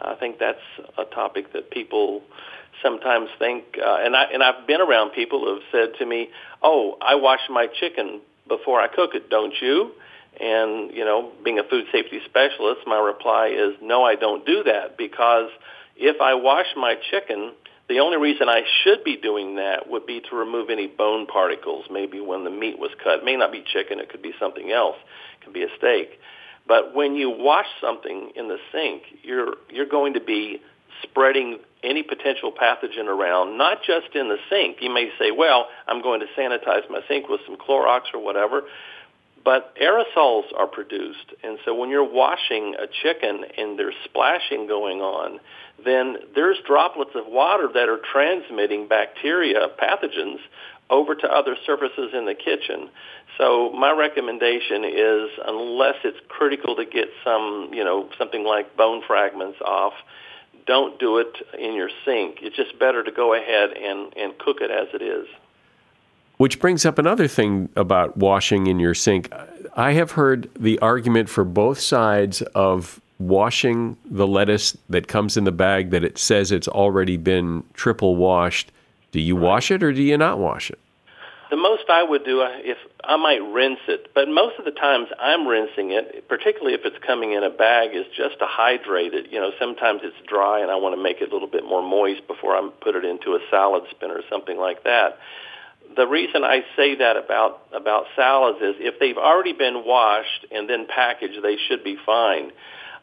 I 0.00 0.14
think 0.14 0.38
that's 0.38 0.62
a 0.96 1.04
topic 1.04 1.52
that 1.54 1.70
people 1.70 2.22
sometimes 2.82 3.30
think, 3.38 3.64
uh, 3.84 3.98
and 4.00 4.14
I 4.14 4.24
and 4.32 4.44
I've 4.44 4.66
been 4.66 4.80
around 4.80 5.10
people 5.10 5.40
who 5.40 5.54
have 5.54 5.62
said 5.72 5.98
to 5.98 6.06
me, 6.06 6.30
"Oh, 6.62 6.98
I 7.00 7.16
wash 7.16 7.40
my 7.50 7.66
chicken 7.66 8.20
before 8.46 8.80
I 8.80 8.86
cook 8.86 9.14
it, 9.14 9.28
don't 9.28 9.54
you?" 9.60 9.90
And 10.40 10.92
you 10.92 11.04
know, 11.04 11.32
being 11.44 11.58
a 11.58 11.64
food 11.64 11.86
safety 11.92 12.20
specialist, 12.24 12.82
my 12.86 12.98
reply 12.98 13.48
is, 13.48 13.74
"No, 13.80 14.04
I 14.04 14.14
don't 14.14 14.44
do 14.44 14.62
that 14.64 14.96
because 14.96 15.50
if 15.96 16.20
I 16.20 16.34
wash 16.34 16.66
my 16.76 16.96
chicken." 17.10 17.52
The 17.88 18.00
only 18.00 18.16
reason 18.16 18.48
I 18.48 18.64
should 18.82 19.04
be 19.04 19.16
doing 19.16 19.54
that 19.56 19.88
would 19.88 20.06
be 20.06 20.20
to 20.20 20.34
remove 20.34 20.70
any 20.70 20.88
bone 20.88 21.26
particles, 21.26 21.84
maybe 21.88 22.18
when 22.18 22.42
the 22.42 22.50
meat 22.50 22.80
was 22.80 22.90
cut. 23.02 23.20
It 23.20 23.24
may 23.24 23.36
not 23.36 23.52
be 23.52 23.62
chicken, 23.62 24.00
it 24.00 24.08
could 24.08 24.22
be 24.22 24.34
something 24.40 24.72
else. 24.72 24.96
It 25.38 25.44
could 25.44 25.52
be 25.52 25.62
a 25.62 25.68
steak. 25.78 26.18
But 26.66 26.94
when 26.94 27.14
you 27.14 27.30
wash 27.30 27.66
something 27.80 28.32
in 28.34 28.48
the 28.48 28.58
sink, 28.72 29.02
you're 29.22 29.54
you're 29.70 29.86
going 29.86 30.14
to 30.14 30.20
be 30.20 30.60
spreading 31.02 31.58
any 31.82 32.02
potential 32.02 32.52
pathogen 32.52 33.06
around, 33.06 33.56
not 33.56 33.82
just 33.82 34.14
in 34.14 34.28
the 34.28 34.38
sink. 34.50 34.78
You 34.80 34.90
may 34.90 35.10
say, 35.18 35.30
"Well, 35.30 35.68
I'm 35.86 36.02
going 36.02 36.20
to 36.20 36.26
sanitize 36.36 36.88
my 36.90 37.00
sink 37.06 37.28
with 37.28 37.40
some 37.46 37.56
Clorox 37.56 38.12
or 38.12 38.20
whatever." 38.20 38.64
But 39.46 39.76
aerosols 39.76 40.46
are 40.58 40.66
produced, 40.66 41.32
and 41.44 41.56
so 41.64 41.72
when 41.72 41.88
you're 41.88 42.02
washing 42.02 42.74
a 42.74 42.88
chicken 42.88 43.44
and 43.56 43.78
there's 43.78 43.94
splashing 44.04 44.66
going 44.66 44.98
on, 44.98 45.38
then 45.84 46.16
there's 46.34 46.56
droplets 46.66 47.12
of 47.14 47.28
water 47.28 47.68
that 47.72 47.88
are 47.88 48.00
transmitting 48.12 48.88
bacteria, 48.88 49.68
pathogens, 49.80 50.40
over 50.90 51.14
to 51.14 51.28
other 51.28 51.54
surfaces 51.64 52.10
in 52.12 52.26
the 52.26 52.34
kitchen. 52.34 52.90
So 53.38 53.70
my 53.70 53.92
recommendation 53.92 54.82
is, 54.84 55.30
unless 55.46 55.94
it's 56.02 56.18
critical 56.26 56.74
to 56.74 56.84
get 56.84 57.06
some, 57.22 57.70
you 57.72 57.84
know, 57.84 58.08
something 58.18 58.42
like 58.42 58.76
bone 58.76 59.02
fragments 59.06 59.58
off, 59.64 59.92
don't 60.66 60.98
do 60.98 61.18
it 61.18 61.36
in 61.56 61.74
your 61.74 61.90
sink. 62.04 62.38
It's 62.42 62.56
just 62.56 62.76
better 62.80 63.04
to 63.04 63.12
go 63.12 63.32
ahead 63.32 63.70
and, 63.76 64.12
and 64.16 64.36
cook 64.38 64.56
it 64.60 64.72
as 64.72 64.88
it 64.92 65.02
is. 65.02 65.28
Which 66.36 66.60
brings 66.60 66.84
up 66.84 66.98
another 66.98 67.28
thing 67.28 67.70
about 67.76 68.16
washing 68.16 68.66
in 68.66 68.78
your 68.78 68.94
sink. 68.94 69.32
I 69.74 69.92
have 69.92 70.12
heard 70.12 70.50
the 70.58 70.78
argument 70.80 71.28
for 71.28 71.44
both 71.44 71.80
sides 71.80 72.42
of 72.42 73.00
washing 73.18 73.96
the 74.04 74.26
lettuce 74.26 74.76
that 74.90 75.08
comes 75.08 75.36
in 75.36 75.44
the 75.44 75.52
bag 75.52 75.90
that 75.90 76.04
it 76.04 76.18
says 76.18 76.52
it's 76.52 76.68
already 76.68 77.16
been 77.16 77.64
triple 77.72 78.16
washed. 78.16 78.70
Do 79.12 79.20
you 79.20 79.36
wash 79.36 79.70
it 79.70 79.82
or 79.82 79.92
do 79.92 80.02
you 80.02 80.18
not 80.18 80.38
wash 80.38 80.70
it? 80.70 80.78
The 81.48 81.56
most 81.56 81.84
I 81.88 82.02
would 82.02 82.24
do 82.24 82.42
uh, 82.42 82.48
if 82.56 82.76
I 83.04 83.16
might 83.16 83.40
rinse 83.40 83.78
it, 83.86 84.10
but 84.14 84.28
most 84.28 84.58
of 84.58 84.64
the 84.64 84.72
times 84.72 85.08
I'm 85.18 85.46
rinsing 85.46 85.92
it, 85.92 86.28
particularly 86.28 86.74
if 86.74 86.80
it's 86.84 86.98
coming 87.06 87.32
in 87.32 87.44
a 87.44 87.50
bag, 87.50 87.94
is 87.94 88.04
just 88.14 88.40
to 88.40 88.46
hydrate 88.46 89.14
it. 89.14 89.30
You 89.30 89.38
know, 89.38 89.52
sometimes 89.58 90.00
it's 90.02 90.16
dry 90.26 90.60
and 90.60 90.70
I 90.70 90.76
want 90.76 90.96
to 90.96 91.02
make 91.02 91.22
it 91.22 91.30
a 91.30 91.32
little 91.32 91.48
bit 91.48 91.64
more 91.64 91.82
moist 91.82 92.26
before 92.26 92.56
I 92.56 92.68
put 92.80 92.96
it 92.96 93.04
into 93.04 93.36
a 93.36 93.38
salad 93.48 93.84
spin 93.90 94.10
or 94.10 94.22
something 94.28 94.58
like 94.58 94.82
that. 94.82 95.18
The 95.96 96.06
reason 96.06 96.44
I 96.44 96.60
say 96.76 96.96
that 96.96 97.16
about 97.16 97.62
about 97.72 98.04
salads 98.14 98.58
is 98.60 98.74
if 98.78 99.00
they've 99.00 99.16
already 99.16 99.54
been 99.54 99.84
washed 99.84 100.46
and 100.50 100.68
then 100.68 100.86
packaged, 100.86 101.42
they 101.42 101.56
should 101.68 101.82
be 101.82 101.96
fine. 102.04 102.52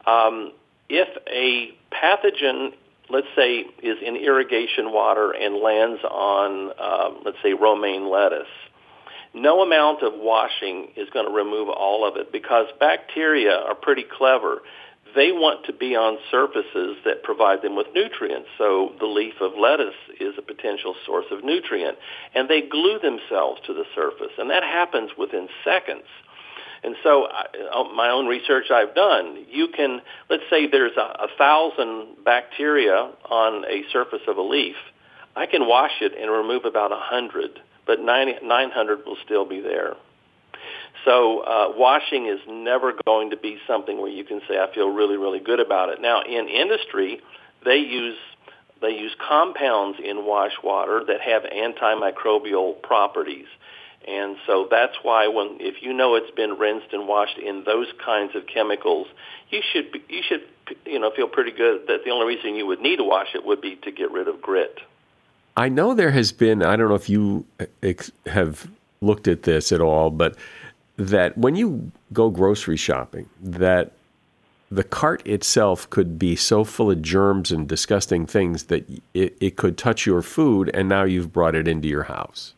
Um, 0.06 0.52
if 0.90 1.08
a 1.28 1.76
pathogen 1.92 2.74
let's 3.10 3.28
say, 3.36 3.66
is 3.82 3.98
in 4.04 4.16
irrigation 4.16 4.92
water 4.92 5.32
and 5.32 5.58
lands 5.58 6.02
on, 6.04 6.72
um, 6.80 7.22
let's 7.26 7.38
say, 7.44 7.54
romaine 7.54 8.10
lettuce, 8.10 8.48
no 9.34 9.62
amount 9.62 10.04
of 10.04 10.14
washing 10.16 10.90
is 10.96 11.10
going 11.10 11.28
to 11.28 11.32
remove 11.32 11.70
all 11.70 12.08
of 12.08 12.18
it 12.18 12.32
because 12.32 12.68
bacteria 12.80 13.52
are 13.52 13.76
pretty 13.76 14.04
clever. 14.18 14.62
They 15.16 15.32
want 15.32 15.66
to 15.66 15.74
be 15.74 15.96
on 15.96 16.18
surfaces 16.32 16.98
that 17.06 17.24
provide 17.24 17.62
them 17.62 17.76
with 17.76 17.88
nutrients. 17.94 18.48
So 18.58 18.94
the 19.00 19.06
leaf 19.06 19.36
of 19.42 19.52
lettuce 19.58 20.00
is 20.20 20.34
a 20.38 20.42
potential 20.42 20.96
source 21.06 21.26
of 21.32 21.44
nutrient. 21.44 21.98
And 22.34 22.50
they 22.50 22.62
glue 22.62 23.00
themselves 23.00 23.62
to 23.68 23.74
the 23.74 23.86
surface. 23.94 24.34
And 24.38 24.50
that 24.50 24.64
happens 24.64 25.12
within 25.18 25.48
seconds. 25.64 26.08
And 26.84 26.96
so, 27.02 27.28
I, 27.28 27.46
uh, 27.74 27.84
my 27.96 28.10
own 28.10 28.28
research 28.28 28.66
I've 28.70 28.94
done, 28.94 29.46
you 29.50 29.70
can, 29.70 30.02
let's 30.30 30.44
say 30.50 30.68
there's 30.68 30.98
a, 30.98 31.24
a 31.24 31.28
thousand 31.38 32.24
bacteria 32.26 33.10
on 33.30 33.64
a 33.66 33.84
surface 33.94 34.22
of 34.28 34.38
a 34.38 34.42
leaf. 34.42 34.76
I 35.36 35.46
can 35.46 35.68
wash 35.68 36.02
it 36.02 36.12
and 36.20 36.30
remove 36.30 36.66
about 36.66 36.92
a 36.92 37.00
hundred, 37.00 37.60
but 37.88 38.02
90, 38.02 38.46
900 38.46 39.06
will 39.06 39.18
still 39.24 39.48
be 39.48 39.62
there. 39.62 39.96
So 41.06 41.40
uh, 41.42 41.74
washing 41.76 42.28
is 42.28 42.40
never 42.48 42.94
going 43.06 43.32
to 43.32 43.38
be 43.38 43.58
something 43.68 44.00
where 44.00 44.12
you 44.12 44.24
can 44.24 44.42
say 44.48 44.58
I 44.58 44.74
feel 44.74 44.90
really, 44.90 45.18
really 45.18 45.40
good 45.40 45.60
about 45.60 45.90
it. 45.90 46.02
Now, 46.02 46.22
in 46.22 46.48
industry, 46.48 47.22
they 47.66 47.78
use 47.78 48.18
they 48.82 48.92
use 48.92 49.16
compounds 49.18 49.98
in 50.04 50.26
wash 50.26 50.52
water 50.62 51.04
that 51.08 51.22
have 51.22 51.44
antimicrobial 51.44 52.82
properties. 52.82 53.48
And 54.06 54.36
so 54.46 54.68
that's 54.70 54.96
why 55.04 55.28
when 55.28 55.58
if 55.62 55.82
you 55.82 55.94
know 55.94 56.16
it's 56.16 56.32
been 56.32 56.58
rinsed 56.58 56.92
and 56.92 57.08
washed 57.08 57.38
in 57.38 57.64
those 57.64 57.88
kinds 58.04 58.36
of 58.36 58.46
chemicals, 58.48 59.08
you 59.50 59.62
should 59.72 60.02
you 60.10 60.22
should 60.28 60.44
you 60.86 61.00
know 61.00 61.12
feel 61.12 61.28
pretty 61.28 61.52
good 61.52 61.88
that 61.88 62.04
the 62.04 62.12
only 62.12 62.36
reason 62.36 62.56
you 62.56 62.66
would 62.68 62.82
need 62.82 62.98
to 62.98 63.04
wash 63.04 63.30
it 63.34 63.46
would 63.46 63.62
be 63.62 63.78
to 63.78 63.92
get 63.92 64.12
rid 64.12 64.28
of 64.28 64.42
grit. 64.42 64.80
I 65.56 65.70
know 65.70 65.94
there 65.94 66.12
has 66.12 66.32
been, 66.32 66.64
I 66.64 66.76
don't 66.76 66.90
know 66.90 66.96
if 66.96 67.10
you 67.10 67.46
ex- 67.84 68.12
have 68.26 68.68
looked 69.02 69.28
at 69.28 69.44
this 69.44 69.72
at 69.72 69.82
all, 69.82 70.10
but 70.10 70.36
that 70.98 71.38
when 71.38 71.56
you 71.56 71.92
go 72.12 72.30
grocery 72.30 72.78
shopping, 72.78 73.30
that 73.42 73.92
the 74.70 74.84
cart 74.84 75.26
itself 75.28 75.90
could 75.90 76.18
be 76.18 76.36
so 76.36 76.64
full 76.64 76.90
of 76.90 77.02
germs 77.02 77.52
and 77.52 77.68
disgusting 77.68 78.26
things 78.26 78.64
that 78.64 78.90
it, 79.14 79.36
it 79.40 79.56
could 79.56 79.78
touch 79.78 80.06
your 80.06 80.22
food, 80.22 80.72
and 80.74 80.90
now 80.90 81.04
you've 81.04 81.32
brought 81.32 81.56
it 81.56 81.68
into 81.68 81.88
your 81.88 82.04
house. 82.04 82.54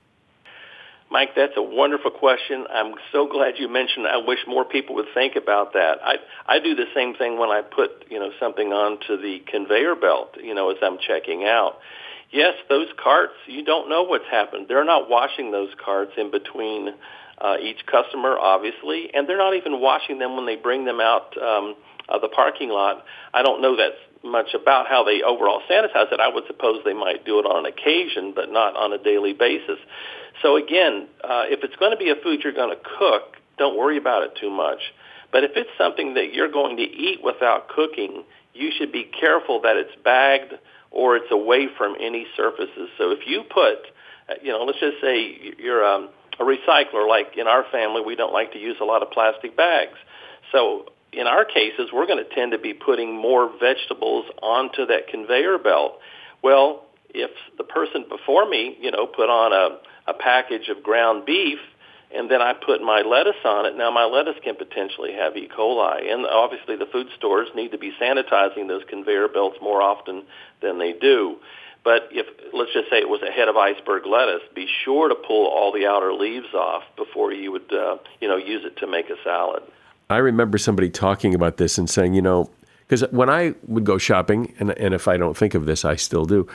Mike, 1.12 1.36
that's 1.36 1.56
a 1.56 1.62
wonderful 1.62 2.12
question. 2.12 2.66
I'm 2.70 2.96
so 3.12 3.28
glad 3.28 3.54
you 3.58 3.70
mentioned. 3.70 4.06
It. 4.06 4.12
I 4.12 4.18
wish 4.18 4.40
more 4.48 4.66
people 4.66 4.96
would 4.96 5.08
think 5.14 5.36
about 5.36 5.74
that. 5.74 6.00
I 6.04 6.16
I 6.48 6.60
do 6.60 6.76
the 6.76 6.88
same 6.94 7.16
thing 7.16 7.38
when 7.38 7.50
I 7.50 7.62
put 7.62 8.06
you 8.10 8.20
know 8.20 8.32
something 8.40 8.74
onto 8.74 9.22
the 9.22 9.40
conveyor 9.46 9.96
belt. 9.96 10.36
You 10.42 10.54
know, 10.54 10.72
as 10.72 10.78
I'm 10.82 10.98
checking 10.98 11.44
out. 11.44 11.80
yes, 12.32 12.56
those 12.70 12.88
carts, 13.02 13.34
you 13.48 13.64
don't 13.64 13.88
know 13.88 14.04
what's 14.04 14.28
happened. 14.30 14.68
They're 14.68 14.84
not 14.84 15.10
washing 15.10 15.52
those 15.52 15.70
carts 15.84 16.12
in 16.18 16.32
between 16.32 16.94
uh, 17.40 17.58
each 17.62 17.86
customer, 17.86 18.38
obviously, 18.38 19.10
and 19.14 19.28
they're 19.28 19.38
not 19.38 19.56
even 19.56 19.82
washing 19.82 20.20
them 20.20 20.36
when 20.36 20.46
they 20.46 20.56
bring 20.56 20.86
them 20.86 21.00
out 21.00 21.36
um, 21.42 21.76
of 22.10 22.22
the 22.22 22.30
parking 22.30 22.70
lot. 22.70 23.04
I 23.34 23.44
don't 23.44 23.62
know 23.62 23.76
that 23.78 23.92
much 24.24 24.54
about 24.54 24.88
how 24.88 25.04
they 25.04 25.22
overall 25.22 25.62
sanitize 25.70 26.12
it. 26.12 26.20
I 26.20 26.30
would 26.34 26.46
suppose 26.48 26.82
they 26.84 26.94
might 26.94 27.26
do 27.26 27.40
it 27.40 27.46
on 27.46 27.66
occasion, 27.66 28.34
but 28.36 28.52
not 28.52 28.76
on 28.76 28.94
a 28.94 28.98
daily 28.98 29.34
basis. 29.34 29.78
So 30.42 30.58
again, 30.58 31.08
uh, 31.24 31.44
if 31.48 31.64
it's 31.64 31.76
going 31.76 31.92
to 31.92 31.98
be 31.98 32.10
a 32.10 32.16
food 32.16 32.42
you're 32.44 32.54
going 32.54 32.76
to 32.76 32.82
cook, 32.98 33.38
don't 33.58 33.78
worry 33.78 33.98
about 33.98 34.24
it 34.24 34.32
too 34.40 34.50
much. 34.50 34.80
But 35.32 35.44
if 35.44 35.52
it's 35.56 35.70
something 35.78 36.16
that 36.16 36.34
you're 36.34 36.52
going 36.52 36.78
to 36.78 36.84
eat 36.84 37.24
without 37.24 37.70
cooking, 37.70 38.24
you 38.54 38.72
should 38.78 38.92
be 38.92 39.04
careful 39.04 39.62
that 39.62 39.76
it's 39.76 39.92
bagged 40.04 40.54
or 40.92 41.18
it's 41.18 41.32
away 41.32 41.68
from 41.78 41.96
any 42.00 42.26
surfaces. 42.38 42.90
So 42.98 43.12
if 43.12 43.20
you 43.28 43.44
put, 43.44 43.80
uh, 44.30 44.36
you 44.42 44.52
know, 44.52 44.64
let's 44.64 44.80
just 44.80 45.02
say 45.02 45.54
you're 45.60 45.86
um, 45.86 46.10
a 46.40 46.44
recycler, 46.44 47.08
like 47.08 47.38
in 47.38 47.48
our 47.48 47.66
family, 47.72 48.02
we 48.06 48.16
don't 48.16 48.34
like 48.34 48.54
to 48.54 48.60
use 48.60 48.78
a 48.82 48.86
lot 48.86 49.02
of 49.02 49.12
plastic 49.12 49.56
bags. 49.56 49.98
So 50.52 50.86
in 51.12 51.28
our 51.28 51.46
cases, 51.46 51.90
we're 51.94 52.08
going 52.08 52.24
to 52.24 52.36
tend 52.36 52.52
to 52.52 52.60
be 52.60 52.74
putting 52.74 53.16
more 53.16 53.52
vegetables 53.60 54.26
onto 54.42 54.86
that 54.88 55.08
conveyor 55.08 55.60
belt. 55.60 56.00
Well, 56.44 56.84
if 57.10 57.32
the 57.58 57.64
person 57.64 58.06
before 58.10 58.48
me, 58.48 58.78
you 58.82 58.92
know, 58.92 59.08
put 59.08 59.30
on 59.30 59.54
a, 59.54 60.12
a 60.12 60.14
package 60.14 60.68
of 60.70 60.84
ground 60.84 61.26
beef, 61.26 61.60
and 62.14 62.30
then 62.30 62.42
I 62.42 62.54
put 62.54 62.82
my 62.82 63.02
lettuce 63.02 63.44
on 63.44 63.66
it. 63.66 63.76
Now 63.76 63.92
my 63.92 64.06
lettuce 64.06 64.36
can 64.44 64.56
potentially 64.56 65.14
have 65.14 65.36
E. 65.36 65.50
coli, 65.50 66.12
and 66.12 66.26
obviously 66.26 66.76
the 66.76 66.86
food 66.86 67.08
stores 67.18 67.50
need 67.56 67.72
to 67.72 67.78
be 67.78 67.92
sanitizing 68.00 68.68
those 68.68 68.84
conveyor 68.88 69.28
belts 69.30 69.58
more 69.62 69.82
often 69.82 70.24
than 70.62 70.78
they 70.80 70.94
do. 70.94 71.38
But 71.86 72.10
if 72.12 72.26
let's 72.52 72.74
just 72.74 72.90
say 72.90 72.98
it 72.98 73.08
was 73.08 73.22
a 73.22 73.32
head 73.32 73.48
of 73.48 73.56
iceberg 73.56 74.08
lettuce, 74.08 74.42
be 74.56 74.68
sure 74.84 75.08
to 75.08 75.16
pull 75.16 75.46
all 75.48 75.72
the 75.72 75.86
outer 75.86 76.12
leaves 76.12 76.52
off 76.54 76.84
before 76.98 77.32
you 77.32 77.52
would, 77.52 77.72
uh, 77.72 77.98
you 78.20 78.28
know, 78.28 78.38
use 78.38 78.66
it 78.66 78.76
to 78.78 78.88
make 78.88 79.10
a 79.10 79.16
salad. 79.24 79.62
I 80.10 80.18
remember 80.18 80.58
somebody 80.58 80.90
talking 80.90 81.36
about 81.36 81.58
this 81.58 81.78
and 81.78 81.88
saying, 81.88 82.16
you 82.16 82.24
know, 82.24 82.50
because 82.80 83.10
when 83.12 83.30
I 83.30 83.54
would 83.68 83.84
go 83.84 83.98
shopping, 84.00 84.54
and, 84.60 84.72
and 84.72 84.94
if 84.94 85.08
I 85.08 85.18
don't 85.18 85.38
think 85.38 85.54
of 85.54 85.66
this, 85.66 85.86
I 85.86 85.96
still 85.96 86.26
do. 86.26 86.48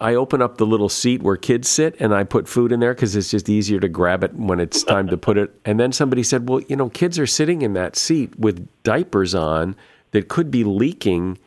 I 0.00 0.14
open 0.14 0.42
up 0.42 0.58
the 0.58 0.66
little 0.66 0.88
seat 0.88 1.22
where 1.22 1.36
kids 1.36 1.68
sit 1.68 1.96
and 1.98 2.14
I 2.14 2.24
put 2.24 2.46
food 2.46 2.70
in 2.70 2.80
there 2.80 2.94
because 2.94 3.16
it's 3.16 3.30
just 3.30 3.48
easier 3.48 3.80
to 3.80 3.88
grab 3.88 4.22
it 4.22 4.34
when 4.34 4.60
it's 4.60 4.84
time 4.84 5.08
to 5.08 5.16
put 5.16 5.36
it. 5.38 5.58
And 5.64 5.80
then 5.80 5.92
somebody 5.92 6.22
said, 6.22 6.48
well, 6.48 6.60
you 6.68 6.76
know, 6.76 6.88
kids 6.90 7.18
are 7.18 7.26
sitting 7.26 7.62
in 7.62 7.72
that 7.72 7.96
seat 7.96 8.38
with 8.38 8.68
diapers 8.84 9.34
on 9.34 9.74
that 10.12 10.28
could 10.28 10.50
be 10.50 10.62
leaking 10.62 11.38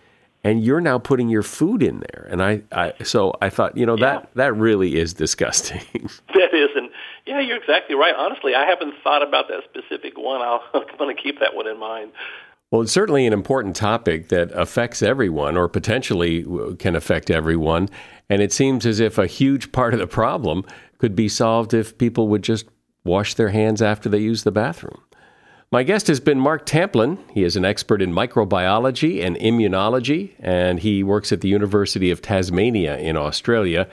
and 0.44 0.64
you're 0.64 0.82
now 0.82 0.98
putting 0.98 1.30
your 1.30 1.44
food 1.44 1.84
in 1.84 2.00
there. 2.00 2.28
And 2.30 2.42
I, 2.42 2.64
I 2.72 2.94
so 3.04 3.34
I 3.42 3.50
thought, 3.50 3.78
you 3.78 3.86
know, 3.86 3.96
yeah. 3.96 4.20
that, 4.20 4.30
that 4.36 4.56
really 4.56 4.98
is 4.98 5.14
disgusting. 5.14 5.82
that 6.34 6.54
is. 6.54 6.70
And 6.76 6.90
yeah, 7.26 7.40
you're 7.40 7.58
exactly 7.58 7.96
right. 7.96 8.16
Honestly, 8.16 8.56
I 8.56 8.66
haven't 8.66 8.96
thought 9.04 9.28
about 9.28 9.48
that 9.50 9.64
specific 9.70 10.18
one. 10.18 10.42
I'll, 10.42 10.64
I'm 10.74 10.98
going 10.98 11.16
to 11.16 11.22
keep 11.22 11.40
that 11.40 11.56
one 11.56 11.68
in 11.68 11.80
mind. 11.80 12.12
Well, 12.72 12.82
it's 12.82 12.92
certainly 12.92 13.28
an 13.28 13.34
important 13.34 13.76
topic 13.76 14.30
that 14.30 14.50
affects 14.54 15.02
everyone 15.02 15.58
or 15.58 15.68
potentially 15.68 16.46
uh, 16.46 16.76
can 16.76 16.96
affect 16.96 17.30
everyone. 17.30 17.90
And 18.30 18.42
it 18.42 18.54
seems 18.54 18.86
as 18.86 19.02
if 19.02 19.18
a 19.18 19.28
huge 19.28 19.74
part 19.74 19.94
of 19.94 20.00
the 20.00 20.08
problem 20.08 20.64
could 20.98 21.16
be 21.16 21.28
solved 21.28 21.74
if 21.74 21.98
people 21.98 22.30
would 22.30 22.44
just 22.44 22.66
wash 23.04 23.34
their 23.34 23.50
hands 23.50 23.82
after 23.82 24.08
they 24.08 24.20
use 24.20 24.44
the 24.44 24.52
bathroom. 24.52 25.02
My 25.74 25.84
guest 25.84 26.08
has 26.08 26.20
been 26.20 26.38
Mark 26.38 26.66
Tamplin. 26.66 27.18
He 27.32 27.46
is 27.46 27.56
an 27.56 27.64
expert 27.64 28.02
in 28.02 28.12
microbiology 28.12 29.26
and 29.26 29.38
immunology, 29.38 30.32
and 30.38 30.82
he 30.82 31.02
works 31.02 31.32
at 31.32 31.40
the 31.40 31.48
University 31.48 32.12
of 32.12 32.22
Tasmania 32.22 32.98
in 32.98 33.16
Australia. 33.16 33.88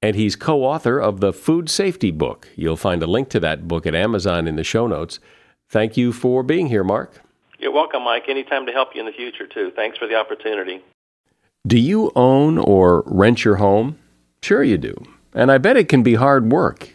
And 0.00 0.16
he's 0.16 0.36
co 0.36 0.64
author 0.64 0.98
of 0.98 1.20
the 1.20 1.34
Food 1.34 1.68
Safety 1.68 2.10
Book. 2.10 2.48
You'll 2.56 2.78
find 2.78 3.02
a 3.02 3.06
link 3.06 3.28
to 3.30 3.40
that 3.40 3.68
book 3.68 3.84
at 3.84 3.94
Amazon 3.94 4.48
in 4.48 4.56
the 4.56 4.64
show 4.64 4.86
notes. 4.86 5.20
Thank 5.68 5.98
you 5.98 6.14
for 6.14 6.42
being 6.42 6.68
here, 6.68 6.82
Mark. 6.84 7.20
You're 7.58 7.72
welcome, 7.72 8.04
Mike. 8.04 8.24
Anytime 8.26 8.64
to 8.64 8.72
help 8.72 8.94
you 8.94 9.00
in 9.00 9.06
the 9.06 9.12
future, 9.12 9.46
too. 9.46 9.70
Thanks 9.76 9.98
for 9.98 10.06
the 10.06 10.14
opportunity. 10.14 10.82
Do 11.66 11.78
you 11.78 12.10
own 12.16 12.56
or 12.56 13.02
rent 13.04 13.44
your 13.44 13.56
home? 13.56 13.98
Sure, 14.42 14.64
you 14.64 14.78
do. 14.78 14.96
And 15.34 15.52
I 15.52 15.58
bet 15.58 15.76
it 15.76 15.90
can 15.90 16.02
be 16.02 16.14
hard 16.14 16.50
work. 16.50 16.94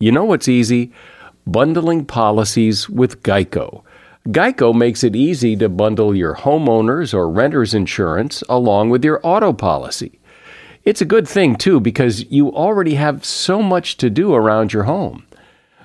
You 0.00 0.10
know 0.10 0.24
what's 0.24 0.48
easy? 0.48 0.94
Bundling 1.46 2.04
policies 2.06 2.88
with 2.88 3.22
Geico. 3.22 3.82
Geico 4.28 4.74
makes 4.74 5.04
it 5.04 5.14
easy 5.14 5.54
to 5.56 5.68
bundle 5.68 6.14
your 6.14 6.34
homeowner's 6.34 7.12
or 7.12 7.28
renter's 7.28 7.74
insurance 7.74 8.42
along 8.48 8.88
with 8.88 9.04
your 9.04 9.20
auto 9.22 9.52
policy. 9.52 10.18
It's 10.84 11.02
a 11.02 11.06
good 11.06 11.28
thing, 11.28 11.56
too, 11.56 11.80
because 11.80 12.24
you 12.30 12.50
already 12.52 12.94
have 12.94 13.24
so 13.24 13.62
much 13.62 13.96
to 13.98 14.08
do 14.08 14.34
around 14.34 14.72
your 14.72 14.84
home. 14.84 15.26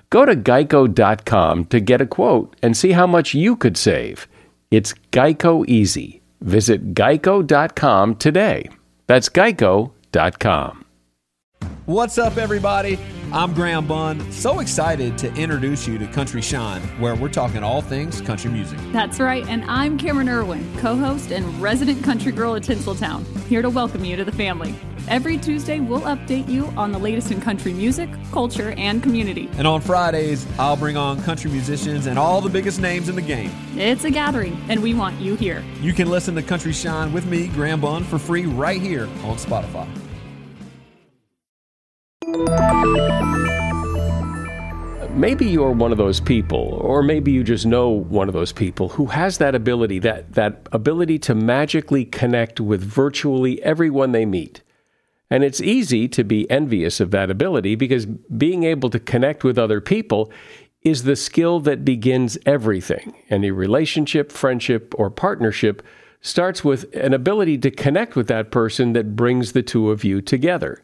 Go 0.09 0.25
to 0.25 0.35
geico.com 0.35 1.65
to 1.65 1.79
get 1.79 2.01
a 2.01 2.05
quote 2.05 2.55
and 2.63 2.75
see 2.75 2.93
how 2.93 3.05
much 3.05 3.33
you 3.33 3.55
could 3.55 3.77
save. 3.77 4.27
It's 4.71 4.93
Geico 5.11 5.67
Easy. 5.67 6.21
Visit 6.41 6.93
geico.com 6.93 8.15
today. 8.15 8.69
That's 9.07 9.29
geico.com. 9.29 10.85
What's 11.89 12.19
up, 12.19 12.37
everybody? 12.37 12.99
I'm 13.31 13.51
Graham 13.53 13.87
Bunn. 13.87 14.31
So 14.31 14.59
excited 14.59 15.17
to 15.17 15.33
introduce 15.33 15.87
you 15.87 15.97
to 15.97 16.05
Country 16.05 16.39
Shine, 16.39 16.81
where 16.99 17.15
we're 17.15 17.29
talking 17.29 17.63
all 17.63 17.81
things 17.81 18.21
country 18.21 18.51
music. 18.51 18.77
That's 18.91 19.19
right, 19.19 19.43
and 19.47 19.63
I'm 19.65 19.97
Cameron 19.97 20.29
Irwin, 20.29 20.77
co 20.77 20.95
host 20.95 21.31
and 21.31 21.45
resident 21.59 22.03
country 22.03 22.31
girl 22.31 22.55
at 22.55 22.61
Tinseltown, 22.61 23.25
here 23.47 23.63
to 23.63 23.71
welcome 23.71 24.05
you 24.05 24.15
to 24.17 24.23
the 24.23 24.31
family. 24.31 24.75
Every 25.07 25.37
Tuesday, 25.39 25.79
we'll 25.79 26.01
update 26.01 26.47
you 26.47 26.65
on 26.77 26.91
the 26.91 26.99
latest 26.99 27.31
in 27.31 27.41
country 27.41 27.73
music, 27.73 28.07
culture, 28.31 28.75
and 28.77 29.01
community. 29.01 29.49
And 29.57 29.65
on 29.65 29.81
Fridays, 29.81 30.45
I'll 30.59 30.77
bring 30.77 30.95
on 30.95 31.19
country 31.23 31.49
musicians 31.49 32.05
and 32.05 32.19
all 32.19 32.39
the 32.39 32.49
biggest 32.49 32.79
names 32.79 33.09
in 33.09 33.15
the 33.15 33.21
game. 33.23 33.49
It's 33.75 34.03
a 34.03 34.11
gathering, 34.11 34.59
and 34.69 34.83
we 34.83 34.93
want 34.93 35.19
you 35.19 35.35
here. 35.35 35.63
You 35.81 35.93
can 35.93 36.07
listen 36.07 36.35
to 36.35 36.43
Country 36.43 36.73
Shine 36.73 37.11
with 37.13 37.25
me, 37.25 37.47
Graham 37.47 37.81
Bunn, 37.81 38.03
for 38.03 38.19
free 38.19 38.45
right 38.45 38.79
here 38.79 39.05
on 39.23 39.37
Spotify. 39.37 39.87
Maybe 45.19 45.47
you're 45.47 45.71
one 45.71 45.91
of 45.91 45.97
those 45.97 46.21
people, 46.21 46.79
or 46.81 47.03
maybe 47.03 47.31
you 47.31 47.43
just 47.43 47.65
know 47.65 47.89
one 47.89 48.29
of 48.29 48.33
those 48.33 48.53
people 48.53 48.89
who 48.89 49.07
has 49.07 49.37
that 49.39 49.53
ability, 49.53 49.99
that, 49.99 50.33
that 50.33 50.69
ability 50.71 51.19
to 51.19 51.35
magically 51.35 52.05
connect 52.05 52.61
with 52.61 52.81
virtually 52.81 53.61
everyone 53.63 54.13
they 54.13 54.25
meet. 54.25 54.61
And 55.29 55.43
it's 55.43 55.59
easy 55.59 56.07
to 56.07 56.23
be 56.23 56.49
envious 56.49 56.99
of 56.99 57.11
that 57.11 57.29
ability 57.29 57.75
because 57.75 58.05
being 58.05 58.63
able 58.63 58.89
to 58.91 58.99
connect 58.99 59.43
with 59.43 59.57
other 59.59 59.81
people 59.81 60.31
is 60.81 61.03
the 61.03 61.15
skill 61.15 61.59
that 61.59 61.83
begins 61.83 62.37
everything. 62.45 63.13
Any 63.29 63.51
relationship, 63.51 64.31
friendship, 64.31 64.93
or 64.97 65.09
partnership 65.09 65.83
starts 66.21 66.63
with 66.63 66.93
an 66.95 67.13
ability 67.13 67.57
to 67.57 67.71
connect 67.71 68.15
with 68.15 68.27
that 68.27 68.51
person 68.51 68.93
that 68.93 69.15
brings 69.15 69.51
the 69.51 69.63
two 69.63 69.89
of 69.91 70.03
you 70.03 70.21
together. 70.21 70.81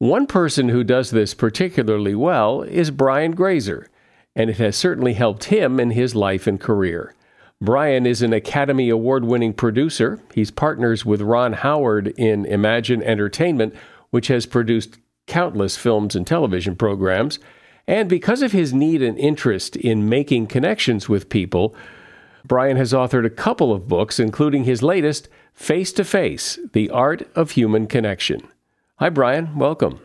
One 0.00 0.26
person 0.26 0.70
who 0.70 0.82
does 0.82 1.10
this 1.10 1.34
particularly 1.34 2.14
well 2.14 2.62
is 2.62 2.90
Brian 2.90 3.32
Grazer, 3.32 3.86
and 4.34 4.48
it 4.48 4.56
has 4.56 4.74
certainly 4.74 5.12
helped 5.12 5.44
him 5.44 5.78
in 5.78 5.90
his 5.90 6.14
life 6.14 6.46
and 6.46 6.58
career. 6.58 7.14
Brian 7.60 8.06
is 8.06 8.22
an 8.22 8.32
Academy 8.32 8.88
Award 8.88 9.26
winning 9.26 9.52
producer. 9.52 10.18
He's 10.32 10.50
partners 10.50 11.04
with 11.04 11.20
Ron 11.20 11.52
Howard 11.52 12.14
in 12.16 12.46
Imagine 12.46 13.02
Entertainment, 13.02 13.74
which 14.08 14.28
has 14.28 14.46
produced 14.46 14.96
countless 15.26 15.76
films 15.76 16.16
and 16.16 16.26
television 16.26 16.76
programs. 16.76 17.38
And 17.86 18.08
because 18.08 18.40
of 18.40 18.52
his 18.52 18.72
need 18.72 19.02
and 19.02 19.18
interest 19.18 19.76
in 19.76 20.08
making 20.08 20.46
connections 20.46 21.10
with 21.10 21.28
people, 21.28 21.74
Brian 22.46 22.78
has 22.78 22.94
authored 22.94 23.26
a 23.26 23.30
couple 23.30 23.70
of 23.70 23.86
books, 23.86 24.18
including 24.18 24.64
his 24.64 24.82
latest, 24.82 25.28
Face 25.52 25.92
to 25.92 26.04
Face 26.04 26.58
The 26.72 26.88
Art 26.88 27.28
of 27.36 27.50
Human 27.50 27.86
Connection. 27.86 28.48
Hi, 29.00 29.08
Brian. 29.08 29.56
Welcome. 29.56 29.98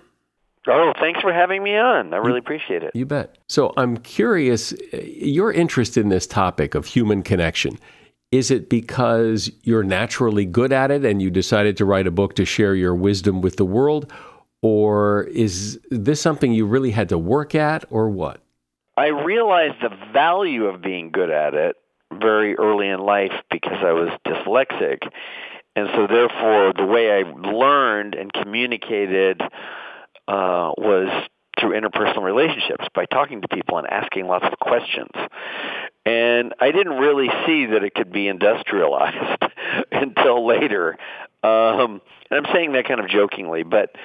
Oh, 0.67 0.93
thanks 1.01 1.19
for 1.19 1.33
having 1.33 1.61
me 1.61 1.75
on. 1.75 2.13
I 2.13 2.17
really 2.17 2.39
appreciate 2.39 2.81
it. 2.81 2.95
You 2.95 3.05
bet. 3.05 3.37
So 3.49 3.73
I'm 3.75 3.97
curious, 3.97 4.73
your 4.93 5.51
interest 5.51 5.97
in 5.97 6.07
this 6.07 6.25
topic 6.25 6.75
of 6.75 6.85
human 6.85 7.21
connection. 7.21 7.77
Is 8.31 8.51
it 8.51 8.69
because 8.69 9.51
you're 9.63 9.83
naturally 9.83 10.45
good 10.45 10.71
at 10.71 10.91
it 10.91 11.03
and 11.03 11.21
you 11.21 11.29
decided 11.29 11.75
to 11.75 11.83
write 11.83 12.07
a 12.07 12.11
book 12.11 12.35
to 12.35 12.45
share 12.45 12.73
your 12.73 12.95
wisdom 12.95 13.41
with 13.41 13.57
the 13.57 13.65
world? 13.65 14.09
Or 14.61 15.23
is 15.23 15.77
this 15.91 16.21
something 16.21 16.53
you 16.53 16.65
really 16.65 16.91
had 16.91 17.09
to 17.09 17.17
work 17.17 17.53
at, 17.53 17.83
or 17.89 18.09
what? 18.09 18.39
I 18.95 19.07
realized 19.07 19.75
the 19.81 19.93
value 20.13 20.67
of 20.67 20.81
being 20.81 21.11
good 21.11 21.31
at 21.31 21.53
it 21.53 21.75
very 22.13 22.55
early 22.55 22.87
in 22.87 23.01
life 23.01 23.33
because 23.51 23.83
I 23.83 23.91
was 23.91 24.09
dyslexic. 24.25 24.99
And 25.75 25.89
so, 25.93 26.07
therefore, 26.07 26.73
the 26.73 26.85
way 26.85 27.11
I 27.11 27.23
learned 27.23 28.15
and 28.15 28.31
communicated 28.31 29.41
uh, 30.27 30.71
was 30.77 31.27
through 31.59 31.79
interpersonal 31.79 32.23
relationships 32.23 32.85
by 32.93 33.05
talking 33.05 33.41
to 33.41 33.47
people 33.47 33.77
and 33.77 33.87
asking 33.87 34.27
lots 34.27 34.45
of 34.45 34.59
questions. 34.59 35.11
And 36.05 36.53
I 36.59 36.71
didn't 36.71 36.97
really 36.97 37.29
see 37.45 37.65
that 37.67 37.83
it 37.83 37.93
could 37.93 38.11
be 38.11 38.27
industrialized 38.27 39.43
until 39.91 40.45
later. 40.45 40.97
Um, 41.43 42.01
and 42.29 42.45
I'm 42.45 42.53
saying 42.53 42.73
that 42.73 42.87
kind 42.87 42.99
of 42.99 43.07
jokingly, 43.07 43.63
but 43.63 43.95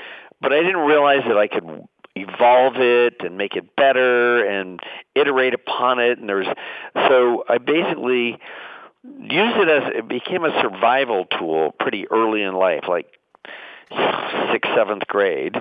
but 0.41 0.53
I 0.53 0.63
didn't 0.63 0.87
realize 0.87 1.23
that 1.29 1.37
I 1.37 1.49
could 1.49 1.87
evolve 2.17 2.77
it 2.77 3.17
and 3.21 3.37
make 3.37 3.57
it 3.57 3.77
better 3.77 4.45
and 4.45 4.81
iterate 5.15 5.55
upon 5.55 5.99
it. 5.99 6.19
And 6.19 6.29
there's 6.29 6.47
so 6.95 7.45
I 7.49 7.59
basically 7.59 8.39
used 9.05 9.57
it 9.57 9.69
as 9.69 9.93
it 9.97 10.09
became 10.09 10.45
a 10.45 10.61
survival 10.63 11.27
tool 11.39 11.73
pretty 11.79 12.07
early 12.11 12.43
in 12.43 12.55
life, 12.55 12.85
like 12.89 13.07
sixth, 14.53 14.71
seventh 14.77 15.07
grade. 15.07 15.57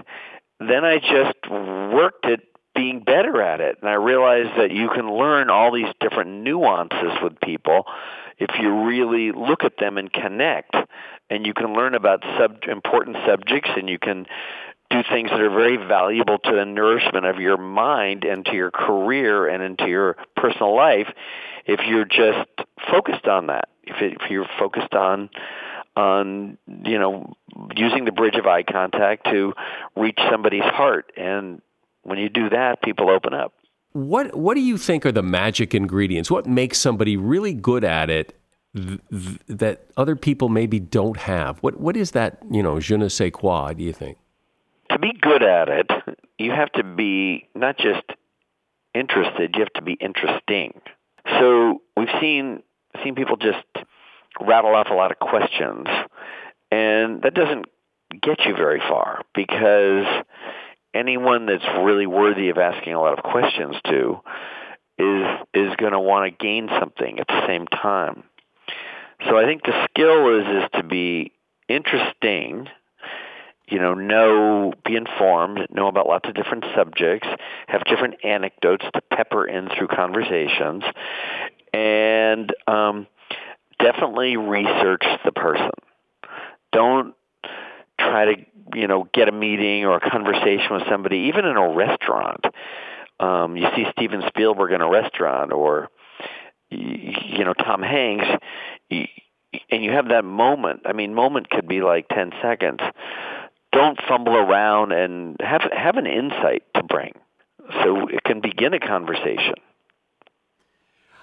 Then 0.59 0.83
I 0.83 0.99
just 0.99 1.49
worked 1.49 2.25
at 2.25 2.41
being 2.75 3.01
better 3.01 3.41
at 3.41 3.61
it. 3.61 3.77
And 3.81 3.89
I 3.89 3.93
realized 3.93 4.57
that 4.57 4.71
you 4.71 4.89
can 4.89 5.11
learn 5.11 5.49
all 5.49 5.73
these 5.73 5.91
different 5.99 6.43
nuances 6.43 7.11
with 7.21 7.39
people 7.41 7.85
if 8.37 8.49
you 8.59 8.85
really 8.85 9.31
look 9.31 9.63
at 9.63 9.73
them 9.77 9.97
and 9.97 10.11
connect. 10.11 10.75
And 11.29 11.45
you 11.45 11.53
can 11.53 11.73
learn 11.73 11.93
about 11.93 12.23
sub- 12.37 12.63
important 12.69 13.17
subjects 13.27 13.69
and 13.75 13.89
you 13.89 13.99
can 13.99 14.25
do 14.89 15.01
things 15.09 15.29
that 15.29 15.39
are 15.39 15.49
very 15.49 15.77
valuable 15.77 16.39
to 16.39 16.51
the 16.51 16.65
nourishment 16.65 17.25
of 17.25 17.39
your 17.39 17.57
mind 17.57 18.23
and 18.23 18.45
to 18.45 18.53
your 18.53 18.71
career 18.71 19.47
and 19.47 19.61
into 19.61 19.87
your 19.87 20.17
personal 20.35 20.75
life 20.75 21.07
if 21.65 21.81
you're 21.87 22.05
just 22.05 22.49
focused 22.89 23.27
on 23.27 23.47
that. 23.47 23.69
If, 23.83 24.01
it, 24.01 24.17
if 24.21 24.31
you're 24.31 24.49
focused 24.57 24.93
on 24.93 25.29
on 25.95 26.57
you 26.85 26.97
know 26.97 27.33
using 27.75 28.05
the 28.05 28.11
bridge 28.11 28.35
of 28.35 28.45
eye 28.45 28.63
contact 28.63 29.25
to 29.25 29.53
reach 29.95 30.19
somebody's 30.31 30.63
heart. 30.63 31.11
And 31.17 31.61
when 32.03 32.17
you 32.17 32.29
do 32.29 32.49
that 32.49 32.81
people 32.81 33.09
open 33.09 33.33
up. 33.33 33.53
What 33.93 34.35
what 34.35 34.55
do 34.55 34.61
you 34.61 34.77
think 34.77 35.05
are 35.05 35.11
the 35.11 35.23
magic 35.23 35.75
ingredients? 35.75 36.31
What 36.31 36.45
makes 36.45 36.79
somebody 36.79 37.17
really 37.17 37.53
good 37.53 37.83
at 37.83 38.09
it 38.09 38.39
th- 38.75 38.99
th- 39.11 39.39
that 39.47 39.85
other 39.97 40.15
people 40.15 40.49
maybe 40.49 40.79
don't 40.79 41.17
have? 41.17 41.59
What 41.59 41.79
what 41.79 41.97
is 41.97 42.11
that 42.11 42.39
you 42.49 42.63
know 42.63 42.79
je 42.79 42.97
ne 42.97 43.09
sais 43.09 43.31
quoi 43.31 43.73
do 43.73 43.83
you 43.83 43.93
think 43.93 44.17
to 44.89 44.99
be 44.99 45.13
good 45.19 45.43
at 45.43 45.69
it 45.69 45.89
you 46.37 46.51
have 46.51 46.71
to 46.71 46.83
be 46.83 47.47
not 47.55 47.77
just 47.77 48.03
interested 48.93 49.55
you 49.55 49.59
have 49.61 49.73
to 49.73 49.81
be 49.81 49.93
interesting 49.93 50.81
so 51.39 51.81
we've 51.95 52.09
seen 52.19 52.63
seen 53.03 53.15
people 53.15 53.37
just 53.37 53.65
rattle 54.39 54.75
off 54.75 54.87
a 54.89 54.93
lot 54.93 55.11
of 55.11 55.19
questions. 55.19 55.87
And 56.71 57.21
that 57.23 57.33
doesn't 57.33 57.65
get 58.21 58.45
you 58.45 58.55
very 58.55 58.79
far 58.79 59.23
because 59.33 60.05
anyone 60.93 61.45
that's 61.45 61.65
really 61.81 62.07
worthy 62.07 62.49
of 62.49 62.57
asking 62.57 62.93
a 62.93 63.01
lot 63.01 63.17
of 63.17 63.23
questions 63.23 63.75
to 63.85 64.19
is 64.97 65.25
is 65.53 65.75
going 65.77 65.93
to 65.93 65.99
want 65.99 66.31
to 66.31 66.43
gain 66.45 66.69
something 66.79 67.19
at 67.19 67.27
the 67.27 67.47
same 67.47 67.65
time. 67.67 68.23
So 69.27 69.37
I 69.37 69.45
think 69.45 69.63
the 69.63 69.87
skill 69.89 70.39
is 70.39 70.63
is 70.63 70.69
to 70.75 70.83
be 70.83 71.31
interesting, 71.67 72.67
you 73.69 73.79
know, 73.79 73.93
know, 73.93 74.73
be 74.85 74.95
informed, 74.95 75.67
know 75.71 75.87
about 75.87 76.07
lots 76.07 76.27
of 76.27 76.35
different 76.35 76.65
subjects, 76.75 77.27
have 77.67 77.83
different 77.85 78.15
anecdotes 78.23 78.85
to 78.93 79.01
pepper 79.13 79.45
in 79.45 79.69
through 79.77 79.87
conversations, 79.87 80.83
and 81.73 82.53
um, 82.67 83.07
definitely 83.79 84.37
research 84.37 85.03
the 85.23 85.31
person. 85.31 85.71
Don't 86.71 87.15
try 87.99 88.25
to 88.25 88.45
you 88.73 88.87
know 88.87 89.07
get 89.13 89.27
a 89.27 89.31
meeting 89.31 89.85
or 89.85 89.97
a 89.97 90.09
conversation 90.09 90.67
with 90.71 90.83
somebody, 90.89 91.29
even 91.33 91.45
in 91.45 91.57
a 91.57 91.69
restaurant. 91.69 92.45
Um, 93.19 93.57
you 93.57 93.67
see 93.75 93.85
Steven 93.91 94.23
Spielberg 94.27 94.71
in 94.71 94.81
a 94.81 94.89
restaurant, 94.89 95.51
or 95.51 95.89
you 96.69 97.43
know 97.43 97.53
Tom 97.53 97.81
Hanks, 97.81 98.25
and 98.89 99.83
you 99.83 99.91
have 99.91 100.09
that 100.09 100.23
moment. 100.23 100.81
I 100.85 100.93
mean, 100.93 101.13
moment 101.13 101.49
could 101.49 101.67
be 101.67 101.81
like 101.81 102.07
ten 102.09 102.31
seconds. 102.41 102.79
Don't 103.71 103.99
fumble 104.07 104.35
around 104.35 104.91
and 104.91 105.35
have 105.41 105.61
have 105.71 105.97
an 105.97 106.07
insight 106.07 106.63
to 106.75 106.83
bring, 106.83 107.13
so 107.83 108.07
it 108.07 108.23
can 108.23 108.41
begin 108.41 108.73
a 108.73 108.79
conversation. 108.79 109.55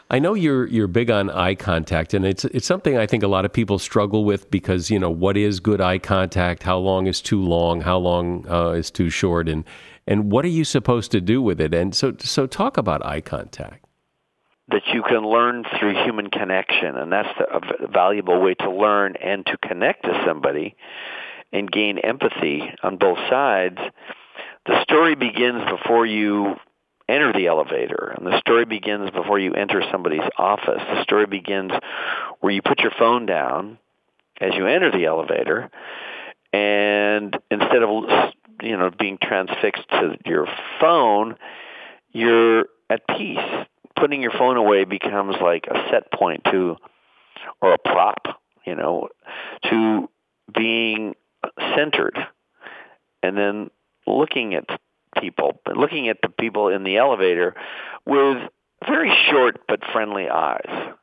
I 0.09 0.21
know 0.21 0.35
you're 0.35 0.67
you're 0.69 0.87
big 0.87 1.11
on 1.11 1.31
eye 1.31 1.57
contact, 1.57 2.15
and 2.15 2.25
it's 2.25 2.45
it's 2.45 2.67
something 2.67 2.97
I 2.97 3.07
think 3.07 3.25
a 3.25 3.29
lot 3.29 3.45
of 3.45 3.53
people 3.53 3.79
struggle 3.81 4.25
with 4.25 4.49
because 4.51 4.89
you 4.89 5.01
know 5.01 5.11
what 5.11 5.37
is 5.37 5.59
good 5.59 5.81
eye 5.81 5.99
contact, 5.99 6.63
how 6.63 6.79
long 6.79 7.09
is 7.09 7.21
too 7.21 7.43
long, 7.43 7.81
how 7.81 7.99
long 7.99 8.47
uh, 8.49 8.71
is 8.71 8.93
too 8.93 9.11
short, 9.11 9.49
and 9.49 9.65
and 10.07 10.31
what 10.31 10.45
are 10.45 10.49
you 10.49 10.65
supposed 10.65 11.11
to 11.11 11.21
do 11.21 11.43
with 11.43 11.61
it? 11.61 11.75
And 11.75 11.93
so 11.93 12.15
so 12.21 12.47
talk 12.47 12.77
about 12.77 13.05
eye 13.05 13.21
contact. 13.21 13.85
That 14.69 14.83
you 14.95 15.03
can 15.03 15.25
learn 15.29 15.65
through 15.79 16.05
human 16.05 16.31
connection, 16.31 16.97
and 16.97 17.11
that's 17.11 17.29
the, 17.39 17.85
a 17.85 17.89
valuable 17.89 18.41
way 18.41 18.55
to 18.55 18.71
learn 18.71 19.17
and 19.17 19.45
to 19.47 19.57
connect 19.59 20.05
to 20.05 20.23
somebody 20.25 20.77
and 21.57 21.71
gain 21.71 21.99
empathy 21.99 22.63
on 22.83 22.99
both 22.99 23.19
sides. 23.31 23.79
The 24.67 24.83
story 24.83 25.15
begins 25.15 25.63
before 25.71 26.05
you 26.05 26.57
enter 27.09 27.33
the 27.33 27.47
elevator. 27.47 28.15
And 28.17 28.27
the 28.27 28.39
story 28.41 28.65
begins 28.65 29.11
before 29.11 29.39
you 29.39 29.55
enter 29.55 29.83
somebody's 29.91 30.29
office. 30.37 30.83
The 30.93 31.03
story 31.03 31.27
begins 31.27 31.73
where 32.41 32.53
you 32.53 32.63
put 32.63 32.81
your 32.81 32.93
phone 32.99 33.27
down 33.27 33.79
as 34.41 34.55
you 34.55 34.67
enter 34.67 34.91
the 34.91 35.07
elevator. 35.07 35.71
And 36.53 37.37
instead 37.51 37.83
of, 37.83 38.05
you 38.63 38.77
know, 38.77 38.91
being 38.99 39.19
transfixed 39.23 39.89
to 39.91 40.17
your 40.27 40.47
phone, 40.81 41.37
you're 42.13 42.67
at 42.91 43.07
peace. 43.09 43.39
Putting 43.99 44.21
your 44.21 44.33
phone 44.33 44.59
away 44.59 44.85
becomes 44.85 45.37
like 45.41 45.67
a 45.71 45.89
set 45.91 46.13
point 46.13 46.43
to, 46.51 46.77
or 47.63 47.73
a 47.73 47.79
prop, 47.79 48.27
you 48.67 48.75
know, 48.75 49.09
to 49.71 50.11
being 50.55 51.15
centered. 51.75 52.17
And 53.23 53.37
then 53.37 53.71
looking 54.07 54.55
at 54.55 54.65
people, 55.21 55.61
looking 55.75 56.09
at 56.09 56.19
the 56.23 56.29
people 56.29 56.69
in 56.69 56.85
the 56.85 56.99
elevator 56.99 57.55
with 58.05 58.39
very 58.87 59.13
short 59.31 59.61
but 59.67 59.81
friendly 59.93 60.29
eyes. 60.29 60.95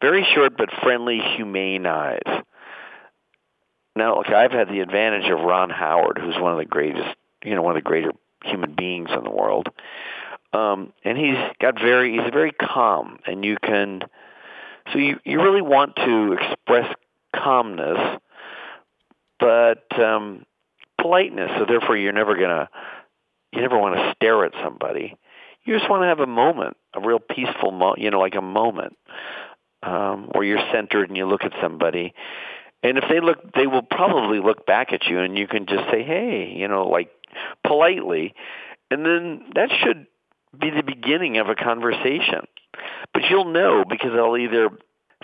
Very 0.00 0.26
short 0.34 0.56
but 0.56 0.70
friendly, 0.82 1.20
humane 1.36 1.86
eyes. 1.86 2.42
Now, 3.94 4.16
look, 4.16 4.30
I've 4.30 4.52
had 4.52 4.68
the 4.68 4.80
advantage 4.80 5.30
of 5.30 5.40
Ron 5.40 5.68
Howard, 5.68 6.18
who's 6.18 6.38
one 6.38 6.52
of 6.52 6.58
the 6.58 6.64
greatest, 6.64 7.16
you 7.44 7.54
know, 7.54 7.62
one 7.62 7.76
of 7.76 7.82
the 7.82 7.88
greater 7.88 8.12
human 8.44 8.74
beings 8.74 9.10
in 9.14 9.24
the 9.24 9.30
world. 9.30 9.68
Um, 10.52 10.92
and 11.04 11.18
he's 11.18 11.36
got 11.60 11.78
very, 11.78 12.12
he's 12.12 12.32
very 12.32 12.52
calm, 12.52 13.18
and 13.26 13.44
you 13.44 13.56
can, 13.62 14.00
so 14.92 14.98
you, 14.98 15.20
you 15.24 15.40
really 15.42 15.62
want 15.62 15.96
to 15.96 16.32
express 16.32 16.92
calmness, 17.36 18.20
but 19.40 19.98
um, 20.00 20.44
politeness. 21.00 21.50
So 21.58 21.64
therefore, 21.66 21.96
you're 21.96 22.12
never 22.12 22.36
to 22.36 22.68
you 23.52 23.60
never 23.60 23.78
want 23.78 23.96
to 23.96 24.14
stare 24.16 24.44
at 24.44 24.52
somebody. 24.62 25.16
You 25.64 25.76
just 25.76 25.90
want 25.90 26.02
to 26.02 26.06
have 26.06 26.20
a 26.20 26.26
moment, 26.26 26.76
a 26.94 27.00
real 27.00 27.18
peaceful 27.18 27.72
moment, 27.72 28.00
you 28.00 28.10
know, 28.10 28.20
like 28.20 28.36
a 28.36 28.42
moment 28.42 28.96
um, 29.82 30.28
where 30.32 30.44
you're 30.44 30.64
centered 30.72 31.08
and 31.08 31.16
you 31.16 31.26
look 31.26 31.44
at 31.44 31.52
somebody. 31.60 32.14
And 32.82 32.96
if 32.96 33.04
they 33.10 33.20
look, 33.20 33.52
they 33.54 33.66
will 33.66 33.82
probably 33.82 34.40
look 34.40 34.64
back 34.66 34.92
at 34.92 35.04
you, 35.06 35.18
and 35.20 35.36
you 35.36 35.46
can 35.46 35.66
just 35.66 35.90
say, 35.90 36.02
"Hey," 36.02 36.54
you 36.56 36.66
know, 36.68 36.88
like 36.88 37.10
politely, 37.66 38.34
and 38.90 39.04
then 39.04 39.42
that 39.54 39.68
should 39.82 40.06
be 40.58 40.70
the 40.70 40.82
beginning 40.82 41.36
of 41.38 41.48
a 41.48 41.54
conversation. 41.54 42.46
But 43.12 43.24
you'll 43.28 43.52
know 43.52 43.84
because 43.88 44.12
they'll 44.14 44.36
either 44.36 44.70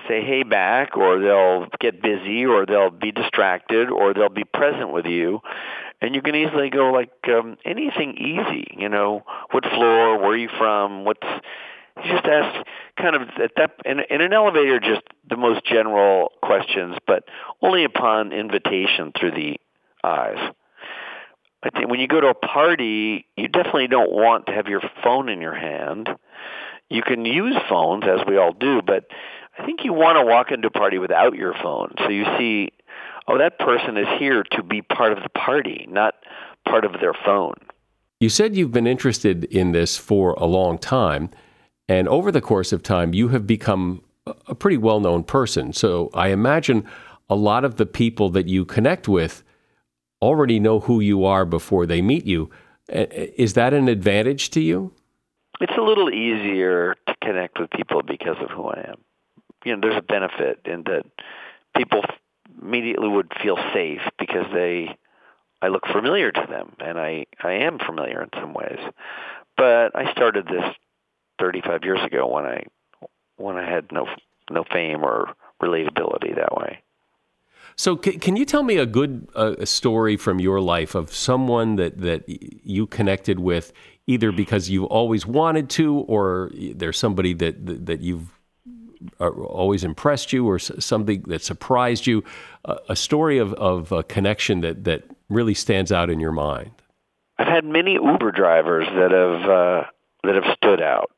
say 0.09 0.23
hey 0.25 0.42
back 0.42 0.97
or 0.97 1.19
they'll 1.21 1.66
get 1.81 2.03
busy 2.03 2.45
or 2.45 2.66
they'll 2.66 2.90
be 2.90 3.12
distracted 3.12 3.90
or 3.90 4.14
they'll 4.14 4.29
be 4.29 4.45
present 4.45 4.92
with 4.92 5.07
you 5.07 5.40
and 6.01 6.14
you 6.14 6.23
can 6.23 6.35
easily 6.35 6.71
go 6.71 6.92
like 6.92 7.11
um, 7.29 7.57
anything 7.64 8.16
easy. 8.16 8.66
You 8.77 8.88
know, 8.88 9.25
what 9.51 9.64
floor? 9.64 10.19
Where 10.19 10.31
are 10.31 10.37
you 10.37 10.49
from? 10.59 11.05
What's 11.05 11.27
you 12.05 12.12
just 12.12 12.27
ask 12.27 12.66
kind 13.01 13.16
of 13.16 13.23
at 13.42 13.53
that 13.57 13.71
in, 13.87 14.01
in 14.11 14.21
an 14.21 14.33
elevator 14.33 14.79
just 14.79 15.03
the 15.29 15.37
most 15.37 15.64
general 15.64 16.33
questions, 16.42 16.97
but 17.07 17.25
only 17.62 17.85
upon 17.85 18.33
invitation 18.33 19.12
through 19.19 19.31
the 19.31 19.57
eyes. 20.05 20.53
I 21.62 21.71
think 21.71 21.88
when 21.88 22.01
you 22.01 22.07
go 22.07 22.21
to 22.21 22.29
a 22.29 22.35
party, 22.35 23.27
you 23.37 23.49
definitely 23.49 23.88
don't 23.88 24.12
want 24.12 24.47
to 24.47 24.53
have 24.53 24.66
your 24.66 24.83
phone 25.03 25.31
in 25.31 25.40
your 25.40 25.55
hand. 25.55 26.11
You 26.90 27.03
can 27.03 27.25
use 27.25 27.57
phones 27.69 28.05
as 28.05 28.21
we 28.29 28.37
all 28.37 28.53
do, 28.53 28.83
but 28.83 29.07
I 29.59 29.64
think 29.64 29.85
you 29.85 29.92
want 29.92 30.19
to 30.19 30.25
walk 30.25 30.51
into 30.51 30.69
a 30.69 30.71
party 30.71 30.99
without 30.99 31.35
your 31.35 31.55
phone. 31.55 31.95
So 31.99 32.09
you 32.09 32.25
see 32.38 32.73
oh, 33.29 33.38
that 33.38 33.59
person 33.59 33.97
is 33.97 34.07
here 34.19 34.45
to 34.53 34.62
be 34.62 34.83
part 34.83 35.12
of 35.12 35.23
the 35.23 35.29
party, 35.31 35.87
not 35.88 36.14
part 36.69 36.85
of 36.85 37.01
their 37.01 37.14
phone. 37.14 37.55
You 38.21 38.29
said 38.29 38.57
you've 38.57 38.73
been 38.73 38.87
interested 38.87 39.45
in 39.45 39.73
this 39.73 39.97
for 39.97 40.33
a 40.35 40.47
long 40.47 40.78
time, 40.78 41.30
and 41.89 42.09
over 42.09 42.33
the 42.33 42.41
course 42.41 42.72
of 42.72 42.83
time, 42.83 43.14
you 43.14 43.28
have 43.28 43.47
become 43.47 44.03
a 44.47 44.55
pretty 44.55 44.76
well 44.76 45.01
known 45.01 45.22
person. 45.22 45.72
So 45.72 46.11
I 46.14 46.28
imagine 46.28 46.85
a 47.28 47.35
lot 47.35 47.64
of 47.64 47.76
the 47.76 47.87
people 47.87 48.30
that 48.30 48.47
you 48.47 48.64
connect 48.64 49.09
with 49.09 49.43
already 50.22 50.59
know 50.59 50.80
who 50.80 51.01
you 51.01 51.24
are 51.24 51.45
before 51.45 51.87
they 51.87 52.01
meet 52.01 52.24
you. 52.24 52.51
Is 52.89 53.55
that 53.55 53.74
an 53.74 53.89
advantage 53.89 54.51
to 54.51 54.61
you? 54.61 54.93
It's 55.61 55.76
a 55.76 55.83
little 55.83 56.11
easier 56.11 56.95
to 57.07 57.14
connect 57.22 57.59
with 57.59 57.70
people 57.70 58.03
because 58.03 58.37
of 58.41 58.51
who 58.51 58.68
I 58.68 58.87
am. 58.89 58.97
You 59.67 59.75
know, 59.75 59.81
there's 59.81 59.99
a 59.99 60.03
benefit 60.03 60.61
in 60.64 60.85
that 60.85 61.07
people 61.77 62.03
immediately 62.62 63.09
would 63.09 63.33
feel 63.43 63.57
safe 63.75 64.01
because 64.17 64.47
they 64.53 64.97
I 65.61 65.69
look 65.69 65.87
familiar 65.87 66.31
to 66.31 66.47
them, 66.49 66.77
and 66.79 67.01
I 67.01 67.27
I 67.43 67.53
am 67.53 67.81
familiar 67.81 68.23
in 68.23 68.29
some 68.41 68.55
ways. 68.55 68.79
But 69.57 69.97
I 69.97 70.12
started 70.12 70.47
this 70.47 70.64
35 71.41 71.83
years 71.83 71.99
ago 72.05 72.29
when 72.29 72.45
I 72.45 72.62
when 73.39 73.57
I 73.57 73.69
had 73.69 73.91
no 73.91 74.07
no 74.51 74.62
fame 74.71 75.03
or 75.03 75.35
relatability 75.61 76.37
that 76.37 76.57
way. 76.57 76.83
So, 77.79 77.97
can, 77.97 78.21
can 78.21 78.37
you 78.37 78.45
tell 78.45 78.62
me 78.62 78.79
a 78.79 78.87
good 78.87 79.29
uh, 79.35 79.64
story 79.64 80.17
from 80.17 80.41
your 80.41 80.61
life 80.61 80.95
of 80.95 81.12
someone 81.12 81.77
that, 81.77 82.01
that 82.01 82.25
you 82.27 82.87
connected 82.87 83.39
with, 83.39 83.73
either 84.07 84.33
because 84.33 84.71
you 84.71 84.85
always 84.85 85.27
wanted 85.27 85.69
to, 85.71 85.99
or 85.99 86.51
there's 86.55 86.97
somebody 86.97 87.35
that 87.35 87.87
that 87.87 88.01
you've 88.01 88.31
uh, 88.31 88.36
always 89.20 89.84
impressed 89.84 90.32
you, 90.32 90.49
or 90.49 90.59
something 90.59 91.22
that 91.28 91.42
surprised 91.42 92.07
you? 92.07 92.24
Uh, 92.64 92.76
a 92.88 92.97
story 92.97 93.38
of, 93.38 93.53
of 93.55 93.92
a 93.92 94.03
connection 94.03 94.61
that, 94.61 94.84
that 94.84 95.05
really 95.28 95.55
stands 95.55 95.92
out 95.92 96.11
in 96.11 96.20
your 96.20 96.32
mind. 96.32 96.70
I've 97.38 97.49
had 97.49 97.64
many 97.64 97.94
Uber 97.94 98.32
drivers 98.32 98.86
that 98.86 99.11
have 99.11 99.51
uh, 99.51 99.84
that 100.24 100.34
have 100.42 100.57
stood 100.57 100.80
out 100.80 101.11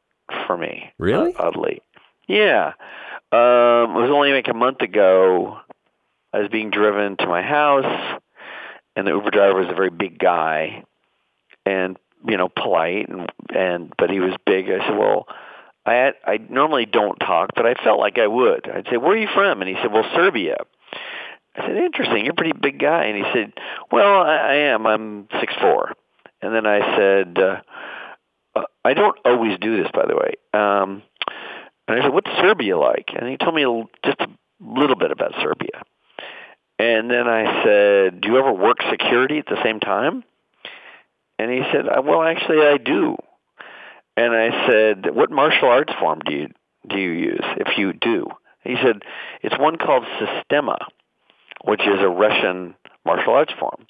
for 0.46 0.56
me. 0.56 0.92
Really? 0.98 1.34
Uh, 1.34 1.44
oddly, 1.44 1.80
yeah. 2.26 2.72
Um, 3.30 3.96
it 3.96 4.00
was 4.00 4.10
only 4.10 4.32
like 4.32 4.48
a 4.48 4.54
month 4.54 4.80
ago. 4.80 5.58
I 6.32 6.40
was 6.40 6.48
being 6.48 6.70
driven 6.70 7.16
to 7.18 7.26
my 7.26 7.42
house, 7.42 8.20
and 8.96 9.06
the 9.06 9.12
Uber 9.12 9.30
driver 9.30 9.60
was 9.60 9.68
a 9.70 9.74
very 9.74 9.90
big 9.90 10.18
guy, 10.18 10.84
and 11.64 11.98
you 12.26 12.36
know, 12.36 12.48
polite, 12.48 13.08
and 13.08 13.30
and 13.54 13.92
but 13.96 14.10
he 14.10 14.20
was 14.20 14.34
big. 14.44 14.70
I 14.70 14.78
said, 14.86 14.98
well. 14.98 15.26
I 15.88 16.12
I 16.24 16.38
normally 16.48 16.86
don't 16.86 17.18
talk, 17.18 17.50
but 17.56 17.66
I 17.66 17.74
felt 17.82 17.98
like 17.98 18.18
I 18.18 18.26
would. 18.26 18.68
I'd 18.68 18.86
say, 18.90 18.96
"Where 18.96 19.12
are 19.12 19.16
you 19.16 19.28
from?" 19.34 19.60
And 19.62 19.68
he 19.68 19.76
said, 19.82 19.92
"Well, 19.92 20.04
Serbia." 20.14 20.56
I 21.56 21.66
said, 21.66 21.76
"Interesting. 21.76 22.24
You're 22.24 22.32
a 22.32 22.36
pretty 22.36 22.58
big 22.58 22.78
guy." 22.78 23.04
And 23.04 23.16
he 23.16 23.32
said, 23.32 23.52
"Well, 23.90 24.22
I, 24.22 24.36
I 24.36 24.54
am. 24.54 24.86
I'm 24.86 25.28
six 25.40 25.54
four. 25.60 25.94
And 26.40 26.54
then 26.54 26.66
I 26.66 26.96
said, 26.96 27.38
uh, 27.38 27.60
uh, 28.54 28.64
"I 28.84 28.94
don't 28.94 29.18
always 29.24 29.58
do 29.58 29.82
this, 29.82 29.90
by 29.92 30.06
the 30.06 30.14
way." 30.14 30.34
Um, 30.52 31.02
and 31.88 31.98
I 31.98 32.02
said, 32.02 32.12
"What's 32.12 32.30
Serbia 32.40 32.78
like?" 32.78 33.10
And 33.16 33.28
he 33.28 33.36
told 33.36 33.54
me 33.54 33.64
just 34.04 34.20
a 34.20 34.28
little 34.60 34.96
bit 34.96 35.10
about 35.10 35.32
Serbia. 35.40 35.82
And 36.78 37.10
then 37.10 37.26
I 37.26 37.64
said, 37.64 38.20
"Do 38.20 38.28
you 38.28 38.38
ever 38.38 38.52
work 38.52 38.78
security 38.90 39.38
at 39.38 39.46
the 39.46 39.60
same 39.64 39.80
time?" 39.80 40.22
And 41.38 41.50
he 41.50 41.62
said, 41.72 41.88
uh, 41.88 42.02
"Well, 42.02 42.22
actually, 42.22 42.60
I 42.60 42.78
do." 42.78 43.16
And 44.18 44.34
I 44.34 44.66
said, 44.66 45.14
"What 45.14 45.30
martial 45.30 45.68
arts 45.68 45.92
form 46.00 46.18
do 46.26 46.34
you 46.34 46.48
do 46.88 46.98
you 46.98 47.10
use 47.10 47.44
if 47.56 47.78
you 47.78 47.92
do?" 47.92 48.26
He 48.64 48.74
said, 48.82 49.02
"It's 49.42 49.56
one 49.56 49.76
called 49.76 50.04
Systema, 50.18 50.76
which 51.62 51.82
is 51.82 52.00
a 52.00 52.08
Russian 52.08 52.74
martial 53.04 53.34
arts 53.34 53.52
form." 53.60 53.86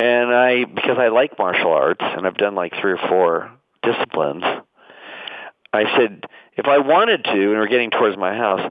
And 0.00 0.34
I, 0.34 0.64
because 0.64 0.98
I 0.98 1.08
like 1.08 1.38
martial 1.38 1.70
arts, 1.70 2.02
and 2.02 2.26
I've 2.26 2.36
done 2.36 2.56
like 2.56 2.72
three 2.80 2.94
or 2.94 3.08
four 3.08 3.52
disciplines, 3.84 4.42
I 5.72 5.84
said, 5.96 6.24
if 6.56 6.66
I 6.66 6.78
wanted 6.78 7.22
to, 7.24 7.30
and 7.30 7.58
we're 7.60 7.68
getting 7.68 7.90
towards 7.90 8.16
my 8.18 8.36
house, 8.36 8.68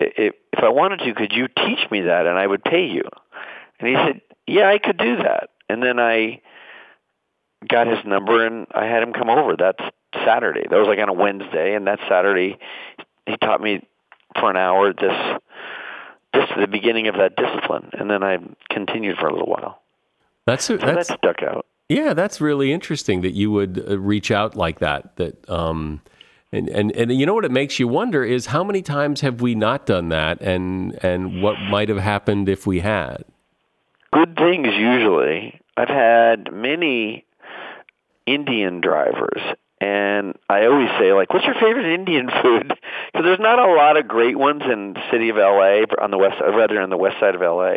if, 0.00 0.34
if 0.52 0.62
I 0.62 0.70
wanted 0.70 0.98
to, 1.00 1.14
could 1.14 1.32
you 1.32 1.46
teach 1.46 1.88
me 1.90 2.02
that, 2.02 2.26
and 2.26 2.36
I 2.36 2.46
would 2.46 2.64
pay 2.64 2.86
you? 2.86 3.04
And 3.78 3.88
he 3.88 3.94
said, 3.94 4.20
yeah, 4.46 4.68
I 4.68 4.78
could 4.78 4.98
do 4.98 5.16
that. 5.18 5.50
And 5.68 5.82
then 5.82 6.00
I 6.00 6.42
got 7.66 7.86
his 7.86 7.98
number, 8.04 8.46
and 8.46 8.66
I 8.74 8.84
had 8.86 9.02
him 9.02 9.12
come 9.12 9.28
over. 9.30 9.56
That's 9.56 9.82
Saturday. 10.24 10.64
That 10.68 10.76
was 10.76 10.86
like 10.86 10.98
on 10.98 11.08
a 11.08 11.12
Wednesday, 11.12 11.74
and 11.74 11.86
that 11.86 11.98
Saturday, 12.08 12.58
he 13.26 13.36
taught 13.38 13.60
me 13.60 13.86
for 14.38 14.50
an 14.50 14.56
hour 14.56 14.92
this, 14.92 15.38
just 16.34 16.52
the 16.58 16.66
beginning 16.68 17.08
of 17.08 17.16
that 17.16 17.36
discipline, 17.36 17.90
and 17.92 18.10
then 18.10 18.22
I 18.22 18.38
continued 18.70 19.16
for 19.18 19.26
a 19.26 19.32
little 19.32 19.48
while. 19.48 19.80
That's 20.46 20.64
So 20.64 20.76
that's 20.76 21.08
that 21.08 21.18
stuck 21.18 21.42
out. 21.42 21.66
yeah, 21.88 22.14
that's 22.14 22.40
really 22.40 22.72
interesting 22.72 23.20
that 23.22 23.32
you 23.32 23.50
would 23.50 23.84
uh, 23.88 23.98
reach 23.98 24.30
out 24.30 24.56
like 24.56 24.78
that. 24.78 25.16
That 25.16 25.48
um, 25.50 26.00
and 26.52 26.68
and 26.68 26.92
and 26.92 27.12
you 27.12 27.26
know 27.26 27.34
what 27.34 27.44
it 27.44 27.50
makes 27.50 27.78
you 27.78 27.88
wonder 27.88 28.24
is 28.24 28.46
how 28.46 28.64
many 28.64 28.80
times 28.82 29.20
have 29.20 29.40
we 29.42 29.54
not 29.54 29.84
done 29.84 30.08
that, 30.10 30.40
and 30.40 30.98
and 31.04 31.42
what 31.42 31.56
might 31.70 31.88
have 31.88 31.98
happened 31.98 32.48
if 32.48 32.66
we 32.66 32.80
had. 32.80 33.24
good 34.12 34.36
things 34.36 34.68
usually. 34.74 35.60
I've 35.76 35.88
had 35.88 36.52
many 36.52 37.24
Indian 38.34 38.80
drivers, 38.80 39.42
and 39.80 40.36
I 40.48 40.66
always 40.66 40.88
say, 40.98 41.12
like, 41.12 41.32
what's 41.32 41.46
your 41.46 41.54
favorite 41.54 41.92
Indian 41.92 42.28
food? 42.42 42.68
Because 42.68 43.24
there's 43.24 43.38
not 43.38 43.58
a 43.58 43.72
lot 43.72 43.96
of 43.96 44.08
great 44.08 44.36
ones 44.36 44.62
in 44.64 44.94
the 44.94 45.02
city 45.10 45.28
of 45.28 45.36
LA, 45.36 45.82
on 46.02 46.10
the 46.10 46.18
west, 46.18 46.40
rather 46.40 46.80
on 46.80 46.90
the 46.90 46.96
west 46.96 47.20
side 47.20 47.34
of 47.34 47.40
LA. 47.40 47.76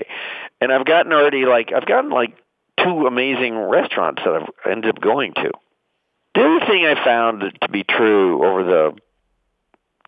And 0.60 0.72
I've 0.72 0.86
gotten 0.86 1.14
already 1.14 1.46
like 1.46 1.72
I've 1.74 1.86
gotten 1.86 2.10
like 2.10 2.36
two 2.84 3.06
amazing 3.08 3.58
restaurants 3.58 4.22
that 4.26 4.34
I've 4.34 4.72
ended 4.72 4.96
up 4.96 5.02
going 5.02 5.34
to. 5.36 5.52
The 6.34 6.42
other 6.42 6.66
thing 6.66 6.86
I 6.86 7.04
found 7.04 7.44
to 7.62 7.70
be 7.70 7.84
true 7.84 8.46
over 8.46 8.64
the 8.64 8.98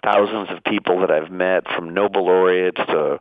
thousands 0.03 0.49
of 0.49 0.63
people 0.63 1.01
that 1.01 1.11
I've 1.11 1.31
met, 1.31 1.65
from 1.75 1.93
Nobel 1.93 2.25
laureates 2.25 2.81
to 2.87 3.19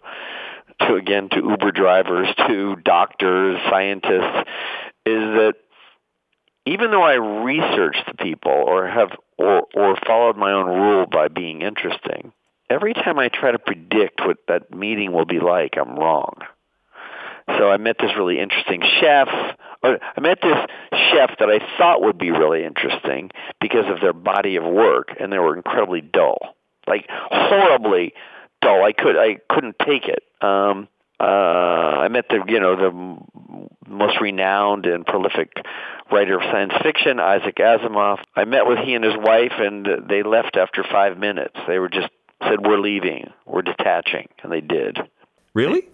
to 0.81 0.95
again 0.95 1.29
to 1.31 1.37
Uber 1.37 1.73
drivers 1.73 2.29
to 2.49 2.77
doctors, 2.77 3.61
scientists, 3.69 4.49
is 5.05 5.23
that 5.37 5.55
even 6.67 6.91
though 6.91 7.03
I 7.03 7.15
research 7.15 7.97
the 8.07 8.15
people 8.15 8.53
or 8.53 8.87
have 8.87 9.11
or 9.39 9.63
or 9.75 9.97
followed 10.07 10.37
my 10.37 10.53
own 10.53 10.67
rule 10.67 11.07
by 11.07 11.29
being 11.29 11.63
interesting, 11.63 12.33
every 12.71 12.95
time 12.95 13.19
I 13.19 13.29
try 13.29 13.51
to 13.51 13.59
predict 13.59 14.21
what 14.21 14.39
that 14.49 14.73
meeting 14.73 15.13
will 15.13 15.25
be 15.25 15.41
like, 15.41 15.77
I'm 15.77 15.97
wrong. 15.97 16.37
So 17.59 17.71
I 17.71 17.77
met 17.77 17.97
this 17.99 18.13
really 18.17 18.39
interesting 18.39 18.83
chef. 19.01 19.29
Or 19.83 19.99
I 20.17 20.21
met 20.21 20.39
this 20.41 20.57
chef 21.11 21.39
that 21.41 21.51
I 21.51 21.59
thought 21.77 22.03
would 22.03 22.19
be 22.19 22.31
really 22.31 22.65
interesting 22.65 23.31
because 23.61 23.87
of 23.89 24.01
their 24.01 24.13
body 24.13 24.57
of 24.57 24.65
work, 24.65 25.09
and 25.19 25.33
they 25.33 25.39
were 25.39 25.57
incredibly 25.57 26.01
dull, 26.01 26.39
like 26.87 27.07
horribly 27.11 28.15
dull. 28.61 28.85
I 28.85 28.93
could 28.93 29.17
I 29.17 29.39
couldn't 29.51 29.77
take 29.85 30.07
it. 30.07 30.23
Um, 30.41 30.87
uh, 31.23 32.01
I 32.01 32.09
met 32.09 32.27
the 32.29 32.43
you 32.49 32.61
know 32.61 32.77
the 32.77 32.89
m- 32.89 33.69
most 33.87 34.21
renowned 34.21 34.87
and 34.87 35.07
prolific 35.07 35.53
writer 36.11 36.39
of 36.39 36.43
science 36.51 36.73
fiction, 36.83 37.21
Isaac 37.21 37.57
Asimov. 37.57 38.19
I 38.35 38.45
met 38.45 38.67
with 38.67 38.79
he 38.79 38.95
and 38.95 39.05
his 39.05 39.15
wife, 39.17 39.53
and 39.59 39.87
they 40.09 40.23
left 40.23 40.57
after 40.57 40.83
five 40.83 41.19
minutes. 41.19 41.57
They 41.69 41.79
were 41.79 41.89
just 41.89 42.09
said, 42.43 42.67
"We're 42.67 42.79
leaving. 42.79 43.31
We're 43.47 43.63
detaching," 43.63 44.29
and 44.43 44.51
they 44.51 44.61
did. 44.61 44.99
Really? 45.55 45.89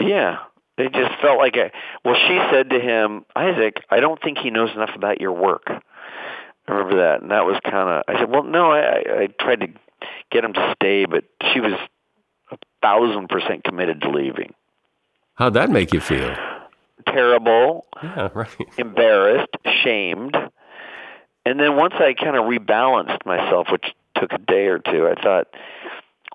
Yeah. 0.00 0.38
They 0.76 0.88
just 0.88 1.20
felt 1.20 1.38
like 1.38 1.56
a 1.56 1.72
well 2.04 2.14
she 2.14 2.38
said 2.52 2.70
to 2.70 2.78
him, 2.78 3.24
Isaac, 3.34 3.82
I 3.90 3.98
don't 3.98 4.22
think 4.22 4.38
he 4.38 4.50
knows 4.50 4.70
enough 4.74 4.92
about 4.94 5.20
your 5.20 5.32
work. 5.32 5.66
I 5.68 6.72
remember 6.72 7.02
that. 7.02 7.20
And 7.20 7.32
that 7.32 7.44
was 7.44 7.58
kinda 7.64 8.04
I 8.06 8.20
said, 8.20 8.30
Well 8.30 8.44
no, 8.44 8.70
I, 8.70 9.22
I, 9.22 9.28
tried 9.40 9.60
to 9.60 9.68
get 10.30 10.44
him 10.44 10.52
to 10.52 10.74
stay 10.76 11.04
but 11.04 11.24
she 11.52 11.60
was 11.60 11.72
thousand 12.82 13.28
percent 13.28 13.64
committed 13.64 14.00
to 14.02 14.10
leaving. 14.10 14.54
How'd 15.34 15.54
that 15.54 15.70
make 15.70 15.92
you 15.92 16.00
feel? 16.00 16.34
Terrible, 17.06 17.86
Yeah, 18.02 18.28
right. 18.34 18.48
embarrassed, 18.76 19.48
shamed. 19.84 20.36
And 21.46 21.58
then 21.58 21.76
once 21.76 21.94
I 21.98 22.12
kind 22.12 22.36
of 22.36 22.44
rebalanced 22.44 23.24
myself, 23.24 23.68
which 23.70 23.84
took 24.16 24.32
a 24.32 24.38
day 24.38 24.66
or 24.66 24.78
two, 24.78 25.06
I 25.08 25.14
thought, 25.20 25.46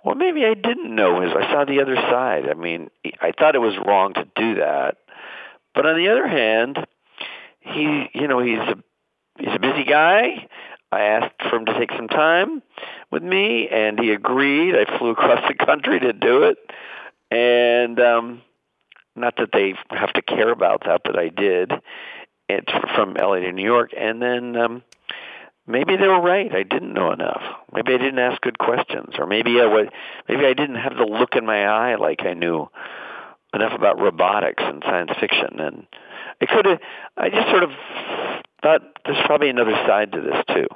well, 0.04 0.16
maybe 0.16 0.46
I 0.46 0.54
didn't 0.54 0.94
know 0.96 1.22
his. 1.22 1.32
I 1.34 1.52
saw 1.52 1.66
the 1.66 1.82
other 1.82 1.96
side. 1.96 2.50
I 2.50 2.54
mean, 2.56 2.90
I 3.22 3.32
thought 3.38 3.56
it 3.56 3.60
was 3.60 3.76
wrong 3.86 4.14
to 4.16 4.26
do 4.36 4.56
that, 4.56 4.98
but 5.76 5.86
on 5.86 5.98
the 5.98 6.10
other 6.10 6.28
hand, 6.28 6.78
he, 7.60 8.10
you 8.14 8.28
know, 8.28 8.40
he's 8.40 8.58
a 8.60 8.76
he's 9.38 9.54
a 9.56 9.60
busy 9.60 9.84
guy. 9.84 10.48
I 10.94 11.02
asked 11.06 11.50
for 11.50 11.58
him 11.58 11.66
to 11.66 11.78
take 11.78 11.92
some 11.92 12.08
time 12.08 12.62
with 13.12 13.24
me, 13.24 13.68
and 13.70 14.00
he 14.00 14.12
agreed. 14.12 14.76
I 14.76 14.98
flew 14.98 15.10
across 15.12 15.48
the 15.48 15.56
country 15.66 16.00
to 16.00 16.14
do 16.14 16.44
it, 16.44 16.58
and 17.32 18.00
um, 18.00 18.42
not 19.16 19.36
that 19.38 19.50
they 19.52 19.74
have 19.90 20.14
to 20.14 20.22
care 20.22 20.52
about 20.52 20.84
that, 20.86 21.02
but 21.04 21.18
I 21.18 21.30
did. 21.30 21.72
It's 22.50 22.72
from 22.96 23.16
LA 23.16 23.40
to 23.40 23.52
New 23.52 23.66
York, 23.66 23.92
and 23.98 24.22
then. 24.22 24.56
um 24.56 24.84
maybe 25.66 25.96
they 25.96 26.08
were 26.08 26.22
right. 26.22 26.54
I 26.54 26.64
didn't 26.64 26.94
know 26.94 27.12
enough. 27.12 27.42
Maybe 27.72 27.94
I 27.94 27.98
didn't 27.98 28.20
ask 28.20 28.42
good 28.42 28.60
questions, 28.60 29.16
or 29.18 29.26
maybe 29.26 29.62
I 29.62 29.66
was, 29.66 29.88
maybe 30.28 30.46
I 30.46 30.54
didn't 30.54 30.76
have 30.76 30.96
the 30.96 31.06
look 31.06 31.36
in 31.36 31.46
my 31.46 31.66
eye 31.66 31.96
like 31.96 32.26
I 32.26 32.34
knew 32.34 32.70
enough 33.54 33.74
about 33.74 34.00
robotics 34.00 34.64
and 34.66 34.84
science 34.84 35.12
fiction. 35.20 35.60
And 35.60 35.88
I 36.42 36.46
could 36.46 36.66
have. 36.66 36.80
I 37.18 37.30
just 37.30 37.50
sort 37.50 37.64
of 37.64 37.72
thought 38.62 38.82
there's 39.06 39.26
probably 39.26 39.50
another 39.50 39.76
side 39.88 40.12
to 40.14 40.22
this 40.22 40.44
too. 40.54 40.68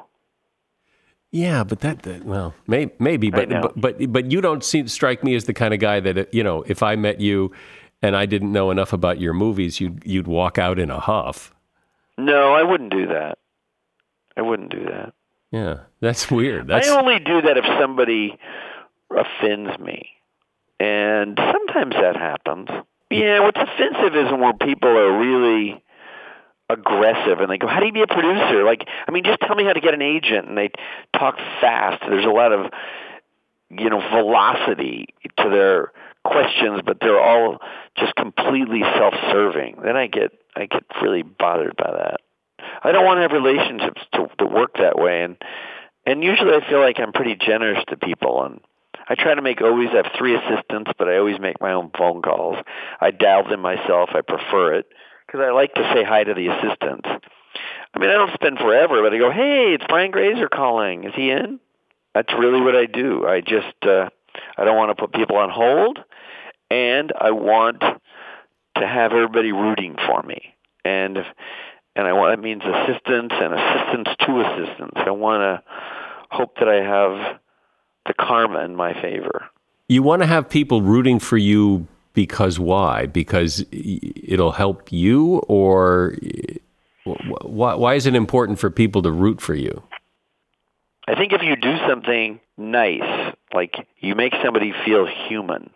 Yeah, 1.31 1.63
but 1.63 1.81
that, 1.81 2.03
that 2.03 2.23
well, 2.23 2.53
may, 2.67 2.89
maybe, 2.99 3.29
but, 3.29 3.49
but 3.49 3.79
but 3.79 4.11
but 4.11 4.31
you 4.31 4.39
don't 4.39 4.63
seem 4.63 4.87
strike 4.87 5.23
me 5.23 5.35
as 5.35 5.43
the 5.43 5.53
kind 5.53 5.73
of 5.73 5.79
guy 5.79 5.99
that 5.99 6.17
uh, 6.17 6.25
you 6.31 6.41
know. 6.41 6.63
If 6.67 6.81
I 6.81 6.95
met 6.95 7.19
you, 7.19 7.51
and 8.01 8.15
I 8.15 8.25
didn't 8.25 8.51
know 8.51 8.71
enough 8.71 8.93
about 8.93 9.19
your 9.19 9.33
movies, 9.33 9.81
you'd 9.81 10.01
you'd 10.05 10.27
walk 10.27 10.57
out 10.57 10.79
in 10.79 10.89
a 10.89 10.99
huff. 10.99 11.53
No, 12.17 12.53
I 12.53 12.63
wouldn't 12.63 12.91
do 12.91 13.07
that. 13.07 13.37
I 14.37 14.41
wouldn't 14.41 14.71
do 14.71 14.85
that. 14.85 15.13
Yeah, 15.51 15.79
that's 15.99 16.31
weird. 16.31 16.67
That's 16.67 16.87
I 16.87 16.97
only 16.99 17.19
do 17.19 17.41
that 17.41 17.57
if 17.57 17.65
somebody 17.79 18.37
offends 19.11 19.77
me. 19.79 20.09
And 20.79 21.37
sometimes 21.37 21.95
that 21.95 22.15
happens. 22.15 22.69
Yeah, 23.09 23.39
what's 23.39 23.59
offensive 23.59 24.15
isn't 24.15 24.39
when 24.39 24.57
people 24.57 24.89
are 24.89 25.17
really 25.17 25.81
aggressive 26.69 27.39
and 27.39 27.49
they 27.49 27.57
go, 27.57 27.67
how 27.67 27.79
do 27.79 27.85
you 27.85 27.93
be 27.93 28.01
a 28.01 28.07
producer? 28.07 28.63
Like, 28.63 28.85
I 29.07 29.11
mean, 29.11 29.23
just 29.23 29.39
tell 29.41 29.55
me 29.55 29.63
how 29.63 29.73
to 29.73 29.79
get 29.79 29.93
an 29.93 30.01
agent. 30.01 30.47
And 30.47 30.57
they 30.57 30.71
talk 31.17 31.37
fast. 31.61 32.03
There's 32.07 32.25
a 32.25 32.29
lot 32.29 32.51
of, 32.51 32.71
you 33.69 33.89
know, 33.89 33.99
velocity 33.99 35.07
to 35.37 35.49
their 35.49 35.91
questions, 36.25 36.81
but 36.85 36.97
they're 36.99 37.21
all 37.21 37.59
just 37.97 38.15
completely 38.15 38.81
self-serving. 38.81 39.77
Then 39.83 39.95
I 39.95 40.07
get, 40.07 40.31
I 40.55 40.65
get 40.65 40.83
really 41.01 41.23
bothered 41.23 41.75
by 41.77 41.91
that. 41.91 42.21
I 42.83 42.91
don't 42.91 43.05
want 43.05 43.17
to 43.17 43.21
have 43.21 43.31
relationships 43.31 44.01
to, 44.13 44.27
to 44.39 44.45
work 44.45 44.75
that 44.77 44.97
way. 44.97 45.23
And, 45.23 45.37
and 46.05 46.23
usually 46.23 46.53
I 46.53 46.67
feel 46.69 46.81
like 46.81 46.99
I'm 46.99 47.13
pretty 47.13 47.35
generous 47.35 47.83
to 47.89 47.97
people 47.97 48.43
and 48.43 48.59
I 49.09 49.15
try 49.15 49.33
to 49.35 49.41
make 49.41 49.61
always 49.61 49.89
I 49.93 49.97
have 49.97 50.11
three 50.17 50.35
assistants, 50.35 50.91
but 50.97 51.07
I 51.07 51.17
always 51.17 51.39
make 51.39 51.61
my 51.61 51.71
own 51.71 51.91
phone 51.97 52.21
calls. 52.21 52.57
I 52.99 53.11
dial 53.11 53.47
them 53.47 53.61
myself. 53.61 54.09
I 54.13 54.19
prefer 54.19 54.73
it 54.73 54.87
because 55.27 55.41
I 55.41 55.51
like 55.51 55.73
to 55.75 55.91
say 55.93 56.03
hi 56.03 56.23
to 56.23 56.33
the 56.33 56.47
assistants. 56.47 57.07
I 57.93 57.99
mean, 57.99 58.09
I 58.09 58.13
don't 58.13 58.33
spend 58.33 58.57
forever, 58.59 59.01
but 59.01 59.13
I 59.13 59.17
go, 59.17 59.31
"Hey, 59.31 59.73
it's 59.73 59.85
Brian 59.87 60.11
Grazer 60.11 60.47
calling. 60.47 61.03
Is 61.03 61.13
he 61.15 61.29
in?" 61.31 61.59
That's 62.13 62.33
really 62.33 62.61
what 62.61 62.75
I 62.75 62.85
do. 62.85 63.27
I 63.27 63.41
just 63.41 63.75
uh, 63.83 64.09
I 64.57 64.63
don't 64.63 64.77
want 64.77 64.95
to 64.95 65.01
put 65.01 65.13
people 65.13 65.37
on 65.37 65.49
hold, 65.49 65.99
and 66.69 67.11
I 67.19 67.31
want 67.31 67.81
to 67.81 68.87
have 68.87 69.11
everybody 69.11 69.51
rooting 69.51 69.95
for 70.05 70.21
me. 70.23 70.55
And 70.85 71.17
if, 71.17 71.25
and 71.95 72.07
I 72.07 72.13
want 72.13 72.35
that 72.35 72.43
means 72.43 72.61
assistants 72.63 73.35
and 73.37 73.53
assistants 73.53 74.11
to 74.25 74.41
assistants. 74.41 74.97
I 74.97 75.11
want 75.11 75.41
to 75.41 75.63
hope 76.29 76.57
that 76.59 76.69
I 76.69 76.81
have 76.83 77.39
the 78.05 78.13
karma 78.13 78.63
in 78.63 78.75
my 78.75 78.93
favor. 79.01 79.45
You 79.89 80.03
want 80.03 80.21
to 80.21 80.27
have 80.27 80.49
people 80.49 80.81
rooting 80.81 81.19
for 81.19 81.37
you 81.37 81.87
because 82.17 82.57
why? 82.57 83.05
Because 83.05 83.63
it'll 83.71 84.53
help 84.53 84.91
you, 84.91 85.37
or 85.47 86.15
why, 87.43 87.75
why 87.75 87.93
is 87.93 88.07
it 88.07 88.15
important 88.15 88.57
for 88.57 88.71
people 88.71 89.03
to 89.03 89.11
root 89.11 89.39
for 89.39 89.53
you? 89.53 89.83
I 91.07 91.13
think 91.13 91.31
if 91.31 91.43
you 91.43 91.55
do 91.55 91.77
something 91.87 92.39
nice, 92.57 93.35
like 93.53 93.87
you 93.99 94.15
make 94.15 94.33
somebody 94.43 94.73
feel 94.83 95.05
human, 95.05 95.69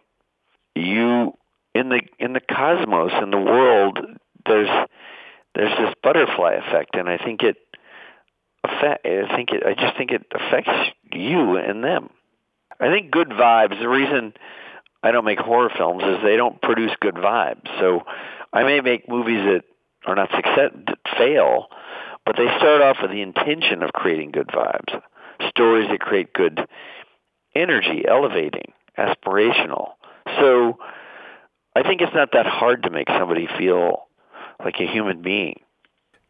you 0.73 1.37
in 1.75 1.89
the 1.89 2.01
in 2.17 2.33
the 2.33 2.41
cosmos 2.41 3.11
in 3.21 3.29
the 3.29 3.37
world, 3.37 3.99
there's 4.47 4.87
there's 5.53 5.77
this 5.77 5.93
butterfly 6.01 6.53
effect, 6.53 6.95
and 6.95 7.07
I 7.07 7.19
think 7.19 7.43
it 7.43 7.57
affect. 8.63 9.05
I 9.05 9.35
think 9.35 9.51
it. 9.51 9.63
I 9.63 9.75
just 9.75 9.95
think 9.95 10.09
it 10.09 10.25
affects 10.33 10.89
you 11.13 11.57
and 11.57 11.83
them. 11.83 12.09
I 12.79 12.89
think 12.89 13.11
good 13.11 13.29
vibes. 13.29 13.79
The 13.79 13.87
reason 13.87 14.33
I 15.03 15.11
don't 15.11 15.25
make 15.25 15.39
horror 15.39 15.71
films 15.75 16.03
is 16.03 16.17
they 16.23 16.37
don't 16.37 16.61
produce 16.61 16.91
good 16.99 17.15
vibes. 17.15 17.67
So 17.79 18.03
I 18.53 18.63
may 18.63 18.81
make 18.81 19.09
movies 19.09 19.43
that 19.45 19.63
are 20.05 20.15
not 20.15 20.29
success 20.31 20.71
that 20.87 20.97
fail, 21.17 21.67
but 22.25 22.35
they 22.37 22.47
start 22.57 22.81
off 22.81 22.97
with 23.01 23.11
the 23.11 23.21
intention 23.21 23.83
of 23.83 23.93
creating 23.93 24.31
good 24.31 24.47
vibes. 24.47 25.01
Stories 25.49 25.89
that 25.89 25.99
create 25.99 26.33
good 26.33 26.67
energy, 27.55 28.03
elevating, 28.07 28.73
aspirational. 28.97 29.93
So 30.39 30.77
I 31.75 31.83
think 31.83 32.01
it's 32.01 32.13
not 32.13 32.29
that 32.33 32.45
hard 32.45 32.83
to 32.83 32.89
make 32.89 33.07
somebody 33.09 33.47
feel 33.57 34.07
like 34.63 34.75
a 34.79 34.85
human 34.85 35.21
being. 35.21 35.61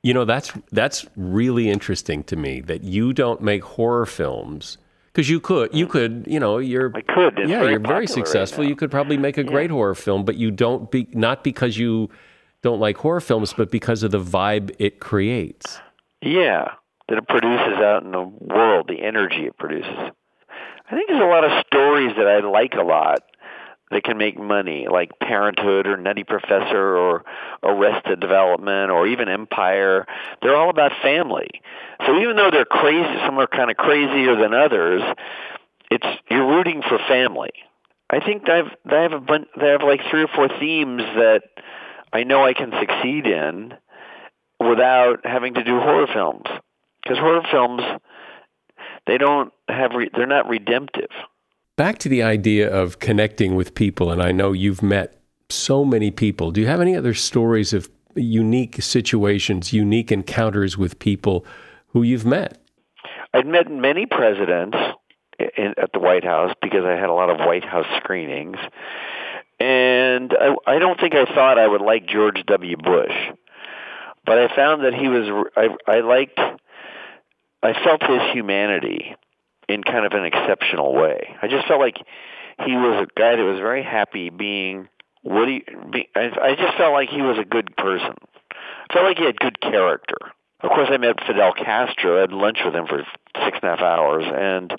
You 0.04 0.14
know, 0.14 0.26
that's 0.26 0.52
that's 0.72 1.06
really 1.16 1.70
interesting 1.70 2.24
to 2.24 2.36
me 2.36 2.62
that 2.62 2.84
you 2.84 3.14
don't 3.14 3.42
make 3.42 3.64
horror 3.64 4.06
films 4.06 4.78
because 5.12 5.30
you 5.30 5.40
could, 5.40 5.74
you 5.74 5.88
could, 5.88 6.26
you 6.28 6.40
know, 6.40 6.58
you're. 6.58 6.92
I 6.96 7.02
could. 7.02 7.38
It's 7.40 7.50
yeah, 7.50 7.60
very 7.60 7.72
you're 7.72 7.80
very 7.80 8.08
successful. 8.08 8.64
Right 8.64 8.70
you 8.70 8.76
could 8.76 8.92
probably 8.92 9.18
make 9.18 9.38
a 9.38 9.44
great 9.44 9.70
yeah. 9.70 9.76
horror 9.76 9.96
film, 9.96 10.24
but 10.24 10.36
you 10.36 10.52
don't 10.52 10.90
be 10.90 11.08
not 11.12 11.44
because 11.44 11.78
you 11.78 12.10
don't 12.62 12.80
like 12.80 12.98
horror 12.98 13.22
films, 13.22 13.54
but 13.54 13.72
because 13.72 14.04
of 14.04 14.12
the 14.12 14.20
vibe 14.20 14.74
it 14.80 15.00
creates. 15.00 15.80
Yeah, 16.22 16.74
that 17.10 17.18
it 17.18 17.28
produces 17.28 17.80
out 17.80 18.04
in 18.04 18.12
the 18.12 18.22
world, 18.22 18.88
the 18.88 19.02
energy 19.02 19.46
it 19.46 19.58
produces. 19.58 19.92
I 19.92 20.96
think 20.96 21.10
there's 21.10 21.22
a 21.22 21.26
lot 21.26 21.44
of 21.44 21.64
stories 21.68 22.14
that 22.18 22.28
I 22.28 22.40
like 22.40 22.74
a 22.74 22.84
lot 22.84 23.24
that 23.92 24.04
can 24.04 24.18
make 24.18 24.40
money, 24.40 24.88
like 24.90 25.12
Parenthood 25.20 25.86
or 25.86 25.98
Nutty 25.98 26.24
Professor 26.24 26.98
or 26.98 27.24
Arrested 27.64 28.20
Development 28.20 28.90
or 28.90 29.08
even 29.08 29.28
Empire. 29.28 30.06
They're 30.42 30.56
all 30.56 30.70
about 30.70 30.92
family. 31.02 31.50
So 32.06 32.18
even 32.20 32.36
though 32.38 32.50
they're 32.52 32.66
crazy, 32.66 33.16
some 33.26 33.38
are 33.38 33.48
kind 33.48 33.70
of 33.70 33.78
crazier 33.78 34.36
than 34.36 34.54
others. 34.54 35.02
It's 35.90 36.06
you're 36.30 36.48
rooting 36.48 36.82
for 36.88 36.98
family. 37.08 37.52
I 38.10 38.20
think 38.20 38.46
they 38.46 38.58
have 38.58 38.72
they 38.90 39.02
have 39.02 39.14
a 39.14 39.20
bunch, 39.20 39.48
they 39.60 39.68
have 39.68 39.84
like 39.84 40.02
three 40.10 40.24
or 40.24 40.28
four 40.28 40.48
themes 40.60 41.02
that 41.16 41.44
I 42.14 42.24
know 42.24 42.46
I 42.46 42.54
can 42.54 42.72
succeed 42.80 43.28
in 43.28 43.74
without 44.60 45.26
having 45.26 45.56
to 45.56 45.64
do 45.64 45.80
horror 45.80 46.08
films 46.14 46.46
because 47.04 47.18
horror 47.18 47.44
films 47.52 47.82
they 49.08 49.18
don't 49.18 49.52
have 49.68 49.92
re, 49.96 50.10
they're 50.14 50.28
not 50.28 50.48
redemptive 50.48 51.10
back 51.76 51.98
to 52.00 52.10
the 52.10 52.24
idea 52.24 52.70
of 52.70 53.00
connecting 53.00 53.56
with 53.56 53.76
people, 53.76 54.12
and 54.12 54.22
I 54.22 54.32
know 54.32 54.52
you've 54.52 54.84
met 54.84 55.22
so 55.50 55.84
many 55.84 56.12
people. 56.12 56.52
Do 56.52 56.62
you 56.62 56.68
have 56.68 56.82
any 56.82 56.96
other 56.96 57.14
stories 57.14 57.74
of 57.74 57.90
unique 58.16 58.82
situations, 58.82 59.74
unique 59.74 60.12
encounters 60.12 60.78
with 60.78 61.00
people 61.00 61.46
who 61.88 62.04
you've 62.04 62.26
met? 62.26 62.58
I've 63.34 63.46
met 63.46 63.72
many 63.72 64.06
presidents 64.06 64.78
in, 65.58 65.74
at 65.78 65.92
the 65.94 66.00
White 66.00 66.24
House 66.24 66.54
because 66.62 66.86
I 66.86 66.92
had 66.92 67.10
a 67.10 67.14
lot 67.14 67.30
of 67.30 67.46
White 67.46 67.66
House 67.66 67.86
screenings. 67.98 68.58
And 69.60 70.34
I, 70.40 70.56
I 70.76 70.80
don't 70.80 71.00
think 71.00 71.14
I 71.14 71.26
thought 71.26 71.60
I 71.60 71.68
would 71.68 71.82
like 71.82 72.08
George 72.08 72.44
W. 72.48 72.78
Bush, 72.78 73.14
but 74.26 74.38
I 74.38 74.54
found 74.56 74.84
that 74.84 74.94
he 74.94 75.08
was. 75.08 75.46
I, 75.56 75.68
I 75.88 76.00
liked. 76.00 76.40
I 77.64 77.74
felt 77.84 78.02
his 78.02 78.34
humanity 78.34 79.16
in 79.74 79.84
kind 79.84 80.06
of 80.06 80.14
an 80.14 80.26
exceptional 80.26 80.94
way. 80.94 81.36
I 81.42 81.48
just 81.48 81.68
felt 81.68 81.80
like 81.80 81.98
he 82.66 82.74
was 82.74 83.08
a 83.08 83.20
guy 83.20 83.36
that 83.36 83.44
was 83.44 83.60
very 83.60 83.84
happy 83.84 84.30
being 84.30 84.88
what 85.24 85.48
he. 85.48 85.64
Be, 85.92 86.08
I, 86.16 86.30
I 86.42 86.56
just 86.56 86.78
felt 86.78 86.94
like 86.94 87.10
he 87.10 87.22
was 87.22 87.38
a 87.38 87.46
good 87.46 87.76
person. 87.76 88.16
I 88.52 88.94
felt 88.94 89.06
like 89.06 89.18
he 89.18 89.26
had 89.26 89.40
good 89.40 89.60
character. 89.62 90.18
Of 90.62 90.70
course, 90.70 90.90
I 90.92 90.98
met 90.98 91.24
Fidel 91.26 91.54
Castro. 91.54 92.18
I 92.18 92.22
had 92.22 92.32
lunch 92.32 92.60
with 92.64 92.76
him 92.76 92.86
for 92.86 93.04
six 93.44 93.58
and 93.62 93.72
a 93.72 93.76
half 93.76 93.80
hours, 93.80 94.26
and 94.28 94.72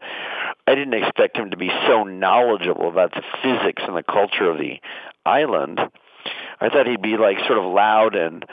I 0.67 0.75
didn't 0.77 0.95
expect 0.95 1.37
him 1.37 1.51
to 1.51 1.57
be 1.57 1.71
so 1.89 2.05
knowledgeable 2.05 2.89
about 2.89 3.13
the 3.13 3.23
physics 3.43 3.83
and 3.87 3.97
the 3.97 4.05
culture 4.05 4.49
of 4.49 4.59
the 4.59 4.79
island. 5.27 5.81
I 6.61 6.69
thought 6.69 6.87
he'd 6.87 7.03
be 7.03 7.17
like 7.17 7.39
sort 7.47 7.59
of 7.59 7.65
loud 7.65 8.15
and 8.15 8.45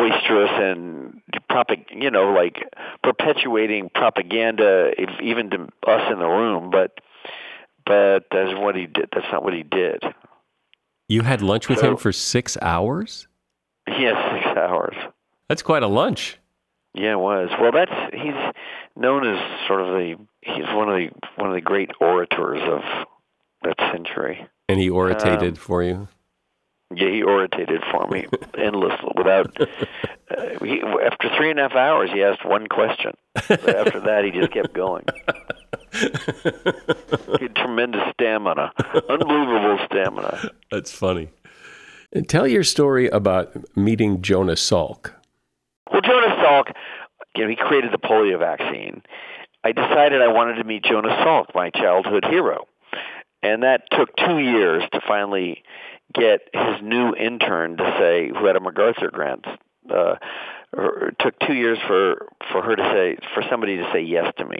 boisterous 0.00 0.50
and 0.52 1.20
propag- 1.50 1.90
you 1.90 2.10
know 2.10 2.32
like 2.32 2.56
perpetuating 3.02 3.90
propaganda 3.94 4.92
if, 4.96 5.10
even 5.22 5.50
to 5.50 5.68
us 5.86 6.12
in 6.12 6.18
the 6.18 6.26
room 6.26 6.70
but 6.70 7.00
but 7.84 8.24
that's 8.30 8.58
what 8.58 8.76
he 8.76 8.86
did 8.86 9.08
that's 9.12 9.26
not 9.32 9.42
what 9.42 9.52
he 9.52 9.62
did. 9.62 10.02
You 11.08 11.22
had 11.22 11.42
lunch 11.42 11.68
with 11.68 11.80
so, 11.80 11.90
him 11.90 11.96
for 11.96 12.12
six 12.12 12.56
hours? 12.62 13.26
Yes 13.88 14.14
six 14.32 14.56
hours. 14.56 14.94
That's 15.48 15.62
quite 15.62 15.82
a 15.82 15.88
lunch. 15.88 16.38
Yeah 16.94 17.12
it 17.12 17.18
was. 17.18 17.50
Well 17.60 17.72
that's 17.72 18.14
he's 18.14 18.34
known 18.96 19.26
as 19.26 19.66
sort 19.66 19.82
of 19.82 19.88
the 19.88 20.16
he's 20.40 20.66
one 20.74 20.88
of 20.88 20.96
the 20.96 21.10
one 21.36 21.50
of 21.50 21.54
the 21.54 21.60
great 21.60 21.90
orators 22.00 22.60
of 22.62 22.80
that 23.64 23.76
century. 23.92 24.46
And 24.68 24.80
he 24.80 24.88
orated 24.88 25.42
um, 25.42 25.54
for 25.56 25.82
you 25.82 26.08
yeah, 26.94 27.08
he 27.08 27.22
orated 27.22 27.82
for 27.90 28.06
me 28.08 28.26
endlessly 28.58 29.12
without. 29.16 29.56
Uh, 29.60 30.64
he, 30.64 30.80
after 30.80 31.30
three 31.36 31.50
and 31.50 31.58
a 31.58 31.62
half 31.62 31.74
hours, 31.74 32.10
he 32.12 32.22
asked 32.22 32.44
one 32.44 32.66
question. 32.66 33.12
But 33.48 33.76
after 33.76 34.00
that, 34.00 34.24
he 34.24 34.32
just 34.32 34.52
kept 34.52 34.72
going. 34.72 35.04
he 35.92 37.44
had 37.44 37.54
tremendous 37.54 38.02
stamina, 38.14 38.72
unbelievable 39.08 39.78
stamina. 39.86 40.50
That's 40.70 40.92
funny. 40.92 41.30
And 42.12 42.28
tell 42.28 42.46
your 42.46 42.64
story 42.64 43.08
about 43.08 43.54
meeting 43.76 44.20
Jonas 44.20 44.68
Salk. 44.68 45.12
Well, 45.92 46.00
Jonas 46.00 46.38
Salk, 46.38 46.72
you 47.36 47.44
know, 47.44 47.50
he 47.50 47.56
created 47.56 47.92
the 47.92 47.98
polio 47.98 48.38
vaccine. 48.38 49.02
I 49.62 49.72
decided 49.72 50.22
I 50.22 50.28
wanted 50.28 50.54
to 50.54 50.64
meet 50.64 50.84
Jonas 50.84 51.12
Salk, 51.20 51.54
my 51.54 51.70
childhood 51.70 52.24
hero, 52.24 52.66
and 53.42 53.62
that 53.62 53.82
took 53.92 54.08
two 54.16 54.38
years 54.38 54.82
to 54.92 55.00
finally 55.06 55.62
get 56.14 56.48
his 56.52 56.82
new 56.82 57.14
intern 57.14 57.76
to 57.76 57.96
say, 57.98 58.28
who 58.28 58.46
had 58.46 58.56
a 58.56 58.60
MacArthur 58.60 59.10
grant, 59.10 59.46
uh, 59.92 60.16
took 61.18 61.38
two 61.40 61.54
years 61.54 61.78
for 61.86 62.28
for 62.52 62.62
her 62.62 62.76
to 62.76 62.82
say 62.82 63.16
for 63.34 63.42
somebody 63.50 63.76
to 63.76 63.90
say 63.92 64.00
yes 64.00 64.32
to 64.38 64.44
me. 64.44 64.58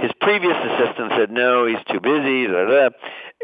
His 0.00 0.10
previous 0.20 0.56
assistant 0.56 1.12
said 1.16 1.30
no, 1.30 1.66
he's 1.66 1.82
too 1.90 2.00
busy. 2.00 2.46
Da, 2.46 2.64
da. 2.64 2.88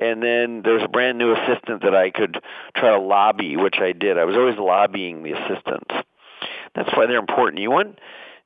And 0.01 0.23
then 0.23 0.63
there's 0.65 0.83
a 0.83 0.89
brand 0.89 1.19
new 1.19 1.33
assistant 1.33 1.83
that 1.83 1.95
I 1.95 2.11
could 2.11 2.39
try 2.77 2.91
to 2.91 2.99
lobby, 2.99 3.57
which 3.57 3.77
I 3.79 3.93
did. 3.93 4.19
I 4.19 4.25
was 4.25 4.37
always 4.37 4.59
lobbying 4.59 5.23
the 5.23 5.33
assistants. 5.33 5.95
That's 6.75 6.91
why 6.97 7.07
they're 7.07 7.19
important. 7.19 7.61
You 7.61 7.71
want 7.71 7.99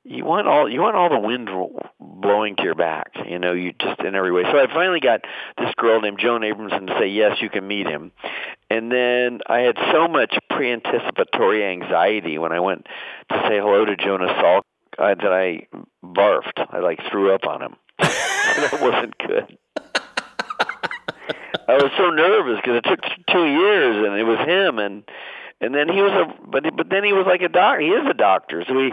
you 0.07 0.23
want 0.23 0.47
all 0.47 0.69
you 0.69 0.81
want 0.81 0.95
all 0.95 1.09
the 1.09 1.19
wind 1.19 1.49
blowing 1.99 2.55
to 2.55 2.63
your 2.63 2.75
back. 2.75 3.11
You 3.27 3.39
know, 3.39 3.53
you 3.53 3.73
just 3.79 3.99
in 4.01 4.15
every 4.15 4.31
way. 4.31 4.43
So 4.43 4.57
I 4.57 4.67
finally 4.67 4.99
got 4.99 5.21
this 5.57 5.73
girl 5.77 5.99
named 6.01 6.19
Joan 6.19 6.41
Abramson 6.41 6.87
to 6.87 6.97
say 6.99 7.07
yes, 7.07 7.37
you 7.41 7.49
can 7.49 7.67
meet 7.67 7.87
him. 7.87 8.11
And 8.69 8.91
then 8.91 9.39
I 9.47 9.59
had 9.59 9.77
so 9.91 10.07
much 10.07 10.37
pre-anticipatory 10.49 11.65
anxiety 11.65 12.37
when 12.37 12.51
I 12.51 12.59
went 12.59 12.87
to 13.29 13.35
say 13.47 13.59
hello 13.59 13.85
to 13.85 13.95
Jonas 13.95 14.31
Salk 14.31 14.63
uh, 14.97 15.15
that 15.15 15.33
I 15.33 15.67
barfed. 16.03 16.65
I 16.69 16.79
like 16.79 16.99
threw 17.11 17.33
up 17.33 17.45
on 17.45 17.61
him. 17.61 17.75
that 17.99 18.79
wasn't 18.81 19.17
good. 19.17 19.57
I 21.69 21.75
was 21.75 21.91
so 21.97 22.09
nervous 22.09 22.61
because 22.61 22.77
it 22.77 22.85
took 22.87 23.01
two 23.29 23.45
years, 23.45 24.07
and 24.07 24.17
it 24.17 24.23
was 24.23 24.39
him, 24.39 24.79
and 24.79 25.03
and 25.61 25.73
then 25.73 25.89
he 25.89 26.01
was 26.01 26.11
a 26.11 26.47
but 26.49 26.63
but 26.75 26.89
then 26.89 27.03
he 27.03 27.13
was 27.13 27.25
like 27.25 27.41
a 27.41 27.49
doc. 27.49 27.79
He 27.79 27.87
is 27.87 28.05
a 28.09 28.13
doctor, 28.13 28.63
so 28.67 28.73
he 28.77 28.91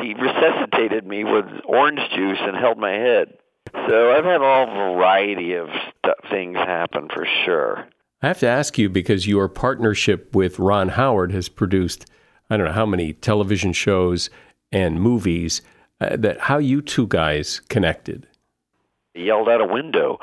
he 0.00 0.14
resuscitated 0.14 1.06
me 1.06 1.24
with 1.24 1.46
orange 1.64 2.00
juice 2.14 2.38
and 2.40 2.56
held 2.56 2.78
my 2.78 2.92
head. 2.92 3.38
So 3.88 4.12
I've 4.12 4.24
had 4.24 4.42
all 4.42 4.66
variety 4.66 5.54
of 5.54 5.68
st- 5.68 6.30
things 6.30 6.56
happen 6.56 7.08
for 7.12 7.26
sure. 7.44 7.88
I 8.22 8.28
have 8.28 8.38
to 8.40 8.46
ask 8.46 8.78
you 8.78 8.88
because 8.88 9.26
your 9.26 9.48
partnership 9.48 10.34
with 10.34 10.58
Ron 10.58 10.90
Howard 10.90 11.32
has 11.32 11.48
produced 11.48 12.06
I 12.48 12.56
don't 12.56 12.66
know 12.66 12.72
how 12.72 12.86
many 12.86 13.12
television 13.12 13.72
shows 13.72 14.30
and 14.72 15.00
movies 15.00 15.62
uh, 16.00 16.16
that 16.16 16.40
how 16.40 16.58
you 16.58 16.80
two 16.80 17.06
guys 17.06 17.60
connected. 17.68 18.26
He 19.14 19.24
yelled 19.24 19.48
out 19.48 19.60
a 19.60 19.66
window. 19.66 20.18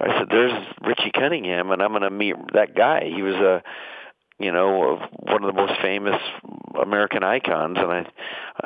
I 0.00 0.18
said, 0.18 0.28
"There's 0.30 0.66
Richie 0.82 1.10
Cunningham, 1.12 1.70
and 1.70 1.82
I'm 1.82 1.90
going 1.90 2.02
to 2.02 2.10
meet 2.10 2.36
that 2.54 2.74
guy." 2.74 3.04
He 3.04 3.22
was 3.22 3.34
a 3.34 3.62
you 4.38 4.52
know, 4.52 4.98
one 5.10 5.44
of 5.44 5.54
the 5.54 5.60
most 5.60 5.80
famous 5.82 6.20
American 6.80 7.24
icons. 7.24 7.76
And 7.78 7.90
I, 7.90 8.06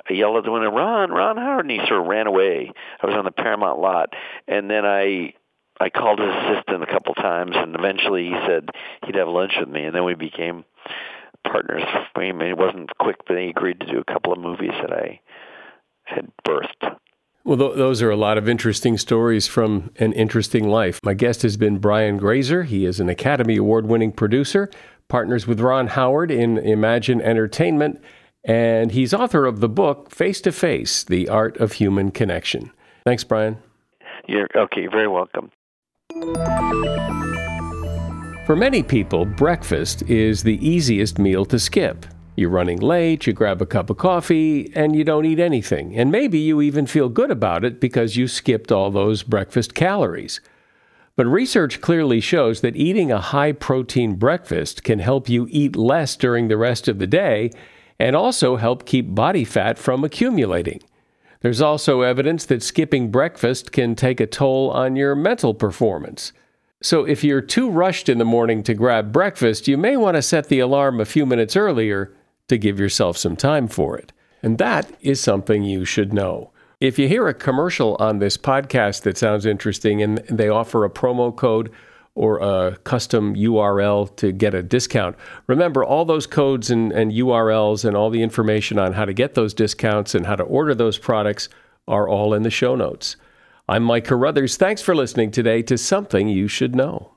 I 0.08 0.12
yelled 0.12 0.36
at 0.36 0.44
the 0.44 0.52
window, 0.52 0.70
Ron, 0.70 1.10
Ron 1.10 1.36
Howard, 1.36 1.64
and 1.64 1.70
he 1.70 1.86
sort 1.86 2.00
of 2.00 2.06
ran 2.06 2.26
away. 2.26 2.70
I 3.00 3.06
was 3.06 3.16
on 3.16 3.24
the 3.24 3.30
Paramount 3.30 3.80
lot, 3.80 4.10
and 4.46 4.70
then 4.70 4.84
I, 4.84 5.34
I 5.80 5.90
called 5.90 6.20
his 6.20 6.28
assistant 6.28 6.82
a 6.82 6.86
couple 6.86 7.14
times, 7.14 7.52
and 7.54 7.74
eventually 7.74 8.24
he 8.24 8.34
said 8.46 8.68
he'd 9.06 9.16
have 9.16 9.28
lunch 9.28 9.52
with 9.58 9.68
me, 9.68 9.84
and 9.84 9.94
then 9.94 10.04
we 10.04 10.14
became 10.14 10.64
partners. 11.44 11.82
I 12.14 12.18
mean, 12.18 12.42
it 12.42 12.58
wasn't 12.58 12.90
quick, 12.98 13.16
but 13.26 13.38
he 13.38 13.48
agreed 13.48 13.80
to 13.80 13.86
do 13.86 13.98
a 13.98 14.12
couple 14.12 14.32
of 14.32 14.38
movies 14.38 14.72
that 14.80 14.92
I 14.92 15.20
had 16.04 16.30
birthed. 16.46 16.96
Well, 17.44 17.58
th- 17.58 17.74
those 17.74 18.02
are 18.02 18.10
a 18.10 18.16
lot 18.16 18.38
of 18.38 18.48
interesting 18.48 18.96
stories 18.96 19.48
from 19.48 19.90
an 19.96 20.12
interesting 20.12 20.68
life. 20.68 21.00
My 21.02 21.14
guest 21.14 21.42
has 21.42 21.56
been 21.56 21.78
Brian 21.78 22.16
Grazer. 22.16 22.62
He 22.62 22.84
is 22.84 23.00
an 23.00 23.08
Academy 23.08 23.56
Award 23.56 23.86
winning 23.86 24.12
producer, 24.12 24.70
partners 25.08 25.46
with 25.46 25.60
Ron 25.60 25.88
Howard 25.88 26.30
in 26.30 26.58
Imagine 26.58 27.20
Entertainment, 27.20 28.00
and 28.44 28.92
he's 28.92 29.14
author 29.14 29.46
of 29.46 29.60
the 29.60 29.68
book 29.68 30.10
Face 30.10 30.40
to 30.42 30.52
Face 30.52 31.04
The 31.04 31.28
Art 31.28 31.56
of 31.58 31.74
Human 31.74 32.10
Connection. 32.10 32.72
Thanks, 33.04 33.24
Brian. 33.24 33.58
You're 34.26 34.48
okay, 34.56 34.86
very 34.86 35.08
welcome. 35.08 35.50
For 38.46 38.56
many 38.56 38.82
people, 38.82 39.24
breakfast 39.24 40.02
is 40.02 40.42
the 40.42 40.64
easiest 40.66 41.18
meal 41.18 41.44
to 41.46 41.58
skip. 41.58 42.06
You're 42.34 42.50
running 42.50 42.80
late, 42.80 43.26
you 43.26 43.32
grab 43.32 43.60
a 43.60 43.66
cup 43.66 43.90
of 43.90 43.98
coffee, 43.98 44.72
and 44.74 44.96
you 44.96 45.04
don't 45.04 45.26
eat 45.26 45.38
anything. 45.38 45.96
And 45.96 46.10
maybe 46.10 46.38
you 46.38 46.62
even 46.62 46.86
feel 46.86 47.08
good 47.08 47.30
about 47.30 47.64
it 47.64 47.78
because 47.78 48.16
you 48.16 48.26
skipped 48.26 48.72
all 48.72 48.90
those 48.90 49.22
breakfast 49.22 49.74
calories. 49.74 50.40
But 51.14 51.26
research 51.26 51.80
clearly 51.80 52.20
shows 52.20 52.62
that 52.62 52.76
eating 52.76 53.12
a 53.12 53.20
high 53.20 53.52
protein 53.52 54.14
breakfast 54.14 54.82
can 54.82 54.98
help 54.98 55.28
you 55.28 55.46
eat 55.50 55.76
less 55.76 56.16
during 56.16 56.48
the 56.48 56.56
rest 56.56 56.88
of 56.88 56.98
the 56.98 57.06
day 57.06 57.50
and 57.98 58.16
also 58.16 58.56
help 58.56 58.86
keep 58.86 59.14
body 59.14 59.44
fat 59.44 59.78
from 59.78 60.04
accumulating. 60.04 60.80
There's 61.40 61.60
also 61.60 62.02
evidence 62.02 62.46
that 62.46 62.62
skipping 62.62 63.10
breakfast 63.10 63.72
can 63.72 63.94
take 63.94 64.20
a 64.20 64.26
toll 64.26 64.70
on 64.70 64.96
your 64.96 65.14
mental 65.14 65.54
performance. 65.54 66.32
So 66.80 67.04
if 67.04 67.22
you're 67.22 67.40
too 67.40 67.68
rushed 67.68 68.08
in 68.08 68.18
the 68.18 68.24
morning 68.24 68.62
to 68.62 68.74
grab 68.74 69.12
breakfast, 69.12 69.68
you 69.68 69.76
may 69.76 69.96
want 69.96 70.16
to 70.16 70.22
set 70.22 70.48
the 70.48 70.60
alarm 70.60 71.00
a 71.00 71.04
few 71.04 71.26
minutes 71.26 71.56
earlier 71.56 72.14
to 72.48 72.56
give 72.56 72.80
yourself 72.80 73.16
some 73.18 73.36
time 73.36 73.68
for 73.68 73.98
it. 73.98 74.12
And 74.42 74.58
that 74.58 74.90
is 75.00 75.20
something 75.20 75.62
you 75.62 75.84
should 75.84 76.12
know. 76.12 76.51
If 76.82 76.98
you 76.98 77.06
hear 77.06 77.28
a 77.28 77.32
commercial 77.32 77.96
on 78.00 78.18
this 78.18 78.36
podcast 78.36 79.02
that 79.02 79.16
sounds 79.16 79.46
interesting 79.46 80.02
and 80.02 80.18
they 80.28 80.48
offer 80.48 80.84
a 80.84 80.90
promo 80.90 81.34
code 81.34 81.70
or 82.16 82.40
a 82.40 82.76
custom 82.78 83.36
URL 83.36 84.16
to 84.16 84.32
get 84.32 84.52
a 84.52 84.64
discount, 84.64 85.14
remember 85.46 85.84
all 85.84 86.04
those 86.04 86.26
codes 86.26 86.72
and, 86.72 86.90
and 86.90 87.12
URLs 87.12 87.84
and 87.84 87.96
all 87.96 88.10
the 88.10 88.20
information 88.20 88.80
on 88.80 88.94
how 88.94 89.04
to 89.04 89.12
get 89.12 89.34
those 89.34 89.54
discounts 89.54 90.12
and 90.16 90.26
how 90.26 90.34
to 90.34 90.42
order 90.42 90.74
those 90.74 90.98
products 90.98 91.48
are 91.86 92.08
all 92.08 92.34
in 92.34 92.42
the 92.42 92.50
show 92.50 92.74
notes. 92.74 93.14
I'm 93.68 93.84
Mike 93.84 94.06
Carruthers. 94.06 94.56
Thanks 94.56 94.82
for 94.82 94.96
listening 94.96 95.30
today 95.30 95.62
to 95.62 95.78
Something 95.78 96.26
You 96.26 96.48
Should 96.48 96.74
Know. 96.74 97.11